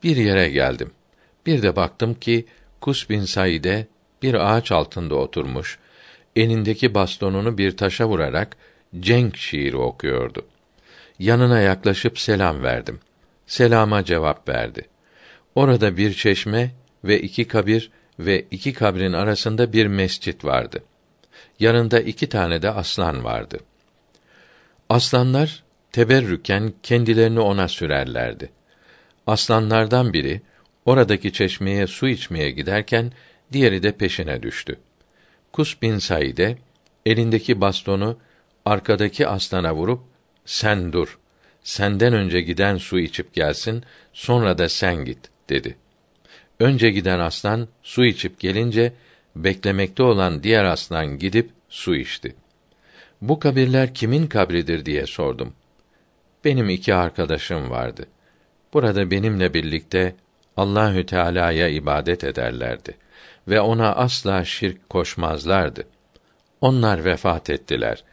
Bir 0.03 0.17
yere 0.17 0.49
geldim. 0.49 0.91
Bir 1.45 1.61
de 1.61 1.75
baktım 1.75 2.13
ki 2.13 2.45
Kus 2.81 3.09
bin 3.09 3.25
Saide 3.25 3.87
bir 4.25 4.33
ağaç 4.33 4.71
altında 4.71 5.15
oturmuş, 5.15 5.77
elindeki 6.35 6.93
bastonunu 6.93 7.57
bir 7.57 7.77
taşa 7.77 8.07
vurarak 8.07 8.57
cenk 8.99 9.37
şiiri 9.37 9.77
okuyordu. 9.77 10.45
Yanına 11.19 11.59
yaklaşıp 11.59 12.19
selam 12.19 12.63
verdim. 12.63 12.99
Selama 13.47 14.05
cevap 14.05 14.49
verdi. 14.49 14.81
Orada 15.55 15.97
bir 15.97 16.13
çeşme 16.13 16.71
ve 17.03 17.21
iki 17.21 17.47
kabir 17.47 17.91
ve 18.19 18.45
iki 18.51 18.73
kabrin 18.73 19.13
arasında 19.13 19.73
bir 19.73 19.87
mescit 19.87 20.45
vardı. 20.45 20.83
Yanında 21.59 21.99
iki 21.99 22.29
tane 22.29 22.61
de 22.61 22.71
aslan 22.71 23.23
vardı. 23.23 23.59
Aslanlar 24.89 25.63
teberrüken 25.91 26.73
kendilerini 26.83 27.39
ona 27.39 27.67
sürerlerdi. 27.67 28.49
Aslanlardan 29.27 30.13
biri 30.13 30.41
oradaki 30.85 31.33
çeşmeye 31.33 31.87
su 31.87 32.07
içmeye 32.07 32.51
giderken 32.51 33.11
diğeri 33.51 33.83
de 33.83 33.91
peşine 33.91 34.43
düştü. 34.43 34.79
Kus 35.53 35.81
bin 35.81 35.97
Saide 35.97 36.57
elindeki 37.05 37.61
bastonu 37.61 38.17
arkadaki 38.65 39.27
aslana 39.27 39.75
vurup 39.75 40.01
sen 40.45 40.93
dur. 40.93 41.19
Senden 41.63 42.13
önce 42.13 42.41
giden 42.41 42.77
su 42.77 42.99
içip 42.99 43.33
gelsin, 43.33 43.83
sonra 44.13 44.57
da 44.57 44.69
sen 44.69 45.05
git 45.05 45.19
dedi. 45.49 45.77
Önce 46.59 46.89
giden 46.89 47.19
aslan 47.19 47.67
su 47.83 48.05
içip 48.05 48.39
gelince 48.39 48.93
beklemekte 49.35 50.03
olan 50.03 50.43
diğer 50.43 50.63
aslan 50.63 51.19
gidip 51.19 51.49
su 51.69 51.95
içti. 51.95 52.35
Bu 53.21 53.39
kabirler 53.39 53.93
kimin 53.93 54.27
kabridir 54.27 54.85
diye 54.85 55.05
sordum. 55.05 55.53
Benim 56.45 56.69
iki 56.69 56.93
arkadaşım 56.93 57.69
vardı. 57.69 58.05
Burada 58.73 59.11
benimle 59.11 59.53
birlikte 59.53 60.15
Allahü 60.57 61.05
Teala'ya 61.05 61.67
ibadet 61.67 62.23
ederlerdi 62.23 62.97
ve 63.47 63.61
ona 63.61 63.95
asla 63.95 64.45
şirk 64.45 64.89
koşmazlardı. 64.89 65.83
Onlar 66.61 67.05
vefat 67.05 67.49
ettiler. 67.49 68.03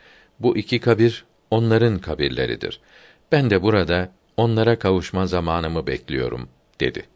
Bu 0.40 0.56
iki 0.56 0.80
kabir 0.80 1.24
onların 1.50 1.98
kabirleridir. 1.98 2.80
Ben 3.32 3.50
de 3.50 3.62
burada 3.62 4.12
onlara 4.36 4.78
kavuşma 4.78 5.26
zamanımı 5.26 5.86
bekliyorum 5.86 6.48
dedi. 6.80 7.06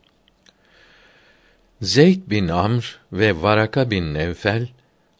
Zeyd 1.80 2.30
bin 2.30 2.48
Amr 2.48 2.98
ve 3.12 3.42
Varaka 3.42 3.90
bin 3.90 4.14
Nevfel 4.14 4.68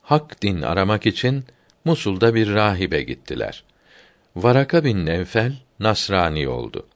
hak 0.02 0.42
din 0.42 0.62
aramak 0.62 1.06
için 1.06 1.44
Musul'da 1.84 2.34
bir 2.34 2.54
rahibe 2.54 3.02
gittiler. 3.02 3.64
Varaka 4.36 4.84
bin 4.84 5.06
Nevfel 5.06 5.52
Nasrani 5.80 6.48
oldu. 6.48 6.86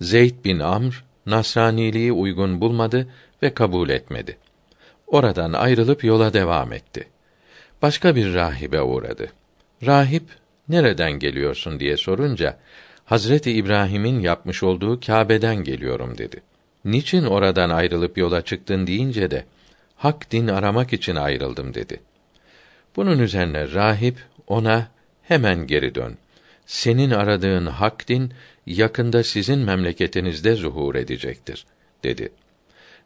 Zeyd 0.00 0.44
bin 0.44 0.58
Amr 0.58 1.04
Nasraniliği 1.26 2.12
uygun 2.12 2.60
bulmadı 2.60 3.08
ve 3.42 3.54
kabul 3.54 3.88
etmedi. 3.88 4.38
Oradan 5.12 5.52
ayrılıp 5.52 6.04
yola 6.04 6.32
devam 6.32 6.72
etti. 6.72 7.08
Başka 7.82 8.16
bir 8.16 8.34
rahibe 8.34 8.82
uğradı. 8.82 9.32
Rahip, 9.86 10.22
nereden 10.68 11.12
geliyorsun 11.12 11.80
diye 11.80 11.96
sorunca, 11.96 12.58
Hazreti 13.04 13.52
İbrahim'in 13.52 14.20
yapmış 14.20 14.62
olduğu 14.62 15.00
Kâbe'den 15.00 15.56
geliyorum 15.56 16.18
dedi. 16.18 16.42
Niçin 16.84 17.24
oradan 17.24 17.70
ayrılıp 17.70 18.18
yola 18.18 18.42
çıktın 18.42 18.86
deyince 18.86 19.30
de, 19.30 19.44
hak 19.96 20.30
din 20.30 20.48
aramak 20.48 20.92
için 20.92 21.16
ayrıldım 21.16 21.74
dedi. 21.74 22.00
Bunun 22.96 23.18
üzerine 23.18 23.72
rahip 23.72 24.18
ona 24.46 24.88
hemen 25.22 25.66
geri 25.66 25.94
dön. 25.94 26.16
Senin 26.66 27.10
aradığın 27.10 27.66
hak 27.66 28.08
din 28.08 28.32
yakında 28.66 29.24
sizin 29.24 29.58
memleketinizde 29.58 30.54
zuhur 30.54 30.94
edecektir 30.94 31.66
dedi. 32.04 32.32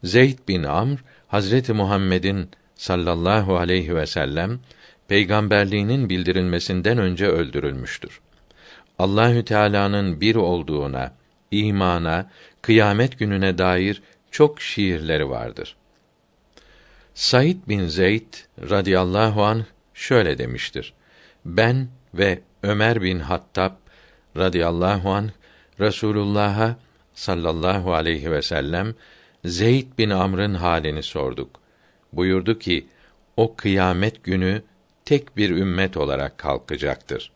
Zeyd 0.05 0.39
bin 0.49 0.63
Amr 0.63 0.99
Hazreti 1.29 1.73
Muhammed'in 1.73 2.51
sallallahu 2.75 3.57
aleyhi 3.57 3.97
ve 3.97 4.07
sellem 4.07 4.61
peygamberliğinin 5.09 6.09
bildirilmesinden 6.09 6.99
önce 6.99 7.27
öldürülmüştür. 7.27 8.21
Allahü 8.99 9.45
Teala'nın 9.45 10.21
bir 10.21 10.37
olduğuna, 10.37 11.13
imana, 11.51 12.31
kıyamet 12.63 13.19
gününe 13.19 13.59
dair 13.59 14.03
çok 14.31 14.61
şiirleri 14.61 15.31
vardır. 15.31 15.77
Said 17.15 17.57
bin 17.69 17.87
Zeyd 17.87 18.35
radıyallahu 18.71 19.45
an 19.45 19.65
şöyle 19.95 20.39
demiştir. 20.39 20.95
Ben 21.45 21.89
ve 22.15 22.41
Ömer 22.63 23.03
bin 23.03 23.19
Hattab 23.19 23.73
radıyallahu 24.37 25.11
an 25.11 25.31
Resulullah'a 25.81 26.77
sallallahu 27.15 27.95
aleyhi 27.95 28.31
ve 28.31 28.43
sellem 28.43 28.95
Zeyd 29.47 29.87
bin 29.99 30.11
Amr'ın 30.11 30.55
halini 30.55 31.03
sorduk. 31.03 31.61
Buyurdu 32.13 32.59
ki, 32.59 32.87
o 33.37 33.57
kıyamet 33.57 34.25
günü 34.25 34.63
tek 35.05 35.37
bir 35.37 35.51
ümmet 35.51 35.97
olarak 35.97 36.39
kalkacaktır. 36.39 37.33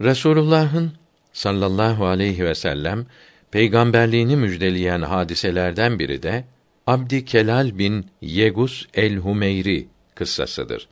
Resulullah'ın 0.00 0.92
sallallahu 1.32 2.06
aleyhi 2.06 2.44
ve 2.44 2.54
sellem 2.54 3.06
peygamberliğini 3.50 4.36
müjdeleyen 4.36 5.02
hadiselerden 5.02 5.98
biri 5.98 6.22
de 6.22 6.44
Abdi 6.86 7.24
Kelal 7.24 7.78
bin 7.78 8.06
Yegus 8.20 8.86
el-Humeyri 8.94 9.88
kıssasıdır. 10.14 10.88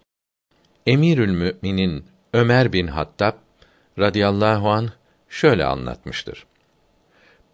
Emirül 0.86 1.30
Müminin 1.30 2.04
Ömer 2.32 2.72
bin 2.72 2.86
Hattab 2.86 3.32
radıyallahu 3.98 4.70
an 4.70 4.90
şöyle 5.28 5.64
anlatmıştır. 5.64 6.46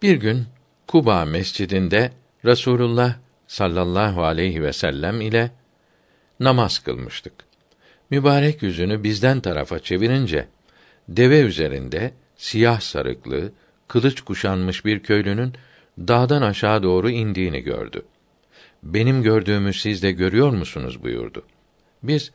Bir 0.01 0.15
gün 0.15 0.45
Kuba 0.89 1.25
mescidinde 1.25 2.11
Rasulullah 2.45 3.15
sallallahu 3.47 4.23
aleyhi 4.23 4.63
ve 4.63 4.73
sellem 4.73 5.21
ile 5.21 5.51
namaz 6.39 6.79
kılmıştık. 6.79 7.33
Mübarek 8.09 8.63
yüzünü 8.63 9.03
bizden 9.03 9.39
tarafa 9.39 9.79
çevirince 9.79 10.47
deve 11.09 11.39
üzerinde 11.39 12.13
siyah 12.37 12.79
sarıklı, 12.79 13.51
kılıç 13.87 14.21
kuşanmış 14.21 14.85
bir 14.85 14.99
köylünün 14.99 15.53
dağdan 15.97 16.41
aşağı 16.41 16.83
doğru 16.83 17.09
indiğini 17.09 17.61
gördü. 17.61 18.05
Benim 18.83 19.23
gördüğümü 19.23 19.73
siz 19.73 20.03
de 20.03 20.11
görüyor 20.11 20.49
musunuz 20.49 21.03
buyurdu. 21.03 21.45
Biz 22.03 22.31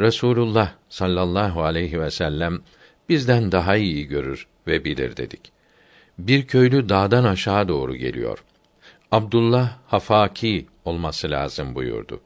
Resulullah 0.00 0.72
sallallahu 0.88 1.62
aleyhi 1.62 2.00
ve 2.00 2.10
sellem 2.10 2.60
bizden 3.08 3.52
daha 3.52 3.76
iyi 3.76 4.06
görür 4.06 4.46
ve 4.66 4.84
bilir 4.84 5.16
dedik. 5.16 5.55
Bir 6.18 6.46
köylü 6.46 6.88
dağdan 6.88 7.24
aşağı 7.24 7.68
doğru 7.68 7.96
geliyor. 7.96 8.44
Abdullah 9.12 9.76
Hafaki 9.86 10.66
olması 10.84 11.30
lazım 11.30 11.74
buyurdu. 11.74 12.20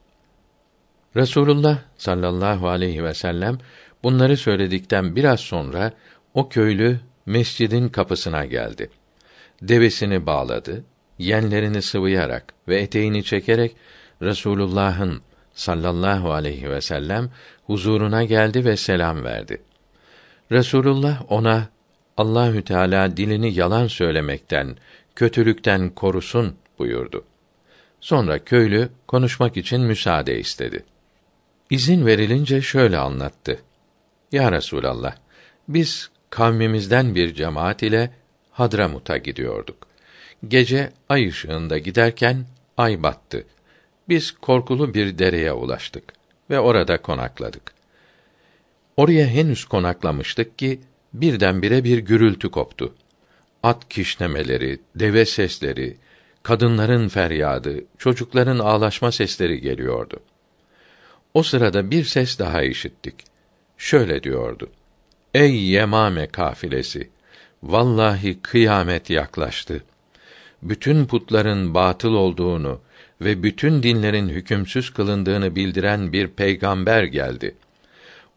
Resulullah 1.15 1.77
sallallahu 1.97 2.67
aleyhi 2.67 3.03
ve 3.03 3.13
sellem 3.13 3.57
bunları 4.03 4.37
söyledikten 4.37 5.15
biraz 5.15 5.39
sonra 5.39 5.91
o 6.33 6.49
köylü 6.49 6.99
mescidin 7.25 7.89
kapısına 7.89 8.45
geldi. 8.45 8.89
Devesini 9.61 10.25
bağladı, 10.25 10.83
yenlerini 11.19 11.81
sıvayarak 11.81 12.53
ve 12.67 12.81
eteğini 12.81 13.23
çekerek 13.23 13.75
Resulullah'ın 14.21 15.21
sallallahu 15.53 16.31
aleyhi 16.31 16.69
ve 16.69 16.81
sellem 16.81 17.29
huzuruna 17.65 18.23
geldi 18.23 18.65
ve 18.65 18.77
selam 18.77 19.23
verdi. 19.23 19.61
Resulullah 20.51 21.31
ona 21.31 21.67
Allahü 22.17 22.63
Teala 22.63 23.17
dilini 23.17 23.53
yalan 23.53 23.87
söylemekten, 23.87 24.77
kötülükten 25.15 25.89
korusun 25.89 26.55
buyurdu. 26.79 27.23
Sonra 28.01 28.39
köylü 28.39 28.89
konuşmak 29.07 29.57
için 29.57 29.81
müsaade 29.81 30.39
istedi. 30.39 30.85
İzin 31.69 32.05
verilince 32.05 32.61
şöyle 32.61 32.97
anlattı. 32.97 33.59
Ya 34.31 34.51
Resulallah, 34.51 35.15
biz 35.67 36.09
kavmimizden 36.29 37.15
bir 37.15 37.33
cemaat 37.33 37.83
ile 37.83 38.11
Hadramut'a 38.51 39.17
gidiyorduk. 39.17 39.87
Gece 40.47 40.91
ay 41.09 41.27
ışığında 41.27 41.77
giderken 41.77 42.45
ay 42.77 43.03
battı. 43.03 43.45
Biz 44.09 44.31
korkulu 44.31 44.93
bir 44.93 45.17
dereye 45.17 45.53
ulaştık 45.53 46.03
ve 46.49 46.59
orada 46.59 47.01
konakladık. 47.01 47.73
Oraya 48.97 49.27
henüz 49.27 49.65
konaklamıştık 49.65 50.57
ki 50.59 50.79
birdenbire 51.13 51.83
bir 51.83 51.97
gürültü 51.97 52.51
koptu. 52.51 52.93
At 53.63 53.89
kişnemeleri, 53.89 54.79
deve 54.95 55.25
sesleri, 55.25 55.97
kadınların 56.43 57.07
feryadı, 57.07 57.85
çocukların 57.97 58.59
ağlaşma 58.59 59.11
sesleri 59.11 59.61
geliyordu. 59.61 60.19
O 61.33 61.43
sırada 61.43 61.91
bir 61.91 62.03
ses 62.03 62.39
daha 62.39 62.63
işittik. 62.63 63.15
Şöyle 63.77 64.23
diyordu: 64.23 64.69
Ey 65.33 65.55
Yemame 65.55 66.27
kafilesi! 66.27 67.09
Vallahi 67.63 68.41
kıyamet 68.41 69.09
yaklaştı. 69.09 69.83
Bütün 70.63 71.05
putların 71.05 71.73
batıl 71.73 72.13
olduğunu 72.13 72.81
ve 73.21 73.43
bütün 73.43 73.83
dinlerin 73.83 74.29
hükümsüz 74.29 74.89
kılındığını 74.89 75.55
bildiren 75.55 76.13
bir 76.13 76.27
peygamber 76.27 77.03
geldi. 77.03 77.55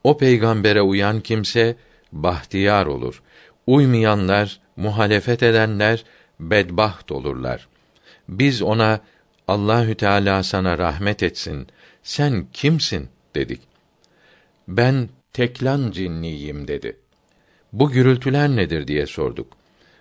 O 0.05 0.19
peygambere 0.19 0.83
uyan 0.83 1.21
kimse 1.21 1.77
bahtiyar 2.15 2.87
olur. 2.87 3.23
Uymayanlar, 3.67 4.61
muhalefet 4.77 5.43
edenler 5.43 6.05
bedbaht 6.41 7.13
olurlar. 7.13 7.69
Biz 8.29 8.63
ona 8.63 9.01
Allahü 9.49 9.95
Teala 9.95 10.43
sana 10.43 10.79
rahmet 10.79 11.23
etsin. 11.23 11.67
Sen 12.03 12.47
kimsin 12.53 13.09
dedik. 13.35 13.61
Ben 14.69 15.09
Teklan 15.33 15.91
cinniyim 15.91 16.69
dedi. 16.69 16.97
Bu 17.73 17.91
gürültüler 17.91 18.49
nedir 18.49 18.89
diye 18.89 19.07
sorduk. 19.07 19.53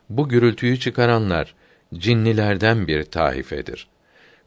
Bu 0.10 0.30
gürültüyü 0.30 0.80
çıkaranlar 0.80 1.56
cinnilerden 1.94 2.88
bir 2.88 3.04
taifedir. 3.04 3.88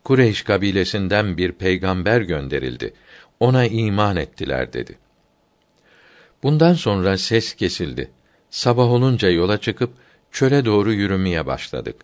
Kureyş 0.04 0.42
kabilesinden 0.42 1.36
bir 1.36 1.52
peygamber 1.52 2.20
gönderildi. 2.20 2.94
Ona 3.40 3.66
iman 3.66 4.16
ettiler 4.16 4.72
dedi. 4.72 4.98
Bundan 6.42 6.74
sonra 6.74 7.18
ses 7.18 7.54
kesildi. 7.54 8.10
Sabah 8.50 8.90
olunca 8.90 9.30
yola 9.30 9.60
çıkıp 9.60 9.90
çöle 10.32 10.64
doğru 10.64 10.92
yürümeye 10.92 11.46
başladık. 11.46 11.96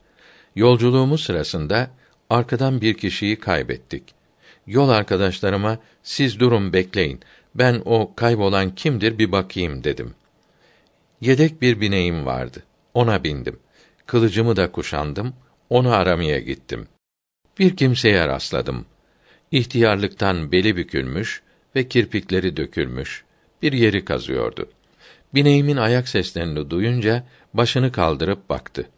Yolculuğumuz 0.57 1.25
sırasında 1.25 1.91
arkadan 2.31 2.81
bir 2.81 2.95
kişiyi 2.95 3.41
kaybettik. 3.41 4.03
Yol 4.67 4.89
arkadaşlarıma 4.89 5.79
siz 6.03 6.41
durun 6.41 6.73
bekleyin. 6.73 7.21
Ben 7.55 7.83
o 7.85 8.15
kaybolan 8.17 8.75
kimdir 8.75 9.19
bir 9.19 9.33
bakayım 9.33 9.85
dedim. 9.85 10.15
Yedek 11.21 11.63
bir 11.63 11.81
bineğim 11.81 12.27
vardı. 12.27 12.63
Ona 12.95 13.25
bindim. 13.25 13.59
Kılıcımı 14.07 14.57
da 14.57 14.73
kuşandım. 14.73 15.35
Onu 15.71 15.93
aramaya 15.93 16.39
gittim. 16.39 16.89
Bir 17.59 17.77
kimseye 17.77 18.29
rastladım. 18.29 18.87
İhtiyarlıktan 19.51 20.53
beli 20.53 20.77
bükülmüş 20.77 21.43
ve 21.77 21.89
kirpikleri 21.89 22.57
dökülmüş. 22.57 23.25
Bir 23.63 23.73
yeri 23.73 24.05
kazıyordu. 24.05 24.69
Bineğimin 25.35 25.77
ayak 25.77 26.09
seslerini 26.09 26.71
duyunca 26.71 27.25
başını 27.55 27.93
kaldırıp 27.93 28.49
baktı. 28.49 28.89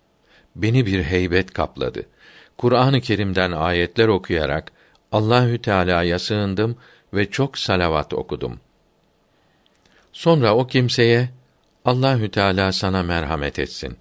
Beni 0.57 0.87
bir 0.87 1.03
heybet 1.03 1.53
kapladı. 1.53 2.07
Kur'an-ı 2.59 3.01
Kerim'den 3.01 3.53
ayetler 3.53 4.09
okuyarak 4.09 4.73
Allahü 5.13 5.59
Teala'ya 5.59 6.19
sığındım 6.19 6.77
ve 7.15 7.31
çok 7.31 7.59
salavat 7.59 8.15
okudum. 8.15 8.61
Sonra 10.13 10.55
o 10.57 10.67
kimseye 10.67 11.29
Allahü 11.85 12.31
Teala 12.31 12.73
sana 12.73 13.03
merhamet 13.03 13.59
etsin. 13.59 13.97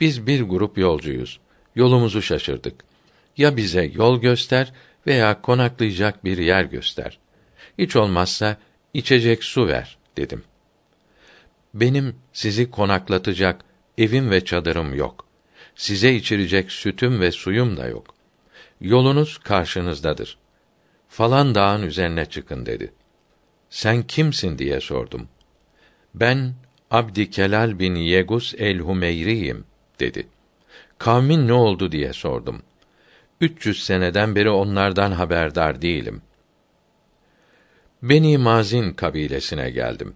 Biz 0.00 0.26
bir 0.26 0.42
grup 0.42 0.78
yolcuyuz. 0.78 1.40
Yolumuzu 1.74 2.22
şaşırdık. 2.22 2.84
Ya 3.36 3.56
bize 3.56 3.90
yol 3.94 4.20
göster 4.20 4.72
veya 5.06 5.42
konaklayacak 5.42 6.24
bir 6.24 6.38
yer 6.38 6.64
göster. 6.64 7.18
Hiç 7.78 7.96
olmazsa 7.96 8.56
içecek 8.94 9.44
su 9.44 9.68
ver 9.68 9.99
dedim. 10.16 10.44
Benim 11.74 12.16
sizi 12.32 12.70
konaklatacak 12.70 13.64
evim 13.98 14.30
ve 14.30 14.44
çadırım 14.44 14.94
yok. 14.94 15.26
Size 15.74 16.14
içirecek 16.14 16.72
sütüm 16.72 17.20
ve 17.20 17.32
suyum 17.32 17.76
da 17.76 17.88
yok. 17.88 18.14
Yolunuz 18.80 19.38
karşınızdadır. 19.38 20.38
Falan 21.08 21.54
dağın 21.54 21.82
üzerine 21.82 22.26
çıkın 22.26 22.66
dedi. 22.66 22.92
Sen 23.70 24.02
kimsin 24.02 24.58
diye 24.58 24.80
sordum. 24.80 25.28
Ben 26.14 26.54
Abdi 26.90 27.30
Kelal 27.30 27.78
bin 27.78 27.94
Yegus 27.94 28.54
el-Humeyriyim 28.54 29.64
dedi. 30.00 30.28
Kavmin 30.98 31.48
ne 31.48 31.52
oldu 31.52 31.92
diye 31.92 32.12
sordum. 32.12 32.62
300 33.40 33.84
seneden 33.84 34.36
beri 34.36 34.50
onlardan 34.50 35.12
haberdar 35.12 35.82
değilim. 35.82 36.22
Beni 38.02 38.38
Mazin 38.38 38.92
kabilesine 38.92 39.70
geldim. 39.70 40.14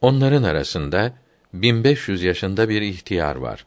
Onların 0.00 0.42
arasında 0.42 1.12
1500 1.52 2.22
yaşında 2.22 2.68
bir 2.68 2.82
ihtiyar 2.82 3.36
var. 3.36 3.66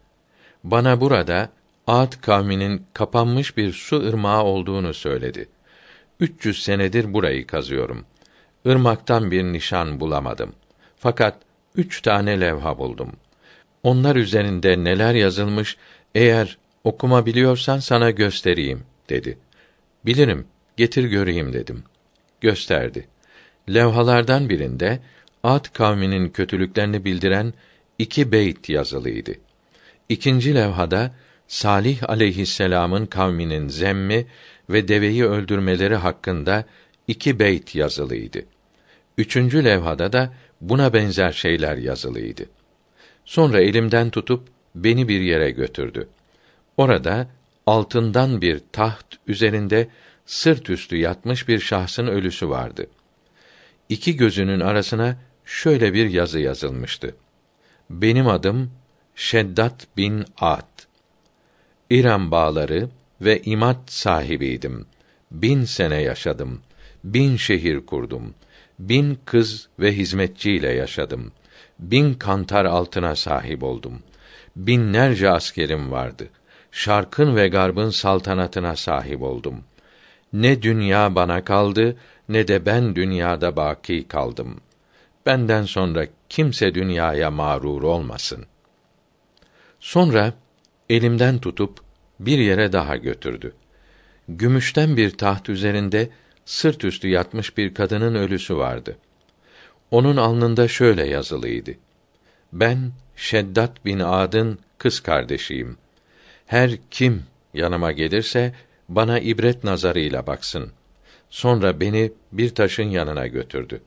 Bana 0.63 1.01
burada 1.01 1.49
Ad 1.87 2.13
kavminin 2.21 2.85
kapanmış 2.93 3.57
bir 3.57 3.73
su 3.73 4.07
ırmağı 4.07 4.43
olduğunu 4.43 4.93
söyledi. 4.93 5.49
300 6.19 6.63
senedir 6.63 7.13
burayı 7.13 7.47
kazıyorum. 7.47 8.05
Irmaktan 8.65 9.31
bir 9.31 9.43
nişan 9.43 9.99
bulamadım. 9.99 10.53
Fakat 10.97 11.37
üç 11.75 12.01
tane 12.01 12.41
levha 12.41 12.77
buldum. 12.77 13.11
Onlar 13.83 14.15
üzerinde 14.15 14.83
neler 14.83 15.13
yazılmış, 15.13 15.77
eğer 16.15 16.57
okuma 16.83 17.25
biliyorsan 17.25 17.79
sana 17.79 18.11
göstereyim, 18.11 18.83
dedi. 19.09 19.37
Bilirim, 20.05 20.47
getir 20.77 21.03
göreyim 21.03 21.53
dedim. 21.53 21.83
Gösterdi. 22.41 23.07
Levhalardan 23.69 24.49
birinde, 24.49 24.99
Ad 25.43 25.65
kavminin 25.73 26.29
kötülüklerini 26.29 27.05
bildiren 27.05 27.53
iki 27.99 28.31
beyt 28.31 28.69
yazılıydı. 28.69 29.31
İkinci 30.09 30.55
levhada, 30.55 31.15
Salih 31.47 32.09
aleyhisselam'ın 32.09 33.05
kavminin 33.05 33.67
zemmi 33.67 34.25
ve 34.69 34.87
deveyi 34.87 35.25
öldürmeleri 35.25 35.95
hakkında 35.95 36.65
iki 37.07 37.39
beyt 37.39 37.75
yazılıydı. 37.75 38.45
Üçüncü 39.17 39.63
levhada 39.63 40.13
da 40.13 40.33
buna 40.61 40.93
benzer 40.93 41.31
şeyler 41.31 41.77
yazılıydı. 41.77 42.45
Sonra 43.25 43.61
elimden 43.61 44.09
tutup 44.09 44.47
beni 44.75 45.07
bir 45.07 45.21
yere 45.21 45.51
götürdü. 45.51 46.09
Orada 46.77 47.27
altından 47.65 48.41
bir 48.41 48.61
taht 48.71 49.05
üzerinde 49.27 49.87
sırt 50.25 50.69
üstü 50.69 50.95
yatmış 50.95 51.47
bir 51.47 51.59
şahsın 51.59 52.07
ölüsü 52.07 52.49
vardı. 52.49 52.87
İki 53.91 54.17
gözünün 54.17 54.59
arasına 54.59 55.15
şöyle 55.45 55.93
bir 55.93 56.09
yazı 56.09 56.39
yazılmıştı. 56.39 57.15
Benim 57.89 58.27
adım 58.27 58.71
Şeddat 59.15 59.87
bin 59.97 60.25
Ad. 60.37 60.67
İran 61.89 62.31
bağları 62.31 62.89
ve 63.21 63.41
imat 63.41 63.91
sahibiydim. 63.91 64.85
Bin 65.31 65.63
sene 65.65 66.01
yaşadım. 66.01 66.61
Bin 67.03 67.35
şehir 67.35 67.85
kurdum. 67.85 68.33
Bin 68.79 69.19
kız 69.25 69.67
ve 69.79 69.97
hizmetçiyle 69.97 70.69
yaşadım. 70.69 71.31
Bin 71.79 72.13
kantar 72.13 72.65
altına 72.65 73.15
sahip 73.15 73.63
oldum. 73.63 73.99
Binlerce 74.55 75.29
askerim 75.29 75.91
vardı. 75.91 76.29
Şarkın 76.71 77.35
ve 77.35 77.47
garbın 77.47 77.89
saltanatına 77.89 78.75
sahip 78.75 79.21
oldum. 79.21 79.63
Ne 80.33 80.61
dünya 80.61 81.15
bana 81.15 81.43
kaldı, 81.43 81.97
ne 82.33 82.47
de 82.47 82.65
ben 82.65 82.95
dünyada 82.95 83.55
baki 83.55 84.07
kaldım. 84.07 84.61
Benden 85.25 85.63
sonra 85.63 86.07
kimse 86.29 86.75
dünyaya 86.75 87.31
mağrur 87.31 87.83
olmasın. 87.83 88.45
Sonra 89.79 90.33
elimden 90.89 91.39
tutup 91.39 91.79
bir 92.19 92.37
yere 92.37 92.71
daha 92.71 92.97
götürdü. 92.97 93.53
Gümüşten 94.27 94.97
bir 94.97 95.09
taht 95.09 95.49
üzerinde 95.49 96.09
sırt 96.45 96.83
üstü 96.83 97.07
yatmış 97.07 97.57
bir 97.57 97.73
kadının 97.73 98.15
ölüsü 98.15 98.57
vardı. 98.57 98.97
Onun 99.91 100.17
alnında 100.17 100.67
şöyle 100.67 101.07
yazılıydı. 101.07 101.71
Ben 102.53 102.91
Şeddat 103.15 103.85
bin 103.85 103.99
Ad'ın 103.99 104.59
kız 104.77 104.99
kardeşiyim. 104.99 105.77
Her 106.45 106.71
kim 106.91 107.23
yanıma 107.53 107.91
gelirse 107.91 108.53
bana 108.89 109.19
ibret 109.19 109.63
nazarıyla 109.63 110.27
baksın. 110.27 110.71
Sonra 111.31 111.79
beni 111.79 112.11
bir 112.31 112.49
taşın 112.49 112.89
yanına 112.89 113.27
götürdü. 113.27 113.81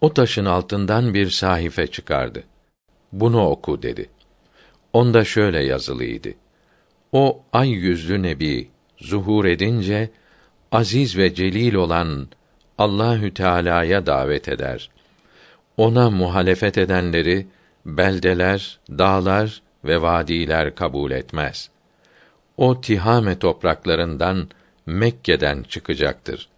O 0.00 0.14
taşın 0.14 0.44
altından 0.44 1.14
bir 1.14 1.30
sahife 1.30 1.86
çıkardı. 1.86 2.44
Bunu 3.12 3.46
oku 3.48 3.82
dedi. 3.82 4.10
Onda 4.92 5.24
şöyle 5.24 5.64
yazılıydı. 5.64 6.28
O 7.12 7.42
ay 7.52 7.70
yüzlü 7.70 8.22
nebi 8.22 8.68
zuhur 8.98 9.44
edince 9.44 10.10
aziz 10.72 11.16
ve 11.16 11.34
celil 11.34 11.74
olan 11.74 12.28
Allahü 12.78 13.34
Teala'ya 13.34 14.06
davet 14.06 14.48
eder. 14.48 14.90
Ona 15.76 16.10
muhalefet 16.10 16.78
edenleri 16.78 17.46
beldeler, 17.86 18.78
dağlar 18.90 19.62
ve 19.84 20.02
vadiler 20.02 20.74
kabul 20.74 21.10
etmez. 21.10 21.70
O 22.56 22.80
Tihame 22.80 23.38
topraklarından 23.38 24.48
Mekke'den 24.86 25.62
çıkacaktır. 25.62 26.48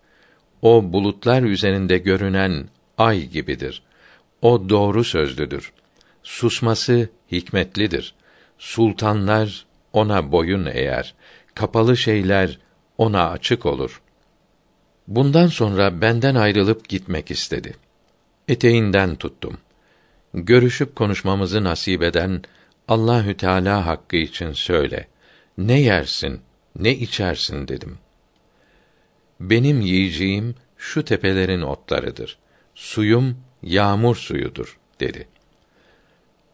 O 0.62 0.92
bulutlar 0.92 1.42
üzerinde 1.42 1.98
görünen 1.98 2.68
ay 2.98 3.26
gibidir. 3.26 3.82
O 4.42 4.68
doğru 4.68 5.04
sözlüdür. 5.04 5.72
Susması 6.22 7.08
hikmetlidir. 7.32 8.14
Sultanlar 8.58 9.66
ona 9.92 10.32
boyun 10.32 10.66
eğer. 10.72 11.14
Kapalı 11.54 11.96
şeyler 11.96 12.58
ona 12.98 13.30
açık 13.30 13.66
olur. 13.66 14.00
Bundan 15.08 15.46
sonra 15.46 16.00
benden 16.00 16.34
ayrılıp 16.34 16.88
gitmek 16.88 17.30
istedi. 17.30 17.74
Eteğinden 18.48 19.16
tuttum. 19.16 19.58
Görüşüp 20.34 20.96
konuşmamızı 20.96 21.64
nasip 21.64 22.02
eden 22.02 22.42
Allahü 22.88 23.36
Teala 23.36 23.86
hakkı 23.86 24.16
için 24.16 24.52
söyle. 24.52 25.06
Ne 25.58 25.80
yersin, 25.80 26.40
ne 26.76 26.94
içersin 26.94 27.68
dedim. 27.68 27.98
Benim 29.40 29.80
yiyeceğim 29.80 30.54
şu 30.76 31.04
tepelerin 31.04 31.60
otlarıdır. 31.62 32.38
Suyum 32.74 33.36
yağmur 33.62 34.16
suyudur 34.16 34.78
dedi. 35.00 35.28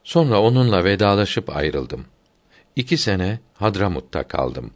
Sonra 0.04 0.40
onunla 0.40 0.84
vedalaşıp 0.84 1.56
ayrıldım. 1.56 2.04
İki 2.76 2.98
sene 2.98 3.40
Hadramut'ta 3.54 4.22
kaldım. 4.22 4.70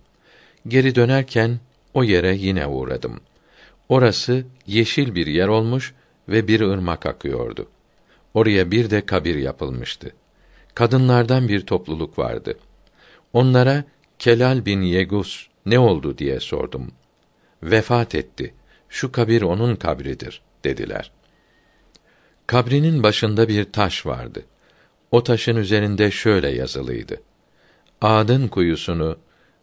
Geri 0.68 0.94
dönerken 0.94 1.60
o 1.94 2.04
yere 2.04 2.34
yine 2.34 2.66
uğradım. 2.66 3.20
Orası 3.88 4.44
yeşil 4.66 5.14
bir 5.14 5.26
yer 5.26 5.48
olmuş 5.48 5.94
ve 6.28 6.48
bir 6.48 6.60
ırmak 6.60 7.06
akıyordu. 7.06 7.68
Oraya 8.34 8.70
bir 8.70 8.90
de 8.90 9.06
kabir 9.06 9.34
yapılmıştı. 9.34 10.12
Kadınlardan 10.74 11.48
bir 11.48 11.60
topluluk 11.66 12.18
vardı. 12.18 12.58
Onlara 13.32 13.84
Kelal 14.18 14.66
bin 14.66 14.82
Yegus 14.82 15.46
ne 15.66 15.78
oldu 15.78 16.18
diye 16.18 16.40
sordum. 16.40 16.92
Vefat 17.62 18.14
etti. 18.14 18.54
Şu 18.88 19.12
kabir 19.12 19.42
onun 19.42 19.76
kabridir 19.76 20.42
dediler. 20.64 21.10
Kabrinin 22.46 23.02
başında 23.02 23.48
bir 23.48 23.72
taş 23.72 24.06
vardı. 24.06 24.44
O 25.10 25.22
taşın 25.22 25.56
üzerinde 25.56 26.10
şöyle 26.10 26.48
yazılıydı. 26.48 27.22
Adın 28.00 28.48
kuyusunu 28.48 29.18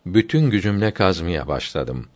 bütün 0.06 0.50
gücümle 0.50 0.92
kazmaya 0.92 1.48
başladım. 1.48 2.08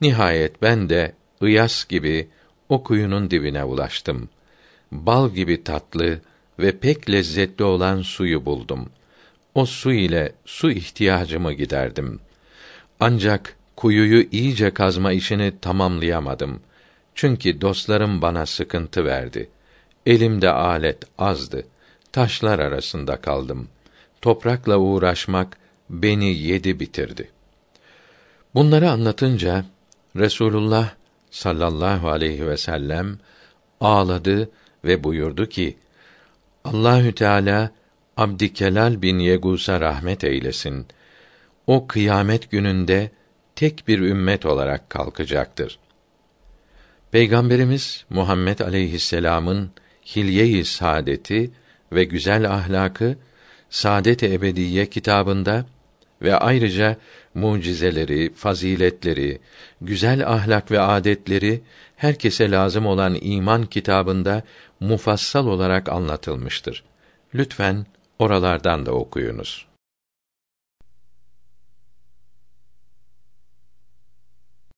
Nihayet 0.00 0.62
ben 0.62 0.88
de 0.88 1.14
ıyas 1.42 1.84
gibi 1.84 2.28
o 2.68 2.82
kuyunun 2.82 3.30
dibine 3.30 3.64
ulaştım. 3.64 4.28
Bal 4.92 5.30
gibi 5.30 5.64
tatlı 5.64 6.20
ve 6.58 6.78
pek 6.78 7.10
lezzetli 7.10 7.64
olan 7.64 8.02
suyu 8.02 8.44
buldum. 8.44 8.90
O 9.54 9.66
su 9.66 9.92
ile 9.92 10.32
su 10.44 10.70
ihtiyacımı 10.70 11.52
giderdim. 11.52 12.20
Ancak 13.00 13.56
kuyuyu 13.78 14.26
iyice 14.32 14.70
kazma 14.70 15.12
işini 15.12 15.52
tamamlayamadım. 15.60 16.60
Çünkü 17.14 17.60
dostlarım 17.60 18.22
bana 18.22 18.46
sıkıntı 18.46 19.04
verdi. 19.04 19.50
Elimde 20.06 20.50
alet 20.50 20.98
azdı. 21.18 21.66
Taşlar 22.12 22.58
arasında 22.58 23.16
kaldım. 23.16 23.68
Toprakla 24.20 24.78
uğraşmak 24.78 25.56
beni 25.90 26.38
yedi 26.38 26.80
bitirdi. 26.80 27.30
Bunları 28.54 28.90
anlatınca 28.90 29.64
Resulullah 30.16 30.90
sallallahu 31.30 32.08
aleyhi 32.08 32.46
ve 32.46 32.56
sellem 32.56 33.18
ağladı 33.80 34.50
ve 34.84 35.04
buyurdu 35.04 35.48
ki: 35.48 35.76
Allahü 36.64 37.14
Teala 37.14 37.70
Abdikelal 38.16 39.02
bin 39.02 39.18
Yegus'a 39.18 39.80
rahmet 39.80 40.24
eylesin. 40.24 40.86
O 41.66 41.86
kıyamet 41.86 42.50
gününde 42.50 43.10
tek 43.58 43.88
bir 43.88 43.98
ümmet 43.98 44.46
olarak 44.46 44.90
kalkacaktır. 44.90 45.78
Peygamberimiz 47.10 48.04
Muhammed 48.10 48.58
aleyhisselam'ın 48.58 49.70
hilye-i 50.16 50.64
saadeti 50.64 51.50
ve 51.92 52.04
güzel 52.04 52.50
ahlakı 52.50 53.16
Saadet-i 53.70 54.32
Ebediye 54.32 54.86
kitabında 54.86 55.66
ve 56.22 56.36
ayrıca 56.36 56.96
mucizeleri, 57.34 58.34
faziletleri, 58.34 59.40
güzel 59.80 60.28
ahlak 60.28 60.70
ve 60.70 60.80
adetleri 60.80 61.60
herkese 61.96 62.50
lazım 62.50 62.86
olan 62.86 63.18
iman 63.20 63.66
kitabında 63.66 64.42
mufassal 64.80 65.46
olarak 65.46 65.88
anlatılmıştır. 65.88 66.84
Lütfen 67.34 67.86
oralardan 68.18 68.86
da 68.86 68.92
okuyunuz. 68.92 69.67